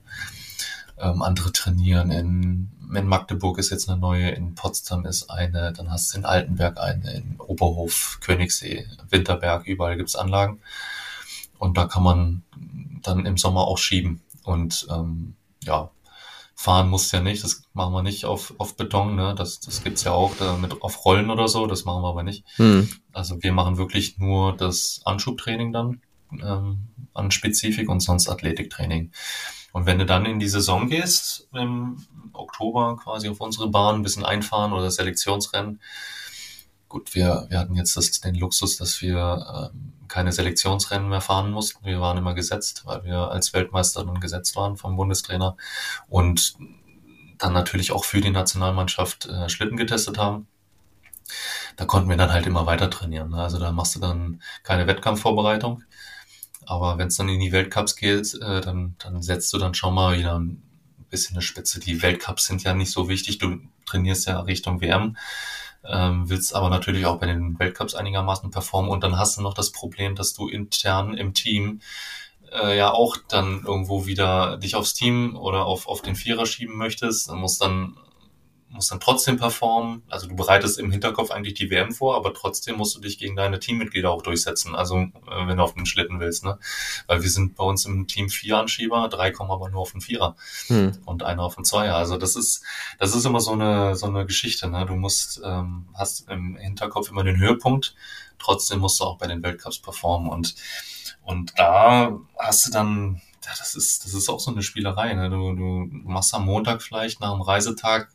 ähm, 0.99 1.21
andere 1.21 1.51
trainieren. 1.51 2.11
In, 2.11 2.71
in 2.93 3.07
Magdeburg 3.07 3.57
ist 3.57 3.69
jetzt 3.69 3.89
eine 3.89 3.99
neue, 3.99 4.29
in 4.29 4.55
Potsdam 4.55 5.05
ist 5.05 5.29
eine, 5.29 5.73
dann 5.73 5.91
hast 5.91 6.13
du 6.13 6.19
in 6.19 6.25
Altenberg 6.25 6.79
eine, 6.79 7.13
in 7.13 7.38
Oberhof, 7.49 8.19
Königssee, 8.21 8.87
Winterberg, 9.09 9.65
überall 9.65 9.97
gibt's 9.97 10.15
Anlagen. 10.15 10.61
Und 11.57 11.77
da 11.77 11.87
kann 11.87 12.03
man 12.03 12.43
dann 13.01 13.25
im 13.25 13.37
Sommer 13.37 13.61
auch 13.61 13.77
schieben. 13.77 14.21
Und 14.43 14.87
ähm, 14.89 15.33
ja, 15.63 15.89
fahren 16.55 16.89
muss 16.89 17.11
ja 17.11 17.21
nicht, 17.21 17.43
das 17.43 17.63
machen 17.73 17.93
wir 17.93 18.03
nicht 18.03 18.25
auf, 18.25 18.53
auf 18.57 18.75
Beton, 18.75 19.15
ne? 19.15 19.33
Das, 19.35 19.59
das 19.59 19.83
gibt's 19.83 20.03
ja 20.03 20.11
auch 20.11 20.35
da 20.37 20.57
mit 20.57 20.81
auf 20.81 21.05
Rollen 21.05 21.31
oder 21.31 21.47
so, 21.47 21.65
das 21.65 21.85
machen 21.85 22.03
wir 22.03 22.09
aber 22.09 22.23
nicht. 22.23 22.45
Hm. 22.57 22.87
Also 23.13 23.41
wir 23.41 23.51
machen 23.51 23.77
wirklich 23.77 24.19
nur 24.19 24.55
das 24.55 25.01
Anschubtraining 25.05 25.73
dann 25.73 26.01
ähm, 26.31 26.89
an 27.13 27.31
Spezifik 27.31 27.89
und 27.89 28.01
sonst 28.01 28.29
Athletiktraining. 28.29 29.11
Und 29.71 29.85
wenn 29.85 29.99
du 29.99 30.05
dann 30.05 30.25
in 30.25 30.39
die 30.39 30.47
Saison 30.47 30.87
gehst, 30.89 31.47
im 31.53 32.05
Oktober 32.33 32.97
quasi 32.97 33.29
auf 33.29 33.41
unsere 33.41 33.69
Bahn 33.69 33.95
ein 33.95 34.03
bisschen 34.03 34.25
einfahren 34.25 34.73
oder 34.73 34.91
Selektionsrennen, 34.91 35.79
gut, 36.89 37.15
wir, 37.15 37.45
wir 37.49 37.59
hatten 37.59 37.75
jetzt 37.75 37.95
das, 37.95 38.19
den 38.19 38.35
Luxus, 38.35 38.77
dass 38.77 39.01
wir 39.01 39.71
ähm, 39.73 39.93
keine 40.07 40.31
Selektionsrennen 40.31 41.07
mehr 41.07 41.21
fahren 41.21 41.51
mussten. 41.51 41.85
Wir 41.85 42.01
waren 42.01 42.17
immer 42.17 42.33
gesetzt, 42.33 42.81
weil 42.85 43.03
wir 43.03 43.31
als 43.31 43.53
Weltmeister 43.53 44.03
dann 44.03 44.19
gesetzt 44.19 44.55
waren 44.55 44.75
vom 44.75 44.97
Bundestrainer 44.97 45.55
und 46.09 46.55
dann 47.37 47.53
natürlich 47.53 47.91
auch 47.91 48.03
für 48.03 48.19
die 48.19 48.31
Nationalmannschaft 48.31 49.27
äh, 49.27 49.47
Schlitten 49.47 49.77
getestet 49.77 50.17
haben. 50.17 50.47
Da 51.77 51.85
konnten 51.85 52.09
wir 52.09 52.17
dann 52.17 52.33
halt 52.33 52.47
immer 52.47 52.65
weiter 52.65 52.89
trainieren. 52.89 53.29
Ne? 53.29 53.41
Also 53.41 53.59
da 53.59 53.71
machst 53.71 53.95
du 53.95 53.99
dann 53.99 54.41
keine 54.63 54.87
Wettkampfvorbereitung, 54.87 55.83
aber 56.65 56.97
wenn 56.97 57.07
es 57.07 57.15
dann 57.15 57.29
in 57.29 57.39
die 57.39 57.51
Weltcups 57.51 57.95
geht, 57.95 58.33
äh, 58.33 58.61
dann, 58.61 58.95
dann 58.97 59.21
setzt 59.21 59.53
du 59.53 59.59
dann 59.59 59.75
schon 59.75 59.93
mal 59.93 60.17
wieder 60.17 60.37
ein 60.37 60.61
bisschen 61.09 61.35
eine 61.35 61.41
Spitze. 61.43 61.79
Die 61.79 62.01
Weltcups 62.01 62.47
sind 62.47 62.63
ja 62.63 62.73
nicht 62.73 62.91
so 62.91 63.07
wichtig. 63.09 63.37
Du 63.37 63.59
trainierst 63.85 64.27
ja 64.27 64.39
Richtung 64.41 64.81
WM, 64.81 65.15
ähm, 65.89 66.29
willst 66.29 66.55
aber 66.55 66.69
natürlich 66.69 67.05
auch 67.05 67.17
bei 67.17 67.25
den 67.25 67.57
Weltcups 67.59 67.95
einigermaßen 67.95 68.51
performen. 68.51 68.91
Und 68.91 69.03
dann 69.03 69.17
hast 69.17 69.37
du 69.37 69.41
noch 69.41 69.53
das 69.53 69.71
Problem, 69.71 70.15
dass 70.15 70.33
du 70.33 70.47
intern 70.47 71.15
im 71.15 71.33
Team 71.33 71.81
äh, 72.51 72.77
ja 72.77 72.91
auch 72.91 73.17
dann 73.27 73.63
irgendwo 73.65 74.05
wieder 74.05 74.57
dich 74.57 74.75
aufs 74.75 74.93
Team 74.93 75.35
oder 75.35 75.65
auf, 75.65 75.87
auf 75.87 76.01
den 76.01 76.15
Vierer 76.15 76.45
schieben 76.45 76.77
möchtest. 76.77 77.29
Dann 77.29 77.39
musst 77.39 77.61
dann 77.61 77.97
musst 78.69 78.91
dann 78.91 78.99
trotzdem 78.99 79.37
performen. 79.37 80.03
Also 80.09 80.27
du 80.27 80.35
bereitest 80.35 80.77
im 80.79 80.91
Hinterkopf 80.91 81.31
eigentlich 81.31 81.55
die 81.55 81.69
WM 81.69 81.91
vor, 81.91 82.15
aber 82.15 82.33
trotzdem 82.33 82.77
musst 82.77 82.95
du 82.95 82.99
dich 82.99 83.17
gegen 83.17 83.35
deine 83.35 83.59
Teammitglieder 83.59 84.11
auch 84.11 84.21
durchsetzen. 84.21 84.75
Also 84.75 84.97
äh, 84.97 85.47
wenn 85.47 85.57
du 85.57 85.63
auf 85.63 85.73
den 85.73 85.85
Schlitten 85.85 86.19
willst, 86.19 86.43
ne? 86.43 86.59
Weil 87.07 87.23
wir 87.23 87.29
sind 87.29 87.55
bei 87.55 87.63
uns 87.63 87.85
im 87.85 88.07
Team 88.07 88.29
vier 88.29 88.57
Anschieber, 88.57 89.07
drei 89.09 89.31
kommen 89.31 89.51
aber 89.51 89.69
nur 89.69 89.81
auf 89.81 89.91
den 89.91 90.01
Vierer 90.01 90.35
hm. 90.67 90.97
und 91.05 91.23
einer 91.23 91.43
auf 91.43 91.55
den 91.55 91.65
Zweier. 91.65 91.95
Also 91.95 92.17
das 92.17 92.35
ist 92.35 92.63
das 92.99 93.15
ist 93.15 93.25
immer 93.25 93.39
so 93.39 93.53
eine 93.53 93.95
so 93.95 94.05
eine 94.05 94.25
Geschichte. 94.25 94.69
Ne? 94.69 94.85
Du 94.85 94.95
musst 94.95 95.41
ähm, 95.43 95.87
hast 95.95 96.29
im 96.29 96.55
Hinterkopf 96.55 97.09
immer 97.09 97.23
den 97.23 97.37
Höhepunkt. 97.37 97.95
Trotzdem 98.37 98.79
musst 98.79 98.99
du 98.99 99.03
auch 99.03 99.17
bei 99.17 99.27
den 99.27 99.43
Weltcups 99.43 99.79
performen 99.79 100.29
und 100.29 100.55
und 101.23 101.53
da 101.57 102.17
hast 102.37 102.67
du 102.67 102.71
dann 102.71 103.21
das 103.41 103.73
ist, 103.75 104.05
das 104.05 104.13
ist 104.13 104.29
auch 104.29 104.39
so 104.39 104.51
eine 104.51 104.61
Spielerei. 104.61 105.13
Ne? 105.13 105.29
Du, 105.29 105.55
du 105.55 105.89
machst 105.91 106.33
am 106.33 106.45
Montag 106.45 106.83
vielleicht 106.83 107.19
nach 107.19 107.31
einem 107.31 107.41
Reisetag 107.41 108.09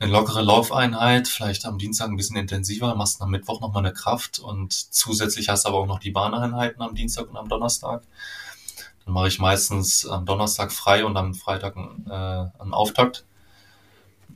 eine 0.00 0.10
lockere 0.10 0.40
Laufeinheit, 0.40 1.28
vielleicht 1.28 1.66
am 1.66 1.78
Dienstag 1.78 2.08
ein 2.08 2.16
bisschen 2.16 2.36
intensiver, 2.36 2.94
machst 2.94 3.20
am 3.20 3.30
Mittwoch 3.30 3.60
nochmal 3.60 3.84
eine 3.84 3.92
Kraft 3.92 4.38
und 4.38 4.72
zusätzlich 4.72 5.50
hast 5.50 5.64
du 5.64 5.68
aber 5.68 5.78
auch 5.78 5.86
noch 5.86 5.98
die 5.98 6.10
Bahneinheiten 6.10 6.80
am 6.80 6.94
Dienstag 6.94 7.28
und 7.28 7.36
am 7.36 7.50
Donnerstag. 7.50 8.02
Dann 9.04 9.12
mache 9.12 9.28
ich 9.28 9.38
meistens 9.38 10.06
am 10.06 10.24
Donnerstag 10.24 10.72
frei 10.72 11.04
und 11.04 11.16
am 11.18 11.34
Freitag 11.34 11.76
äh, 11.76 12.10
einen 12.10 12.72
Auftakt 12.72 13.26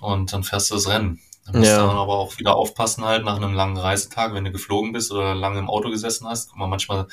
und 0.00 0.34
dann 0.34 0.44
fährst 0.44 0.70
du 0.70 0.74
das 0.74 0.86
Rennen. 0.86 1.20
Da 1.46 1.58
musst 1.58 1.70
ja. 1.70 1.80
du 1.80 1.86
dann 1.86 1.96
aber 1.96 2.18
auch 2.18 2.38
wieder 2.38 2.56
aufpassen 2.56 3.04
halt 3.04 3.24
nach 3.24 3.36
einem 3.36 3.54
langen 3.54 3.78
Reisetag, 3.78 4.34
wenn 4.34 4.44
du 4.44 4.52
geflogen 4.52 4.92
bist 4.92 5.12
oder 5.12 5.34
lange 5.34 5.58
im 5.58 5.70
Auto 5.70 5.88
gesessen 5.88 6.26
hast. 6.26 6.50
Guck 6.50 6.58
mal, 6.58 6.66
manchmal 6.66 7.06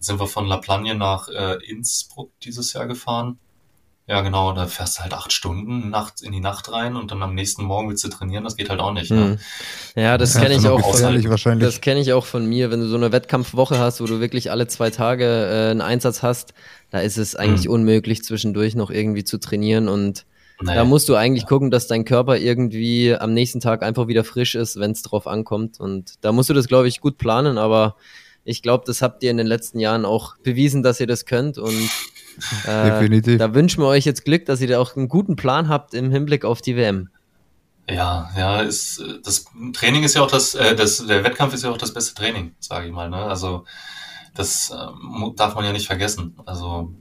sind 0.00 0.18
wir 0.18 0.26
von 0.26 0.46
La 0.46 0.56
Plagne 0.56 0.96
nach 0.96 1.28
äh, 1.28 1.54
Innsbruck 1.64 2.32
dieses 2.40 2.72
Jahr 2.72 2.86
gefahren. 2.86 3.38
Ja, 4.08 4.20
genau, 4.20 4.52
da 4.52 4.66
fährst 4.66 4.98
du 4.98 5.02
halt 5.02 5.14
acht 5.14 5.32
Stunden 5.32 5.88
nachts 5.88 6.22
in 6.22 6.32
die 6.32 6.40
Nacht 6.40 6.72
rein 6.72 6.96
und 6.96 7.12
dann 7.12 7.22
am 7.22 7.36
nächsten 7.36 7.62
Morgen 7.62 7.88
willst 7.88 8.02
du 8.02 8.08
trainieren, 8.08 8.42
das 8.42 8.56
geht 8.56 8.68
halt 8.68 8.80
auch 8.80 8.92
nicht. 8.92 9.12
Ne? 9.12 9.38
Hm. 9.94 10.02
Ja, 10.02 10.18
das 10.18 10.34
kenne 10.34 10.56
ich 10.56 10.66
auch 10.66 10.80
von, 10.80 11.60
das 11.60 11.80
kenne 11.80 12.00
ich 12.00 12.12
auch 12.12 12.26
von 12.26 12.44
mir, 12.44 12.72
wenn 12.72 12.80
du 12.80 12.88
so 12.88 12.96
eine 12.96 13.12
Wettkampfwoche 13.12 13.78
hast, 13.78 14.00
wo 14.00 14.06
du 14.06 14.18
wirklich 14.18 14.50
alle 14.50 14.66
zwei 14.66 14.90
Tage 14.90 15.24
äh, 15.24 15.70
einen 15.70 15.80
Einsatz 15.80 16.22
hast, 16.22 16.52
da 16.90 16.98
ist 16.98 17.16
es 17.16 17.36
eigentlich 17.36 17.66
hm. 17.66 17.72
unmöglich 17.72 18.24
zwischendurch 18.24 18.74
noch 18.74 18.90
irgendwie 18.90 19.22
zu 19.22 19.38
trainieren 19.38 19.88
und 19.88 20.26
naja. 20.60 20.80
da 20.80 20.84
musst 20.84 21.08
du 21.08 21.14
eigentlich 21.14 21.46
gucken, 21.46 21.70
dass 21.70 21.86
dein 21.86 22.04
Körper 22.04 22.36
irgendwie 22.36 23.14
am 23.14 23.32
nächsten 23.32 23.60
Tag 23.60 23.84
einfach 23.84 24.08
wieder 24.08 24.24
frisch 24.24 24.56
ist, 24.56 24.80
wenn 24.80 24.90
es 24.90 25.02
drauf 25.02 25.28
ankommt 25.28 25.78
und 25.78 26.14
da 26.22 26.32
musst 26.32 26.50
du 26.50 26.54
das 26.54 26.66
glaube 26.66 26.88
ich 26.88 27.00
gut 27.00 27.18
planen, 27.18 27.56
aber 27.56 27.94
ich 28.44 28.62
glaube, 28.62 28.82
das 28.86 29.02
habt 29.02 29.22
ihr 29.22 29.30
in 29.30 29.36
den 29.36 29.46
letzten 29.46 29.78
Jahren 29.78 30.04
auch 30.04 30.36
bewiesen, 30.38 30.82
dass 30.82 30.98
ihr 30.98 31.06
das 31.06 31.26
könnt 31.26 31.58
und 31.58 31.88
äh, 32.66 32.90
Definitiv. 32.90 33.38
Da 33.38 33.54
wünschen 33.54 33.82
wir 33.82 33.88
euch 33.88 34.04
jetzt 34.04 34.24
Glück, 34.24 34.46
dass 34.46 34.60
ihr 34.60 34.68
da 34.68 34.78
auch 34.78 34.96
einen 34.96 35.08
guten 35.08 35.36
Plan 35.36 35.68
habt 35.68 35.94
im 35.94 36.10
Hinblick 36.10 36.44
auf 36.44 36.60
die 36.62 36.76
WM. 36.76 37.08
Ja, 37.88 38.30
ja, 38.36 38.60
ist, 38.60 39.02
das 39.24 39.46
Training 39.72 40.04
ist 40.04 40.14
ja 40.14 40.22
auch 40.22 40.30
das, 40.30 40.54
äh, 40.54 40.76
das, 40.76 41.04
der 41.06 41.24
Wettkampf 41.24 41.52
ist 41.52 41.64
ja 41.64 41.70
auch 41.70 41.78
das 41.78 41.92
beste 41.92 42.14
Training, 42.14 42.54
sage 42.60 42.86
ich 42.86 42.92
mal. 42.92 43.10
Ne? 43.10 43.16
Also 43.16 43.64
das 44.34 44.70
äh, 44.70 45.34
darf 45.36 45.54
man 45.54 45.64
ja 45.64 45.72
nicht 45.72 45.86
vergessen. 45.86 46.34
Also 46.46 46.92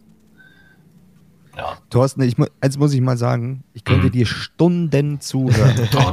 ja. 1.55 1.77
Thorsten, 1.89 2.21
ich, 2.21 2.35
jetzt 2.63 2.79
muss 2.79 2.93
ich 2.93 3.01
mal 3.01 3.17
sagen, 3.17 3.63
ich 3.73 3.83
könnte 3.83 4.07
mhm. 4.07 4.11
dir 4.11 4.25
Stunden 4.25 5.19
zuhören. 5.19 5.87
oh. 5.95 6.11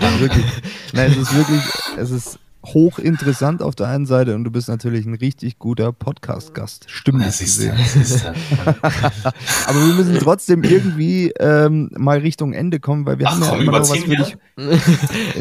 Nein, 0.93 1.13
es 1.13 1.17
ist 1.17 1.35
wirklich, 1.35 1.63
es 1.97 2.11
ist 2.11 2.39
hochinteressant 2.65 3.63
auf 3.63 3.75
der 3.75 3.89
einen 3.89 4.07
Seite 4.07 4.35
und 4.35 4.45
du 4.45 4.51
bist 4.51 4.69
natürlich 4.69 5.07
ein 5.07 5.15
richtig 5.15 5.59
guter 5.59 5.93
Podcast-Gast. 5.93 6.85
Stimmt. 6.89 7.25
Das 7.25 7.41
ist, 7.41 7.67
das 7.67 7.97
ist, 7.97 8.27
Aber 8.27 9.87
wir 9.87 9.95
müssen 9.95 10.19
trotzdem 10.19 10.65
irgendwie 10.65 11.33
ähm, 11.39 11.91
mal 11.97 12.19
Richtung 12.19 12.53
Ende 12.53 12.81
kommen, 12.81 13.07
weil 13.07 13.19
wir 13.19 13.29
Ach, 13.29 13.33
haben 13.33 13.43
ja 13.43 13.57
immer 13.57 13.73
noch 13.73 13.81
was 13.81 13.97
für 13.97 14.17
dich. 14.17 14.37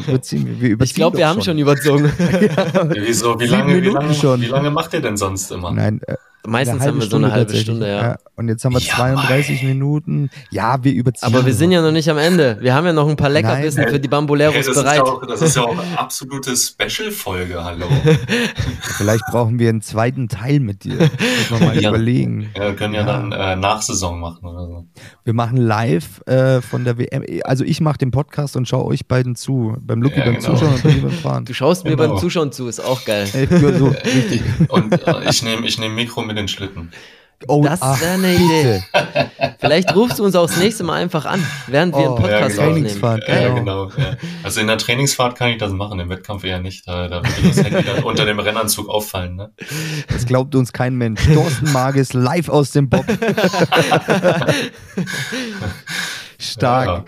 überziehen 0.08 0.46
wir. 0.46 0.62
wir 0.62 0.70
überziehen 0.70 0.84
ich 0.84 0.94
glaube, 0.94 1.18
wir 1.18 1.28
haben 1.28 1.42
schon 1.42 1.58
überzogen. 1.58 2.06
ja, 2.06 2.90
wieso? 2.94 3.40
Wie 3.40 3.46
lange, 3.46 3.82
wie, 3.82 3.90
lange, 3.90 4.10
wie 4.10 4.46
lange 4.46 4.72
macht 4.72 4.94
ihr 4.94 5.02
denn 5.02 5.18
sonst 5.18 5.52
immer? 5.52 5.72
Nein, 5.72 6.02
äh, 6.06 6.16
Meistens 6.48 6.82
haben 6.86 7.00
wir 7.00 7.08
so 7.08 7.18
eine 7.18 7.32
halbe. 7.32 7.56
Stunde, 7.56 7.88
ja. 7.90 8.18
Und 8.36 8.48
jetzt 8.50 8.64
haben 8.64 8.74
wir 8.74 8.80
Ja, 8.82 8.96
32 8.96 9.64
Minuten. 9.64 10.30
Ja, 10.52 10.84
wir 10.84 10.94
überziehen. 10.94 11.28
Aber 11.28 11.46
wir 11.46 11.54
sind 11.54 11.72
ja 11.72 11.82
noch 11.82 11.92
nicht 11.92 12.10
am 12.10 12.18
Ende. 12.18 12.58
Wir 12.62 12.74
haben 12.74 12.86
ja 12.86 12.94
noch 12.94 13.08
ein 13.10 13.16
paar 13.16 13.30
Leckerbissen 13.30 13.82
Nein. 13.84 13.92
für 13.92 14.00
die 14.00 14.08
Hey, 14.08 14.12
Bamboleros 14.12 14.56
das, 14.56 14.68
ist 14.68 14.76
bereit. 14.76 14.98
ja 14.98 15.04
auch, 15.04 15.26
das 15.26 15.42
ist 15.42 15.56
ja 15.56 15.64
auch 15.64 15.78
eine 15.78 16.00
absolute 16.00 16.56
Special-Folge, 16.56 17.64
hallo. 17.64 17.86
Vielleicht 18.82 19.24
brauchen 19.32 19.60
wir 19.60 19.70
einen 19.70 19.82
zweiten 19.82 20.28
Teil 20.30 20.60
mit 20.60 20.84
dir. 20.84 20.96
Müssen 20.96 21.10
wir 21.60 21.60
mal 21.68 21.82
Ja. 21.82 21.90
überlegen. 21.90 22.50
Ja, 22.56 22.62
wir 22.68 22.76
können 22.76 22.94
ja, 22.94 23.02
Ja. 23.02 23.06
dann 23.08 23.32
äh, 23.32 23.56
Nachsaison 23.56 24.20
machen 24.20 24.46
oder 24.48 24.66
so. 24.68 24.86
Wir 25.24 25.34
machen 25.34 25.58
live 25.58 26.22
äh, 26.28 26.62
von 26.62 26.84
der 26.86 26.98
WM. 26.98 27.24
Also 27.44 27.64
ich 27.64 27.82
mache 27.82 27.98
den 27.98 28.12
Podcast 28.12 28.56
und 28.56 28.68
schaue 28.68 28.86
euch 28.86 29.08
beiden 29.08 29.36
zu. 29.36 29.76
Beim 29.82 30.02
Lucky 30.02 30.20
Ja, 30.20 30.26
beim 30.26 30.36
genau. 30.36 30.54
Zuschauen 30.54 30.74
und 30.76 30.84
bei 30.84 30.92
beim 30.92 31.12
Fahren. 31.12 31.46
Du 31.46 31.54
schaust 31.54 31.84
mir 31.84 31.96
Genau. 31.96 32.10
beim 32.14 32.18
Zuschauen 32.20 32.52
zu, 32.52 32.68
ist 32.68 32.80
auch 32.80 33.04
geil. 33.06 33.28
Ey, 33.34 33.48
ja, 33.52 33.74
so, 33.78 33.88
richtig. 33.88 34.42
Und 34.70 34.94
äh, 35.08 35.30
ich 35.30 35.44
nehme 35.44 35.66
ich 35.68 35.80
nehm 35.80 35.96
Mikro 35.96 36.22
mit 36.22 36.37
den 36.38 36.48
Schlitten. 36.48 36.92
Oh, 37.48 37.62
Das 37.64 37.84
ach, 37.84 38.02
wäre 38.02 38.14
eine 38.14 38.30
bitte. 38.32 38.44
Idee. 38.44 38.84
Vielleicht 39.60 39.96
rufst 39.96 40.18
du 40.18 40.26
uns 40.26 40.36
auch 40.36 40.48
das 40.48 40.58
nächste 40.58 40.84
Mal 40.84 40.96
einfach 40.96 41.26
an, 41.26 41.40
während 41.68 41.94
wir 41.96 42.10
Oh, 42.10 42.16
einen 42.16 42.24
Podcast 42.24 42.32
ja, 42.32 42.48
genau. 42.48 42.62
aufnehmen. 42.70 42.74
Trainingsfahrt, 42.88 43.28
Ja, 43.28 43.48
Genau. 43.54 43.88
genau. 43.88 43.92
Ja. 43.96 44.18
Also 44.42 44.60
in 44.62 44.66
der 44.68 44.80
Trainingsfahrt 44.80 45.38
kann 45.38 45.50
ich 45.52 45.60
das 45.60 45.72
machen, 45.72 46.00
im 46.00 46.10
Wettkampf 46.10 46.44
eher 46.46 46.58
nicht. 46.60 46.88
Da, 46.88 47.08
da 47.08 47.18
würde 47.18 47.48
das 47.48 47.64
Handy 47.64 47.84
dann 47.84 48.04
unter 48.04 48.26
dem 48.26 48.40
Rennanzug 48.40 48.90
auffallen. 48.90 49.36
Ne? 49.36 49.52
Das 50.08 50.26
glaubt 50.26 50.56
uns 50.56 50.74
kein 50.74 50.96
Mensch. 50.96 51.22
Thorsten 51.32 51.72
Magis 51.74 52.14
live 52.14 52.50
aus 52.50 52.72
dem 52.72 52.90
Bob. 52.90 53.06
Stark. 56.40 56.88
Ja. 56.88 57.06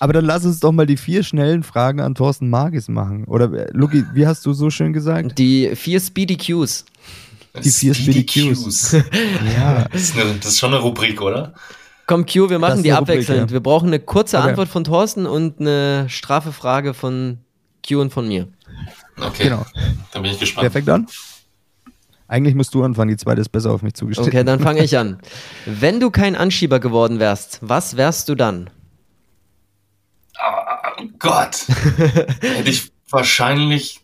Aber 0.00 0.12
dann 0.12 0.24
lass 0.24 0.44
uns 0.44 0.60
doch 0.60 0.72
mal 0.72 0.86
die 0.86 0.96
vier 0.96 1.22
schnellen 1.22 1.62
Fragen 1.62 2.00
an 2.00 2.14
Thorsten 2.14 2.50
Magis 2.50 2.88
machen. 2.88 3.24
Oder 3.26 3.52
äh, 3.52 3.68
Lucky, 3.72 4.04
wie 4.12 4.26
hast 4.26 4.44
du 4.44 4.52
so 4.52 4.68
schön 4.70 4.92
gesagt? 4.92 5.38
Die 5.38 5.74
vier 5.76 6.00
Speedy 6.00 6.36
Qs. 6.36 6.84
Die 7.62 7.70
vier 7.70 7.94
Speedy 7.94 8.24
Qs. 8.26 8.92
Ja. 9.56 9.86
Das 9.92 10.02
ist, 10.02 10.18
eine, 10.18 10.34
das 10.34 10.46
ist 10.52 10.58
schon 10.58 10.72
eine 10.74 10.82
Rubrik, 10.82 11.20
oder? 11.22 11.54
Komm, 12.06 12.26
Q, 12.26 12.50
wir 12.50 12.58
machen 12.58 12.82
die 12.82 12.90
Rubrik, 12.90 13.02
abwechselnd. 13.18 13.50
ja. 13.50 13.54
Wir 13.54 13.60
brauchen 13.60 13.86
eine 13.88 14.00
kurze 14.00 14.38
Okay. 14.38 14.48
Antwort 14.50 14.68
von 14.68 14.84
Thorsten 14.84 15.26
und 15.26 15.60
eine 15.60 16.06
straffe 16.08 16.52
Frage 16.52 16.92
von 16.94 17.38
Q 17.86 18.00
und 18.00 18.12
von 18.12 18.26
mir. 18.28 18.48
Okay, 19.20 19.44
Genau. 19.44 19.64
dann 20.12 20.22
bin 20.22 20.32
ich 20.32 20.40
gespannt. 20.40 20.64
Wer 20.64 20.70
fängt 20.72 20.88
an? 20.88 21.06
Eigentlich 22.26 22.54
musst 22.54 22.74
du 22.74 22.82
anfangen, 22.82 23.10
die 23.10 23.16
zweite 23.16 23.40
ist 23.40 23.50
besser 23.50 23.70
auf 23.70 23.82
mich 23.82 23.94
zugestellt. 23.94 24.28
Okay, 24.28 24.42
dann 24.44 24.58
fange 24.58 24.82
ich 24.82 24.98
an. 24.98 25.20
Wenn 25.66 26.00
du 26.00 26.10
kein 26.10 26.34
Anschieber 26.36 26.80
geworden 26.80 27.20
wärst, 27.20 27.58
was 27.60 27.96
wärst 27.96 28.28
du 28.28 28.34
dann? 28.34 28.70
Oh 30.98 31.04
Gott. 31.18 31.66
Hätte 32.40 32.70
ich 32.70 32.90
wahrscheinlich 33.10 34.00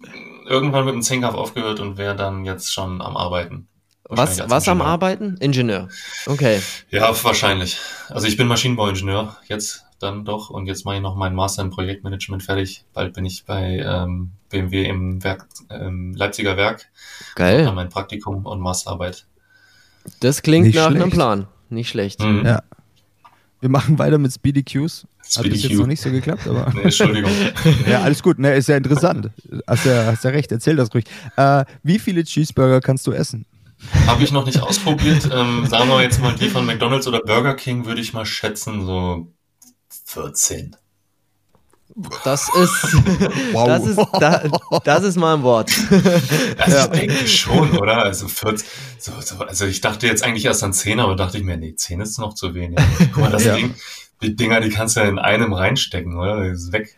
irgendwann 0.51 0.85
mit 0.85 0.95
dem 0.95 1.03
Zehnkampf 1.03 1.37
aufgehört 1.37 1.81
und 1.81 1.97
wäre 1.97 2.17
dann 2.17 2.45
jetzt 2.45 2.73
schon 2.73 3.01
am 3.01 3.17
Arbeiten. 3.17 3.69
Was, 4.13 4.41
was 4.51 4.69
am. 4.69 4.83
Arbeiten? 4.83 5.37
Ingenieur. 5.39 5.89
Okay. 6.27 6.61
Ja, 6.91 7.15
wahrscheinlich. 7.25 7.79
Also 8.09 8.27
ich 8.27 8.37
bin 8.37 8.49
Maschinenbauingenieur 8.49 9.37
jetzt 9.47 9.85
dann 10.01 10.25
doch 10.25 10.51
und 10.51 10.67
jetzt 10.67 10.85
mache 10.85 10.97
ich 10.97 11.01
noch 11.03 11.15
meinen 11.15 11.37
Master 11.37 11.63
in 11.63 11.71
Projektmanagement 11.71 12.43
fertig. 12.43 12.85
Bald 12.93 13.15
bin 13.15 13.25
ich 13.25 13.45
bei 13.45 13.79
ähm, 13.79 14.33
BMW 14.49 14.87
im 14.87 15.23
Werk, 15.23 15.47
ähm, 15.71 16.15
Leipziger 16.17 16.57
Werk. 16.57 16.89
Geil. 17.37 17.65
Dann 17.65 17.77
mein 17.77 17.89
Praktikum 17.89 18.47
und 18.47 18.61
Masterarbeit. 18.61 19.27
Das 20.19 20.43
klingt 20.43 20.67
Nicht 20.67 20.77
nach 20.77 20.87
einem 20.87 21.03
schlecht. 21.03 21.15
Plan. 21.15 21.47
Nicht 21.69 21.91
schlecht. 21.91 22.21
Mhm. 22.21 22.45
Ja. 22.45 22.63
Wir 23.61 23.69
machen 23.69 23.99
weiter 23.99 24.19
mit 24.19 24.33
Speedy 24.33 24.63
Qs. 24.63 25.07
Hat 25.19 25.33
Speedy 25.33 25.51
bis 25.51 25.63
jetzt 25.65 25.79
noch 25.79 25.87
nicht 25.87 26.01
so 26.01 26.11
geklappt, 26.11 26.49
aber. 26.49 26.73
Nee, 26.75 26.83
Entschuldigung. 26.83 27.31
Ja, 27.87 28.01
alles 28.03 28.23
gut, 28.23 28.39
ne, 28.39 28.55
ist 28.55 28.69
ja 28.69 28.77
interessant. 28.77 29.31
Hast 29.67 29.85
ja, 29.85 30.07
hast 30.07 30.25
ja 30.25 30.31
recht, 30.31 30.51
erzähl 30.51 30.77
das 30.77 30.95
ruhig. 30.95 31.05
Äh, 31.37 31.65
wie 31.83 31.99
viele 31.99 32.25
Cheeseburger 32.25 32.81
kannst 32.81 33.07
du 33.07 33.13
essen? 33.13 33.45
Habe 34.07 34.25
ich 34.25 34.33
noch 34.33 34.45
nicht 34.47 34.61
ausprobiert. 34.61 35.29
Ähm, 35.33 35.67
sagen 35.67 35.89
wir 35.89 36.03
jetzt 36.03 36.21
mal 36.21 36.35
die 36.35 36.49
von 36.49 36.67
McDonald's 36.67 37.07
oder 37.07 37.21
Burger 37.21 37.55
King, 37.55 37.87
würde 37.87 38.01
ich 38.01 38.13
mal 38.13 38.27
schätzen, 38.27 38.85
so 38.85 39.33
14. 40.07 40.77
Das 42.25 42.43
ist, 42.55 42.95
Wow. 43.53 43.67
das 43.67 43.87
ist, 43.87 43.99
da, 44.21 44.43
das 44.85 45.03
ist 45.05 45.17
mal 45.17 45.35
ein 45.35 45.43
Wort. 45.43 45.71
Also 46.59 46.79
ich 46.93 47.01
denke 47.01 47.27
schon, 47.29 47.71
oder? 47.79 48.05
Also 48.05 48.29
14, 48.29 48.67
so, 48.99 49.13
so, 49.21 49.37
also 49.45 49.67
ich 49.67 49.81
dachte 49.81 50.07
jetzt 50.07 50.23
eigentlich 50.23 50.45
erst 50.45 50.63
an 50.63 50.73
10, 50.73 51.01
aber 51.01 51.17
dachte 51.17 51.39
ich 51.39 51.45
mir, 51.45 51.57
nee, 51.57 51.75
10 51.75 52.01
ist 52.01 52.19
noch 52.19 52.35
zu 52.35 52.55
wenig. 52.55 52.79
Guck 53.13 53.23
mal, 53.25 53.31
das 53.31 53.45
Ja. 53.45 53.57
Ding, 53.57 53.75
die 54.23 54.37
Dinger, 54.37 54.61
die 54.61 54.69
kannst 54.71 54.97
du 54.97 55.01
ja 55.01 55.09
in 55.09 55.19
einem 55.19 55.53
reinstecken, 55.53 56.17
oder? 56.17 56.49
Das 56.49 56.63
ist 56.63 56.73
weg. 56.73 56.97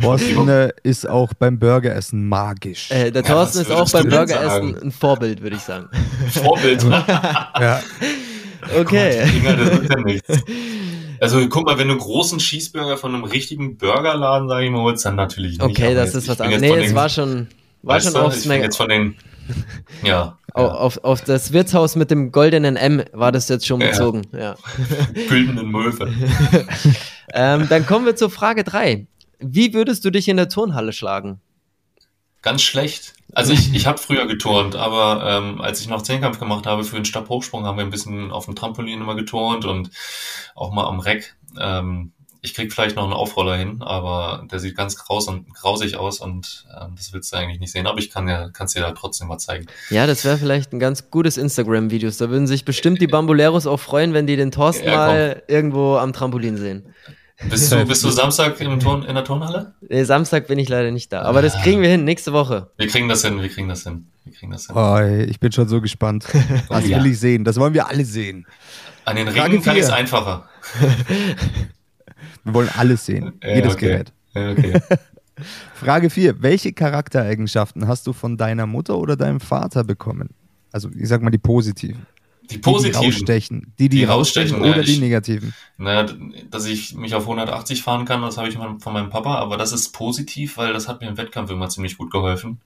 Thorsten 0.00 0.48
äh, 0.48 0.72
ist 0.84 1.06
auch 1.08 1.34
beim 1.34 1.58
Burgeressen 1.58 2.26
magisch. 2.28 2.90
Äh, 2.90 3.10
der 3.10 3.22
Ja, 3.22 3.28
Thorsten 3.34 3.60
was 3.60 3.66
ist 3.68 3.72
auch 3.74 3.90
beim 3.90 4.08
Burgeressen 4.08 4.82
ein 4.84 4.90
Vorbild, 4.92 5.42
würde 5.42 5.56
ich 5.56 5.62
sagen. 5.62 5.88
Vorbild. 6.30 6.82
ja. 6.84 7.80
Okay. 8.80 9.26
Die 9.26 9.40
Dinger, 9.40 9.56
das 9.56 9.78
ist 9.78 9.90
ja 9.90 10.00
nichts. 10.00 10.28
Also 11.24 11.48
guck 11.48 11.66
mal, 11.66 11.78
wenn 11.78 11.88
du 11.88 11.96
großen 11.96 12.38
Cheeseburger 12.38 12.96
von 12.96 13.14
einem 13.14 13.24
richtigen 13.24 13.76
Burgerladen, 13.76 14.48
sage 14.48 14.66
ich 14.66 14.70
mal, 14.70 14.82
holst, 14.82 15.04
dann 15.04 15.16
natürlich 15.16 15.52
nicht. 15.58 15.62
Okay, 15.62 15.94
das 15.94 16.12
jetzt- 16.12 16.22
ist 16.24 16.28
was 16.28 16.40
anderes. 16.40 16.60
Nee, 16.60 16.74
es 16.84 16.94
war 16.94 17.08
schon, 17.08 17.48
war 17.82 18.00
schon 18.00 18.12
bin 18.12 18.30
Snack. 18.32 18.62
jetzt 18.62 18.76
von 18.76 18.88
den, 18.88 19.16
ja, 20.04 20.38
Au- 20.54 20.68
Auf, 20.68 20.98
auf 21.02 21.20
das 21.22 21.52
Wirtshaus 21.52 21.96
mit 21.96 22.12
dem 22.12 22.30
goldenen 22.30 22.76
M 22.76 23.02
war 23.12 23.32
das 23.32 23.48
jetzt 23.48 23.66
schon 23.66 23.80
Ja. 23.80 23.88
bezogen. 23.88 24.22
Ja. 24.32 24.54
güldenen 25.28 25.68
Möwe. 25.70 26.12
Ähm, 27.36 27.66
dann 27.68 27.84
kommen 27.86 28.06
wir 28.06 28.14
zur 28.14 28.30
Frage 28.30 28.62
3. 28.62 29.06
Wie 29.40 29.74
würdest 29.74 30.04
du 30.04 30.10
dich 30.10 30.28
in 30.28 30.36
der 30.36 30.48
Turnhalle 30.48 30.92
schlagen? 30.92 31.40
Ganz 32.44 32.62
schlecht. 32.62 33.14
Also 33.32 33.52
ich, 33.52 33.74
ich 33.74 33.86
habe 33.86 33.98
früher 33.98 34.26
geturnt, 34.26 34.76
aber 34.76 35.24
ähm, 35.28 35.60
als 35.60 35.80
ich 35.80 35.88
noch 35.88 36.02
Zehnkampf 36.02 36.38
gemacht 36.38 36.66
habe 36.66 36.84
für 36.84 36.96
den 36.96 37.06
Stabhochsprung, 37.06 37.64
haben 37.64 37.78
wir 37.78 37.84
ein 37.84 37.90
bisschen 37.90 38.30
auf 38.30 38.44
dem 38.44 38.54
Trampolin 38.54 39.00
immer 39.00 39.16
geturnt 39.16 39.64
und 39.64 39.90
auch 40.54 40.70
mal 40.70 40.86
am 40.86 41.00
Reck. 41.00 41.34
Ähm, 41.58 42.12
ich 42.42 42.52
krieg 42.52 42.70
vielleicht 42.70 42.96
noch 42.96 43.04
einen 43.04 43.14
Aufroller 43.14 43.56
hin, 43.56 43.80
aber 43.80 44.46
der 44.52 44.58
sieht 44.58 44.76
ganz 44.76 44.96
graus 44.96 45.26
und 45.28 45.52
grausig 45.54 45.96
aus 45.96 46.20
und 46.20 46.66
ähm, 46.78 46.92
das 46.94 47.14
willst 47.14 47.32
du 47.32 47.38
eigentlich 47.38 47.58
nicht 47.58 47.72
sehen. 47.72 47.86
Aber 47.86 47.98
ich 47.98 48.10
kann 48.10 48.28
ja, 48.28 48.50
kann's 48.50 48.74
dir 48.74 48.82
da 48.82 48.92
trotzdem 48.92 49.28
mal 49.28 49.38
zeigen. 49.38 49.64
Ja, 49.88 50.06
das 50.06 50.26
wäre 50.26 50.36
vielleicht 50.36 50.74
ein 50.74 50.78
ganz 50.78 51.10
gutes 51.10 51.38
Instagram-Video. 51.38 52.10
Da 52.10 52.28
würden 52.28 52.46
sich 52.46 52.66
bestimmt 52.66 53.00
die 53.00 53.06
Bamboleros 53.06 53.66
auch 53.66 53.80
freuen, 53.80 54.12
wenn 54.12 54.26
die 54.26 54.36
den 54.36 54.50
Thorsten 54.50 54.86
Ja, 54.86 54.96
mal 55.06 55.42
irgendwo 55.48 55.96
am 55.96 56.12
Trampolin 56.12 56.58
sehen. 56.58 56.94
Bist 57.50 57.72
du, 57.72 57.84
bist 57.84 58.04
du 58.04 58.10
Samstag 58.10 58.60
im 58.60 58.78
Turn, 58.80 59.02
in 59.02 59.14
der 59.14 59.24
Turnhalle? 59.24 59.74
Äh, 59.88 60.04
Samstag 60.04 60.46
bin 60.46 60.58
ich 60.58 60.68
leider 60.68 60.90
nicht 60.90 61.12
da. 61.12 61.22
Aber 61.22 61.42
das 61.42 61.60
kriegen 61.62 61.82
wir 61.82 61.88
hin, 61.88 62.04
nächste 62.04 62.32
Woche. 62.32 62.70
Wir 62.76 62.88
kriegen 62.88 63.08
das 63.08 63.24
hin, 63.24 63.40
wir 63.40 63.48
kriegen 63.48 63.68
das 63.68 63.82
hin. 63.82 64.06
Wir 64.24 64.32
kriegen 64.32 64.52
das 64.52 64.66
hin. 64.66 64.76
Oh, 64.76 64.98
ich 65.00 65.40
bin 65.40 65.52
schon 65.52 65.68
so 65.68 65.80
gespannt. 65.80 66.26
Das 66.68 66.86
Ja. 66.86 66.98
will 67.02 67.10
ich 67.10 67.18
sehen. 67.20 67.44
Das 67.44 67.56
wollen 67.58 67.74
wir 67.74 67.88
alle 67.88 68.04
sehen. 68.04 68.46
An 69.04 69.16
den 69.16 69.28
Frage 69.28 69.52
Ringen 69.52 69.62
kann 69.62 69.76
ich 69.76 69.82
es 69.82 69.88
vier. 69.88 69.96
einfacher. 69.96 70.48
Wir 72.44 72.54
wollen 72.54 72.70
alles 72.76 73.06
sehen. 73.06 73.32
Ja, 73.42 73.54
Jedes 73.54 73.74
okay. 73.74 73.86
Gerät. 73.86 74.12
Ja, 74.34 74.50
okay. 74.52 74.80
Frage 75.74 76.10
4. 76.10 76.42
Welche 76.42 76.72
Charaktereigenschaften 76.72 77.88
hast 77.88 78.06
du 78.06 78.12
von 78.12 78.36
deiner 78.36 78.66
Mutter 78.66 78.96
oder 78.98 79.16
deinem 79.16 79.40
Vater 79.40 79.82
bekommen? 79.84 80.30
Also, 80.72 80.90
ich 80.98 81.08
sag 81.08 81.22
mal 81.22 81.30
die 81.30 81.38
positiven. 81.38 82.06
Die 82.44 82.48
Die, 82.48 82.54
die 82.56 82.58
positiven. 82.60 83.04
rausstechen. 83.04 83.74
Die, 83.78 83.88
die, 83.88 83.96
Die 83.98 84.04
rausstechen, 84.04 84.56
rausstechen, 84.56 84.64
ja, 84.66 84.72
oder 84.74 84.82
die 84.84 84.92
ich- 84.92 85.00
negativen. 85.00 85.54
Naja, 85.78 86.06
dass 86.50 86.66
ich 86.66 86.94
mich 86.94 87.14
auf 87.14 87.22
180 87.26 87.82
fahren 87.82 88.04
kann, 88.04 88.20
das 88.22 88.36
habe 88.38 88.48
ich 88.48 88.54
von 88.56 88.92
meinem 88.92 89.08
Papa, 89.10 89.36
aber 89.36 89.56
das 89.56 89.72
ist 89.72 89.92
positiv, 89.92 90.56
weil 90.58 90.72
das 90.72 90.86
hat 90.88 91.00
mir 91.00 91.08
im 91.08 91.16
Wettkampf 91.16 91.50
immer 91.50 91.68
ziemlich 91.70 91.96
gut 91.96 92.10
geholfen. 92.12 92.60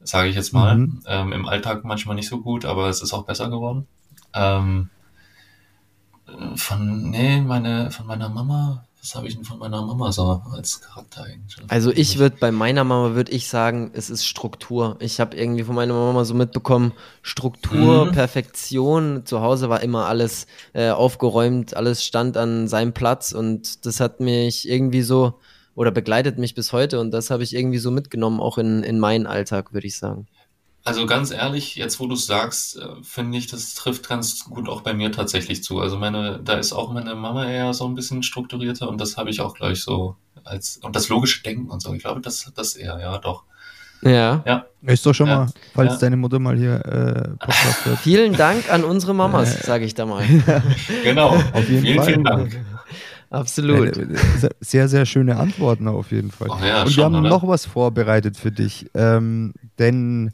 Sage 0.00 0.28
ich 0.30 0.34
jetzt 0.34 0.52
mal. 0.52 0.78
Mhm. 0.78 1.02
Ähm, 1.06 1.32
Im 1.32 1.46
Alltag 1.46 1.84
manchmal 1.84 2.16
nicht 2.16 2.28
so 2.28 2.40
gut, 2.40 2.64
aber 2.64 2.88
es 2.88 3.02
ist 3.02 3.12
auch 3.12 3.24
besser 3.24 3.50
geworden. 3.50 3.86
Ähm, 4.34 4.88
äh, 6.26 6.56
von, 6.56 7.10
nee, 7.10 7.40
meine, 7.40 7.90
von 7.90 8.06
meiner 8.06 8.28
Mama, 8.28 8.84
was 9.02 9.16
habe 9.16 9.26
ich 9.26 9.34
denn 9.34 9.44
von 9.44 9.58
meiner 9.58 9.82
Mama 9.82 10.12
so 10.12 10.40
als 10.52 10.80
Charaktereigenschaft? 10.80 11.68
Also 11.68 11.90
ich 11.90 12.18
würde 12.18 12.36
bei 12.38 12.52
meiner 12.52 12.84
Mama 12.84 13.16
würde 13.16 13.32
ich 13.32 13.48
sagen, 13.48 13.90
es 13.94 14.10
ist 14.10 14.24
Struktur. 14.24 14.96
Ich 15.00 15.18
habe 15.18 15.36
irgendwie 15.36 15.64
von 15.64 15.74
meiner 15.74 15.92
Mama 15.92 16.24
so 16.24 16.34
mitbekommen, 16.34 16.92
Struktur, 17.20 18.06
Mhm. 18.06 18.12
Perfektion. 18.12 19.26
Zu 19.26 19.40
Hause 19.40 19.68
war 19.68 19.82
immer 19.82 20.06
alles 20.06 20.46
äh, 20.72 20.90
aufgeräumt, 20.90 21.74
alles 21.74 22.04
stand 22.04 22.36
an 22.36 22.68
seinem 22.68 22.92
Platz 22.92 23.32
und 23.32 23.84
das 23.86 23.98
hat 23.98 24.20
mich 24.20 24.68
irgendwie 24.68 25.02
so 25.02 25.40
oder 25.74 25.90
begleitet 25.90 26.38
mich 26.38 26.54
bis 26.54 26.72
heute 26.72 27.00
und 27.00 27.10
das 27.10 27.30
habe 27.30 27.42
ich 27.42 27.56
irgendwie 27.56 27.78
so 27.78 27.90
mitgenommen, 27.90 28.38
auch 28.40 28.56
in, 28.56 28.84
in 28.84 29.00
meinen 29.00 29.26
Alltag, 29.26 29.72
würde 29.72 29.88
ich 29.88 29.96
sagen. 29.98 30.28
Also 30.84 31.06
ganz 31.06 31.30
ehrlich, 31.30 31.76
jetzt 31.76 32.00
wo 32.00 32.06
du 32.06 32.14
es 32.14 32.26
sagst, 32.26 32.76
äh, 32.76 32.86
finde 33.02 33.38
ich, 33.38 33.46
das 33.46 33.74
trifft 33.74 34.08
ganz 34.08 34.44
gut 34.44 34.68
auch 34.68 34.80
bei 34.80 34.94
mir 34.94 35.12
tatsächlich 35.12 35.62
zu. 35.62 35.78
Also 35.80 35.96
meine, 35.96 36.40
da 36.42 36.54
ist 36.54 36.72
auch 36.72 36.92
meine 36.92 37.14
Mama 37.14 37.48
eher 37.48 37.72
so 37.72 37.86
ein 37.86 37.94
bisschen 37.94 38.22
strukturierter 38.24 38.88
und 38.88 39.00
das 39.00 39.16
habe 39.16 39.30
ich 39.30 39.40
auch 39.40 39.54
gleich 39.54 39.82
so 39.82 40.16
als 40.44 40.78
und 40.82 40.96
das 40.96 41.08
logische 41.08 41.42
Denken 41.44 41.70
und 41.70 41.80
so. 41.80 41.92
Ich 41.94 42.02
glaube, 42.02 42.20
das 42.20 42.50
das 42.56 42.74
eher, 42.74 42.98
ja, 43.00 43.18
doch. 43.18 43.44
Ja. 44.04 44.42
Ja, 44.44 44.66
Ist 44.82 45.06
doch 45.06 45.14
schon 45.14 45.28
Ja. 45.28 45.36
mal, 45.44 45.46
falls 45.74 45.92
Ja. 45.92 45.98
deine 46.00 46.16
Mutter 46.16 46.40
mal 46.40 46.56
hier 46.56 46.84
äh, 46.84 47.28
Podcast 47.38 47.86
hört. 47.86 47.98
Vielen 48.02 48.32
Dank 48.32 48.68
an 48.72 48.82
unsere 48.82 49.14
Mamas, 49.14 49.60
sage 49.60 49.84
ich 49.84 49.94
da 49.94 50.04
mal. 50.06 50.24
genau. 51.04 51.28
Auf 51.52 51.68
jeden 51.68 51.82
vielen, 51.82 51.96
Fall. 51.98 52.06
vielen 52.06 52.24
Dank. 52.24 52.60
Absolut. 53.30 53.96
Äh, 53.96 54.08
Sehr, 54.60 54.88
sehr 54.88 55.06
schöne 55.06 55.36
Antworten 55.36 55.86
auf 55.86 56.10
jeden 56.10 56.32
Fall. 56.32 56.48
Oh 56.50 56.64
ja, 56.64 56.80
Und 56.80 56.88
wir 56.88 56.92
schon, 56.92 57.04
haben 57.04 57.20
oder? 57.20 57.28
noch 57.30 57.46
was 57.46 57.64
vorbereitet 57.64 58.36
für 58.36 58.50
dich. 58.50 58.90
Ähm, 58.94 59.54
denn 59.78 60.32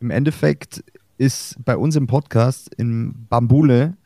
im 0.00 0.10
Endeffekt 0.10 0.84
ist 1.18 1.56
bei 1.64 1.76
uns 1.76 1.96
im 1.96 2.06
Podcast 2.06 2.72
in 2.76 3.26
Bambule 3.28 3.96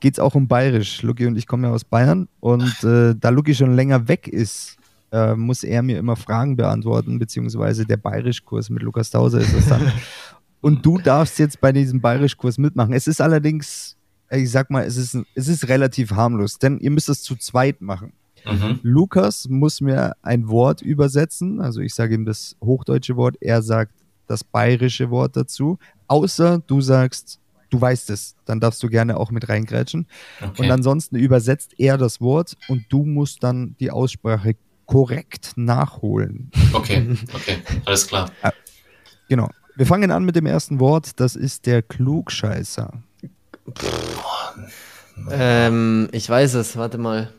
geht 0.00 0.14
es 0.14 0.20
auch 0.20 0.34
um 0.34 0.46
Bayerisch. 0.46 1.02
Lucky 1.02 1.26
und 1.26 1.36
ich 1.36 1.46
kommen 1.46 1.64
ja 1.64 1.70
aus 1.70 1.84
Bayern 1.84 2.28
und 2.40 2.84
äh, 2.84 3.14
da 3.18 3.30
Lucky 3.30 3.54
schon 3.54 3.74
länger 3.74 4.08
weg 4.08 4.28
ist, 4.28 4.76
äh, 5.10 5.34
muss 5.34 5.64
er 5.64 5.82
mir 5.82 5.98
immer 5.98 6.16
Fragen 6.16 6.56
beantworten, 6.56 7.18
beziehungsweise 7.18 7.86
der 7.86 7.96
Bayerischkurs 7.96 8.70
mit 8.70 8.82
Lukas 8.82 9.10
Tauser 9.10 9.40
ist 9.40 9.54
das 9.54 9.68
dann. 9.68 9.90
und 10.60 10.84
du 10.84 10.98
darfst 10.98 11.38
jetzt 11.38 11.60
bei 11.60 11.72
diesem 11.72 12.00
Bayerischkurs 12.00 12.58
mitmachen. 12.58 12.92
Es 12.92 13.06
ist 13.06 13.20
allerdings, 13.20 13.96
ich 14.30 14.50
sag 14.50 14.70
mal, 14.70 14.84
es 14.84 14.96
ist, 14.96 15.16
es 15.34 15.48
ist 15.48 15.68
relativ 15.68 16.12
harmlos, 16.12 16.58
denn 16.58 16.78
ihr 16.78 16.90
müsst 16.90 17.08
es 17.08 17.22
zu 17.22 17.36
zweit 17.36 17.80
machen. 17.80 18.12
Mhm. 18.46 18.80
Lukas 18.82 19.48
muss 19.48 19.80
mir 19.80 20.14
ein 20.22 20.48
Wort 20.48 20.82
übersetzen, 20.82 21.60
also 21.60 21.80
ich 21.80 21.94
sage 21.94 22.14
ihm 22.14 22.24
das 22.24 22.56
hochdeutsche 22.62 23.16
Wort, 23.16 23.36
er 23.40 23.62
sagt 23.62 23.92
das 24.30 24.44
bayerische 24.44 25.10
Wort 25.10 25.36
dazu, 25.36 25.78
außer 26.06 26.62
du 26.66 26.80
sagst, 26.80 27.40
du 27.70 27.80
weißt 27.80 28.10
es, 28.10 28.36
dann 28.44 28.60
darfst 28.60 28.82
du 28.82 28.88
gerne 28.88 29.16
auch 29.16 29.30
mit 29.30 29.48
reingrätschen. 29.48 30.06
Okay. 30.40 30.62
Und 30.62 30.70
ansonsten 30.70 31.16
übersetzt 31.16 31.74
er 31.78 31.98
das 31.98 32.20
Wort 32.20 32.56
und 32.68 32.84
du 32.88 33.04
musst 33.04 33.42
dann 33.42 33.76
die 33.80 33.90
Aussprache 33.90 34.54
korrekt 34.86 35.52
nachholen. 35.56 36.50
okay, 36.72 37.16
okay, 37.34 37.58
alles 37.84 38.06
klar. 38.06 38.30
Genau. 39.28 39.48
Wir 39.76 39.86
fangen 39.86 40.10
an 40.10 40.24
mit 40.24 40.36
dem 40.36 40.46
ersten 40.46 40.80
Wort, 40.80 41.20
das 41.20 41.36
ist 41.36 41.66
der 41.66 41.82
Klugscheißer. 41.82 42.92
Ähm, 45.30 46.08
ich 46.12 46.28
weiß 46.28 46.54
es, 46.54 46.76
warte 46.76 46.98
mal. 46.98 47.32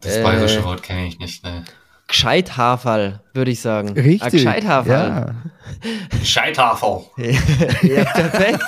Das 0.00 0.16
Äh, 0.16 0.22
bayerische 0.22 0.62
Wort 0.64 0.82
kenne 0.82 1.06
ich 1.06 1.18
nicht. 1.18 1.42
Ne. 1.42 1.64
Gescheithaferl, 2.08 3.20
würde 3.34 3.50
ich 3.50 3.60
sagen. 3.60 3.90
Richtig. 3.90 4.22
Ah, 4.22 4.28
Gescheithaferl. 4.30 5.08
Ja. 5.08 6.24
Scheithafer. 6.24 7.02
ja, 7.82 8.04
perfekt. 8.04 8.62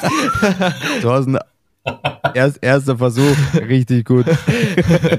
Thorsten, 1.02 1.38
erst, 2.34 2.62
erster 2.62 2.98
Versuch, 2.98 3.36
richtig 3.54 4.06
gut. 4.06 4.26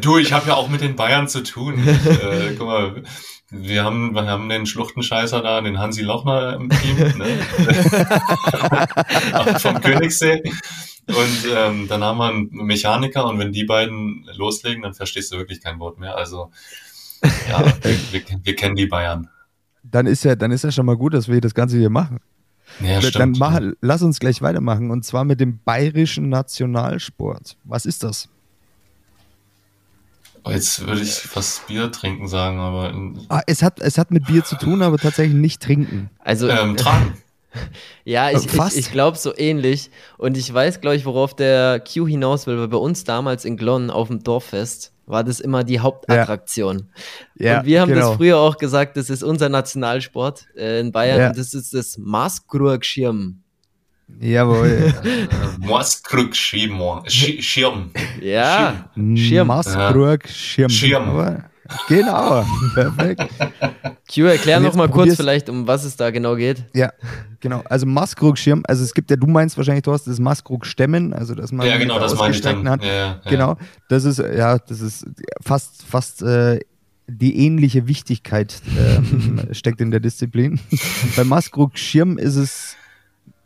Du, 0.02 0.18
ich 0.18 0.32
habe 0.32 0.50
ja 0.50 0.54
auch 0.54 0.70
mit 0.70 0.82
den 0.82 0.96
Bayern 0.96 1.28
zu 1.28 1.42
tun. 1.42 1.84
Ich, 1.84 2.06
äh, 2.24 2.56
guck 2.58 2.68
mal, 2.68 3.04
wir 3.50 3.84
haben, 3.84 4.14
wir 4.14 4.28
haben 4.28 4.48
den 4.48 4.66
Schluchtenscheißer 4.66 5.42
da, 5.42 5.60
den 5.62 5.80
Hansi 5.80 6.04
Lochner 6.04 6.54
im 6.54 6.70
Team, 6.70 6.98
ne? 7.18 7.26
vom 9.60 9.82
Königssee. 9.82 10.44
Und 11.08 11.48
ähm, 11.54 11.88
dann 11.90 12.04
haben 12.04 12.20
wir 12.20 12.30
einen 12.30 12.50
Mechaniker 12.52 13.26
und 13.26 13.40
wenn 13.40 13.52
die 13.52 13.66
beiden 13.66 14.30
loslegen, 14.36 14.84
dann 14.84 14.94
verstehst 14.94 15.34
du 15.34 15.38
wirklich 15.38 15.62
kein 15.62 15.80
Wort 15.80 16.00
mehr. 16.00 16.16
Also 16.16 16.52
ja, 17.50 17.66
wir, 17.82 17.98
wir, 18.12 18.22
wir 18.44 18.56
kennen 18.56 18.76
die 18.76 18.88
Bayern. 18.88 19.30
Dann 19.84 20.08
ist 20.08 20.24
ja, 20.24 20.36
dann 20.36 20.52
ist 20.52 20.64
ja 20.64 20.72
schon 20.72 20.86
mal 20.86 20.98
gut, 20.98 21.14
dass 21.14 21.28
wir 21.28 21.42
das 21.42 21.54
Ganze 21.54 21.78
hier 21.78 21.90
machen. 21.90 22.20
Ja, 22.80 23.02
dann 23.02 23.12
stimmt. 23.12 23.40
mach, 23.40 23.60
lass 23.82 24.02
uns 24.02 24.20
gleich 24.20 24.42
weitermachen 24.42 24.92
und 24.92 25.04
zwar 25.04 25.26
mit 25.26 25.40
dem 25.40 25.60
bayerischen 25.64 26.30
Nationalsport. 26.30 27.58
Was 27.64 27.86
ist 27.86 28.04
das? 28.04 28.30
Oh, 30.44 30.50
Jetzt 30.50 30.86
würde 30.88 31.02
ich 31.02 31.14
fast 31.14 31.68
Bier 31.68 31.92
trinken 31.92 32.28
sagen, 32.28 32.60
aber 32.60 32.94
Ah, 33.30 33.42
es, 33.46 33.62
hat, 33.62 33.80
es 33.80 33.98
hat 33.98 34.10
mit 34.10 34.26
Bier 34.26 34.44
zu 34.44 34.56
tun, 34.56 34.82
aber 34.82 34.98
tatsächlich 34.98 35.36
nicht 35.36 35.62
trinken. 35.62 36.10
Also, 36.20 36.50
ähm, 36.50 36.78
tragen. 36.78 37.14
ja, 38.06 38.32
ich, 38.32 38.50
fast. 38.50 38.76
ich, 38.76 38.88
ich 38.88 38.92
glaube 38.92 39.18
so 39.18 39.38
ähnlich. 39.38 39.92
Und 40.18 40.38
ich 40.38 40.52
weiß, 40.52 40.82
glaube 40.82 40.96
ich, 40.96 41.06
worauf 41.06 41.36
der 41.36 41.80
Q 41.80 42.08
hinaus 42.08 42.48
will, 42.48 42.58
weil 42.58 42.70
bei 42.70 42.78
uns 42.78 43.04
damals 43.04 43.46
in 43.46 43.56
Glonn 43.56 43.92
auf 43.92 44.08
dem 44.08 44.24
Dorffest 44.24 44.94
war 45.12 45.24
das 45.24 45.39
immer 45.39 45.64
die 45.64 45.80
Hauptattraktion. 45.80 46.89
Ja, 47.36 47.59
und 47.59 47.66
wir 47.68 47.82
haben 47.82 47.89
genau. 47.93 48.07
das 48.09 48.18
früher 48.18 48.38
auch 48.39 48.57
gesagt, 48.57 48.97
das 48.97 49.09
ist 49.09 49.24
unser 49.24 49.49
Nationalsport 49.49 50.47
äh, 50.57 50.80
in 50.80 50.91
Bayern 50.91 51.20
Ja. 51.20 51.34
das 51.34 51.53
ist 51.53 51.74
das 51.74 51.97
Maßkrugschirm. 51.97 53.38
Jawohl. 54.20 54.93
Morskrück 55.59 56.36
Schirm. 56.36 56.80
Sch- 57.05 57.41
Schirm. 57.41 57.91
Ja, 58.22 58.89
Schirm. 59.16 59.47
Maskrug, 59.47 60.28
Schirm. 60.28 60.70
Genau, 61.88 62.46
perfekt. 62.74 63.22
Q, 64.14 64.24
erklär 64.26 64.58
Und 64.58 64.64
noch 64.64 64.70
jetzt 64.70 64.78
mal 64.78 64.90
kurz 64.90 65.16
vielleicht, 65.16 65.50
um 65.50 65.68
was 65.68 65.84
es 65.86 65.96
da 65.96 66.12
genau 66.12 66.36
geht. 66.36 66.64
Ja, 66.74 66.92
genau. 67.40 67.64
Also 67.70 67.86
Maskrug-Schirm, 67.86 68.64
also 68.68 68.84
es 68.84 68.94
gibt 68.94 69.10
ja, 69.10 69.16
du 69.16 69.28
meinst 69.28 69.58
wahrscheinlich, 69.58 69.84
du 69.84 69.94
hast 69.94 70.06
das 70.08 70.20
Maskrug-Stemmen, 70.20 71.14
also 71.14 71.34
dass 71.36 71.52
man 71.52 71.66
Ja, 71.68 71.78
genau, 71.78 72.00
das 72.00 72.14
ausgestreckten 72.14 72.68
Hand, 72.70 72.84
Ja, 72.84 72.94
ja. 72.94 73.22
Genau, 73.30 73.58
das 73.90 74.04
ist, 74.04 74.20
ja, 74.20 74.58
das 74.58 74.82
ist 74.82 75.06
fast, 75.42 75.84
fast 75.84 76.22
äh, 76.24 76.60
die 77.08 77.46
ähnliche 77.46 77.88
Wichtigkeit 77.88 78.62
ähm, 78.78 79.42
steckt 79.52 79.80
in 79.82 79.92
der 79.92 80.00
Disziplin. 80.00 80.60
Bei 81.16 81.24
Maskrug 81.24 81.78
Schirm 81.78 82.18
ist 82.18 82.36
es 82.36 82.76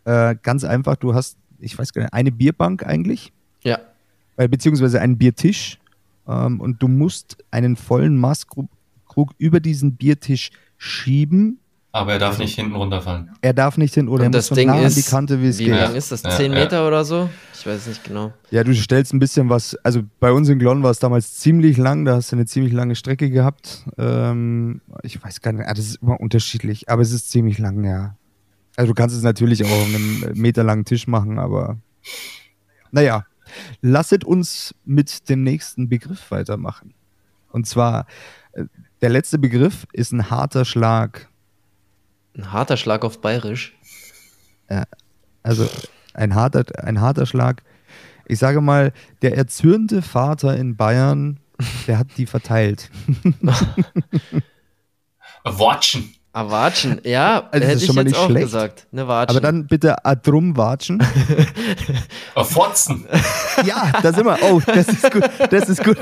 äh, 0.05 0.35
ganz 0.41 0.63
einfach, 0.63 0.95
du 0.95 1.13
hast, 1.13 1.37
ich 1.59 1.77
weiß 1.77 1.93
gar 1.93 2.03
nicht, 2.03 2.13
eine 2.13 2.31
Bierbank 2.31 2.85
eigentlich, 2.85 3.31
Ja. 3.63 3.79
äh, 4.37 4.47
beziehungsweise 4.47 4.99
einen 5.01 5.17
Biertisch 5.17 5.79
ähm, 6.27 6.59
und 6.59 6.81
du 6.81 6.87
musst 6.87 7.37
einen 7.51 7.75
vollen 7.75 8.17
Maskrug 8.17 8.69
Krug 9.15 9.33
über 9.37 9.59
diesen 9.59 9.95
Biertisch 9.95 10.51
schieben. 10.77 11.59
Aber 11.93 12.11
er 12.11 12.19
darf 12.19 12.37
nicht 12.37 12.55
hinten 12.55 12.75
runterfallen. 12.75 13.29
Er 13.41 13.53
darf 13.53 13.77
nicht 13.77 13.93
hin 13.93 14.09
oder 14.09 14.25
er 14.25 14.29
das 14.29 14.47
so 14.47 14.55
Ding 14.55 14.67
nah 14.67 14.73
an 14.73 14.83
ist, 14.83 14.97
die 14.97 15.03
Kante, 15.03 15.41
wie 15.41 15.47
es 15.47 15.59
wie 15.59 15.65
geht. 15.65 15.75
lang 15.75 15.95
ist 15.95 16.11
das? 16.11 16.23
Ja, 16.23 16.31
10 16.31 16.51
ja. 16.51 16.59
Meter 16.59 16.85
oder 16.85 17.05
so? 17.05 17.29
Ich 17.57 17.65
weiß 17.65 17.87
nicht 17.87 18.03
genau. 18.03 18.33
Ja, 18.51 18.65
du 18.65 18.75
stellst 18.75 19.13
ein 19.13 19.19
bisschen 19.19 19.47
was, 19.47 19.75
also 19.75 20.01
bei 20.19 20.33
uns 20.33 20.49
in 20.49 20.59
Glonn 20.59 20.83
war 20.83 20.91
es 20.91 20.99
damals 20.99 21.37
ziemlich 21.37 21.77
lang, 21.77 22.03
da 22.03 22.15
hast 22.15 22.33
du 22.33 22.35
eine 22.35 22.45
ziemlich 22.45 22.73
lange 22.73 22.95
Strecke 22.97 23.29
gehabt. 23.29 23.85
Ähm, 23.97 24.81
ich 25.03 25.23
weiß 25.23 25.39
gar 25.39 25.53
nicht, 25.53 25.65
ah, 25.65 25.73
das 25.73 25.85
ist 25.85 26.01
immer 26.01 26.19
unterschiedlich, 26.19 26.89
aber 26.89 27.01
es 27.01 27.13
ist 27.13 27.31
ziemlich 27.31 27.59
lang, 27.59 27.85
ja. 27.85 28.17
Also 28.75 28.91
du 28.91 28.93
kannst 28.93 29.15
es 29.15 29.23
natürlich 29.23 29.63
auch 29.63 29.71
auf 29.71 29.87
einem 29.87 30.33
meterlangen 30.33 30.83
Tisch 30.83 31.07
machen, 31.07 31.39
aber 31.39 31.77
naja, 32.91 33.23
lasset 33.81 34.23
uns 34.23 34.75
mit 34.85 35.29
dem 35.29 35.43
nächsten 35.43 35.89
Begriff 35.89 36.31
weitermachen. 36.31 36.93
Und 37.49 37.67
zwar, 37.67 38.05
äh, 38.53 38.65
der 39.01 39.09
letzte 39.09 39.39
Begriff 39.39 39.85
ist 39.93 40.11
ein 40.11 40.29
harter 40.29 40.65
Schlag. 40.65 41.29
Ein 42.35 42.51
harter 42.51 42.77
Schlag 42.77 43.05
auf 43.05 43.21
Bayerisch. 43.21 43.73
Also 45.43 45.69
ein 46.13 46.33
harter, 46.33 46.65
ein 46.83 46.99
harter 46.99 47.25
Schlag. 47.25 47.63
Ich 48.27 48.39
sage 48.39 48.61
mal, 48.61 48.91
der 49.21 49.37
erzürnte 49.37 50.01
Vater 50.01 50.57
in 50.57 50.75
Bayern, 50.75 51.39
der 51.87 51.99
hat 51.99 52.07
die 52.17 52.25
verteilt. 52.25 52.89
Watschen. 55.43 56.14
Ah, 56.37 56.51
Watschen. 56.51 56.99
Ja, 57.05 57.47
Also 57.49 57.51
das 57.53 57.61
hätte 57.61 57.71
ist 57.71 57.81
ich 57.83 57.87
schon 57.87 57.95
mal 57.95 58.01
jetzt 58.01 58.11
nicht 58.11 58.19
auch 58.19 58.25
schlecht. 58.29 58.45
gesagt. 58.45 58.87
Ne, 58.91 59.07
Watschen. 59.07 59.37
Aber 59.37 59.39
dann 59.39 59.67
bitte 59.67 60.03
Adrum 60.03 60.57
watschen. 60.57 60.99
Äh, 62.35 62.43
Fotzen. 62.43 63.07
Ja, 63.65 63.93
da 64.03 64.11
sind 64.11 64.25
wir. 64.25 64.37
Oh, 64.41 64.59
das 64.65 64.89
ist 64.89 65.09
gut. 65.11 65.23
Das 65.49 65.69
ist 65.69 65.81
gut. 65.81 65.95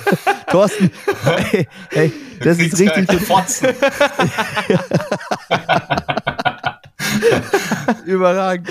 Thorsten, 0.48 0.92
hey, 1.24 1.66
hey, 1.90 2.12
das 2.38 2.58
ist 2.58 2.78
richtig. 2.78 3.10
Fotzen. 3.22 3.70
Überragend. 8.04 8.68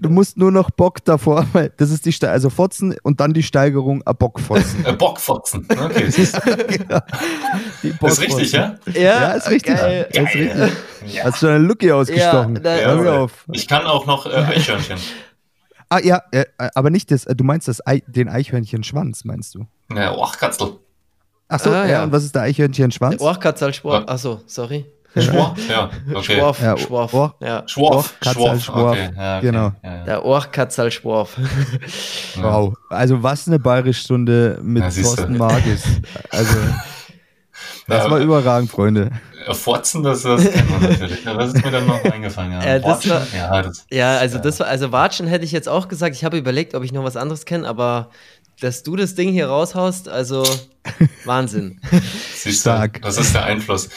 Du 0.00 0.08
musst 0.08 0.36
nur 0.36 0.50
noch 0.52 0.70
Bock 0.70 1.04
davor, 1.04 1.46
weil 1.52 1.72
das 1.76 1.90
ist 1.90 2.04
die 2.06 2.12
Ste 2.12 2.30
also 2.30 2.50
Fotzen 2.50 2.94
und 3.02 3.20
dann 3.20 3.32
die 3.32 3.42
Steigerung 3.42 4.02
a 4.06 4.12
Bockfotzen. 4.12 4.84
Äh, 4.84 4.92
Bockfotzen. 4.94 5.66
Okay. 5.70 6.04
Das 6.06 6.18
ist, 6.18 6.40
Die 7.82 7.88
ist 7.88 8.20
richtig, 8.20 8.52
ja? 8.52 8.76
Ja, 8.94 9.32
ist 9.32 9.50
richtig. 9.50 9.76
Geil. 9.76 10.08
Ja, 10.12 10.22
ist 10.22 10.34
richtig. 10.34 10.72
Ja. 11.06 11.24
Hast 11.24 11.42
du 11.42 11.48
eine 11.48 11.58
Lücke 11.58 11.94
ausgestochen? 11.94 12.60
Ja, 12.62 12.70
Hör 12.76 12.96
mir 12.96 13.04
Ja, 13.06 13.20
auf. 13.20 13.44
Ich 13.52 13.66
kann 13.66 13.84
auch 13.86 14.06
noch 14.06 14.26
äh, 14.26 14.30
Eichhörnchen. 14.30 14.98
Ah 15.88 15.98
ja, 16.02 16.22
äh, 16.30 16.44
aber 16.74 16.90
nicht 16.90 17.10
das, 17.10 17.26
äh, 17.26 17.34
du 17.34 17.44
meinst 17.44 17.68
das 17.68 17.86
Ei, 17.86 18.02
den 18.06 18.28
Eichhörnchenschwanz, 18.28 19.24
meinst 19.24 19.54
du? 19.54 19.66
Ja, 19.94 20.12
Och, 20.16 20.38
Katzel. 20.38 20.78
Ach 21.48 21.60
so, 21.60 21.70
Ah, 21.70 21.84
ja. 21.84 21.90
ja. 21.90 22.04
und 22.04 22.12
was 22.12 22.24
ist 22.24 22.34
der 22.34 22.42
Eichhörnchenschwanz? 22.42 23.20
Orchkatzalsport. 23.20 24.08
Achso, 24.08 24.40
sorry. 24.46 24.86
Schworf? 25.16 25.68
Ja, 25.68 25.90
okay. 26.14 26.36
Schworf. 26.36 26.62
Ja, 26.62 26.76
Schworf. 26.78 27.12
Ja. 27.40 27.62
Schworf. 27.66 28.14
Schworf. 28.22 28.64
Schworf. 28.64 28.90
Okay. 28.90 29.10
Ja, 29.16 29.36
okay. 29.38 29.46
Genau. 29.46 29.72
Ja, 29.82 29.94
ja. 29.96 30.04
Der 30.04 30.24
Orchkatzalschworf. 30.24 31.36
Wow. 32.40 32.74
Also 32.88 33.22
was 33.22 33.46
eine 33.46 33.58
Bayerischstunde 33.58 34.58
mit. 34.62 34.82
Thorsten 34.82 35.36
Margis. 35.36 35.84
Also 36.30 36.54
das 37.86 38.04
Ja, 38.04 38.10
war 38.10 38.18
überragend, 38.20 38.70
Freunde. 38.70 39.10
Äh, 39.46 39.52
Fotzen, 39.54 40.02
das, 40.02 40.22
das 40.22 40.50
kennt 40.50 40.70
man 40.70 40.82
natürlich. 40.90 41.24
Ja, 41.24 41.36
Was 41.36 41.52
ist 41.52 41.62
mir 41.64 41.70
dann 41.70 41.86
noch 41.86 42.02
eingefallen? 42.10 42.52
Ja, 42.52 42.62
Äh, 42.62 42.80
das 42.80 42.88
Watschen? 43.06 43.10
war- 43.10 43.26
ja, 43.36 43.62
das, 43.62 43.86
Ja, 43.90 44.16
also 44.16 44.36
Ja. 44.36 44.42
das 44.42 44.60
war, 44.60 44.66
also 44.68 44.92
Watschen 44.92 45.26
hätte 45.26 45.44
ich 45.44 45.52
jetzt 45.52 45.68
auch 45.68 45.88
gesagt. 45.88 46.16
Ich 46.16 46.24
habe 46.24 46.38
überlegt, 46.38 46.74
ob 46.74 46.84
ich 46.84 46.92
noch 46.92 47.04
was 47.04 47.16
anderes 47.16 47.44
kenne, 47.44 47.68
aber 47.68 48.08
dass 48.60 48.82
du 48.82 48.96
das 48.96 49.14
Ding 49.14 49.30
hier 49.30 49.48
raushaust, 49.48 50.08
also 50.08 50.44
Wahnsinn. 51.24 51.80
siehst 52.34 52.60
Stark. 52.60 52.94
Du, 52.94 53.00
das 53.00 53.18
ist 53.18 53.34
der 53.34 53.44
Einfluss. 53.44 53.88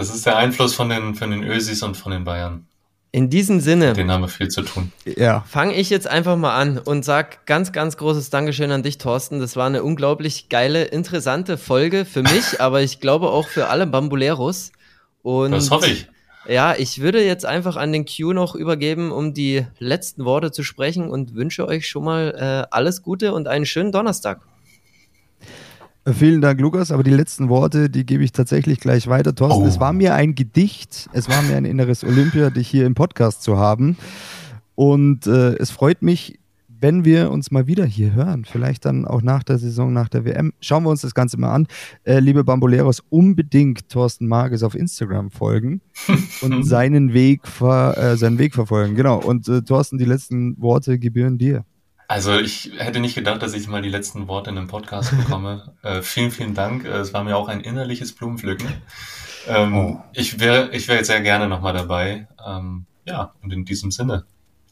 Das 0.00 0.08
ist 0.08 0.24
der 0.24 0.38
Einfluss 0.38 0.72
von 0.72 0.88
den, 0.88 1.14
von 1.14 1.30
den 1.30 1.42
Ösis 1.42 1.82
und 1.82 1.94
von 1.94 2.10
den 2.10 2.24
Bayern. 2.24 2.66
In 3.12 3.28
diesem 3.28 3.60
Sinne 3.60 3.92
Den 3.92 4.10
haben 4.10 4.22
wir 4.22 4.28
viel 4.28 4.48
zu 4.48 4.62
tun. 4.62 4.92
Ja. 5.04 5.44
fange 5.46 5.74
ich 5.74 5.90
jetzt 5.90 6.06
einfach 6.06 6.36
mal 6.38 6.54
an 6.54 6.78
und 6.78 7.04
sag 7.04 7.44
ganz, 7.44 7.70
ganz 7.72 7.98
großes 7.98 8.30
Dankeschön 8.30 8.70
an 8.70 8.82
dich, 8.82 8.96
Thorsten. 8.96 9.40
Das 9.40 9.56
war 9.56 9.66
eine 9.66 9.82
unglaublich 9.82 10.48
geile, 10.48 10.84
interessante 10.84 11.58
Folge 11.58 12.06
für 12.06 12.22
mich, 12.22 12.60
aber 12.62 12.80
ich 12.80 13.00
glaube 13.00 13.28
auch 13.28 13.46
für 13.46 13.68
alle 13.68 13.86
Bambuleros. 13.86 14.72
Und 15.20 15.50
Das 15.50 15.70
hoffe 15.70 15.90
ich. 15.90 16.08
Ja, 16.48 16.74
ich 16.74 17.02
würde 17.02 17.22
jetzt 17.22 17.44
einfach 17.44 17.76
an 17.76 17.92
den 17.92 18.06
Q 18.06 18.32
noch 18.32 18.54
übergeben, 18.54 19.12
um 19.12 19.34
die 19.34 19.66
letzten 19.78 20.24
Worte 20.24 20.50
zu 20.50 20.62
sprechen 20.62 21.10
und 21.10 21.34
wünsche 21.34 21.68
euch 21.68 21.86
schon 21.86 22.04
mal 22.04 22.34
äh, 22.34 22.74
alles 22.74 23.02
Gute 23.02 23.34
und 23.34 23.48
einen 23.48 23.66
schönen 23.66 23.92
Donnerstag. 23.92 24.40
Vielen 26.06 26.40
Dank, 26.40 26.60
Lukas. 26.60 26.90
Aber 26.90 27.02
die 27.02 27.10
letzten 27.10 27.48
Worte, 27.48 27.90
die 27.90 28.06
gebe 28.06 28.24
ich 28.24 28.32
tatsächlich 28.32 28.80
gleich 28.80 29.06
weiter. 29.06 29.34
Thorsten, 29.34 29.64
oh. 29.64 29.66
es 29.66 29.80
war 29.80 29.92
mir 29.92 30.14
ein 30.14 30.34
Gedicht, 30.34 31.10
es 31.12 31.28
war 31.28 31.42
mir 31.42 31.56
ein 31.56 31.64
inneres 31.64 32.04
Olympia, 32.04 32.50
dich 32.50 32.68
hier 32.68 32.86
im 32.86 32.94
Podcast 32.94 33.42
zu 33.42 33.58
haben. 33.58 33.96
Und 34.74 35.26
äh, 35.26 35.56
es 35.56 35.70
freut 35.70 36.00
mich, 36.00 36.38
wenn 36.80 37.04
wir 37.04 37.30
uns 37.30 37.50
mal 37.50 37.66
wieder 37.66 37.84
hier 37.84 38.14
hören, 38.14 38.44
vielleicht 38.44 38.86
dann 38.86 39.04
auch 39.04 39.20
nach 39.20 39.42
der 39.42 39.58
Saison, 39.58 39.92
nach 39.92 40.08
der 40.08 40.24
WM, 40.24 40.52
schauen 40.60 40.84
wir 40.84 40.90
uns 40.90 41.02
das 41.02 41.14
Ganze 41.14 41.38
mal 41.38 41.52
an. 41.52 41.66
Äh, 42.04 42.20
liebe 42.20 42.42
Bamboleros, 42.44 43.02
unbedingt 43.10 43.88
Thorsten 43.90 44.26
Marges 44.26 44.62
auf 44.62 44.74
Instagram 44.74 45.30
folgen 45.30 45.82
und 46.40 46.64
seinen 46.64 47.12
Weg, 47.12 47.46
ver, 47.46 47.96
äh, 47.98 48.16
seinen 48.16 48.38
Weg 48.38 48.54
verfolgen. 48.54 48.94
Genau. 48.94 49.20
Und 49.20 49.48
äh, 49.48 49.62
Thorsten, 49.62 49.98
die 49.98 50.06
letzten 50.06 50.60
Worte 50.60 50.98
gebühren 50.98 51.36
dir. 51.36 51.64
Also 52.10 52.36
ich 52.40 52.72
hätte 52.76 52.98
nicht 52.98 53.14
gedacht, 53.14 53.40
dass 53.40 53.54
ich 53.54 53.68
mal 53.68 53.82
die 53.82 53.88
letzten 53.88 54.26
Worte 54.26 54.50
in 54.50 54.58
einem 54.58 54.66
Podcast 54.66 55.16
bekomme. 55.16 55.72
äh, 55.84 56.02
vielen, 56.02 56.32
vielen 56.32 56.54
Dank. 56.54 56.84
Äh, 56.84 56.96
es 56.96 57.12
war 57.12 57.22
mir 57.22 57.36
auch 57.36 57.46
ein 57.46 57.60
innerliches 57.60 58.12
Blumenpflücken. 58.12 58.66
Ähm, 59.46 59.76
oh. 59.76 60.02
Ich 60.12 60.40
wäre 60.40 60.70
ich 60.72 60.88
wär 60.88 60.96
jetzt 60.96 61.06
sehr 61.06 61.20
gerne 61.20 61.46
nochmal 61.46 61.72
dabei. 61.72 62.26
Ähm, 62.44 62.86
ja, 63.04 63.32
und 63.42 63.52
in 63.52 63.64
diesem 63.64 63.92
Sinne, 63.92 64.24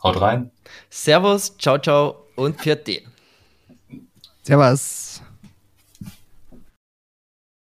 haut 0.03 0.21
rein. 0.21 0.51
Servus, 0.91 1.57
ciao, 1.59 1.79
ciao 1.79 2.25
und 2.35 2.61
Pfiat 2.61 2.91
Servus. 4.43 5.23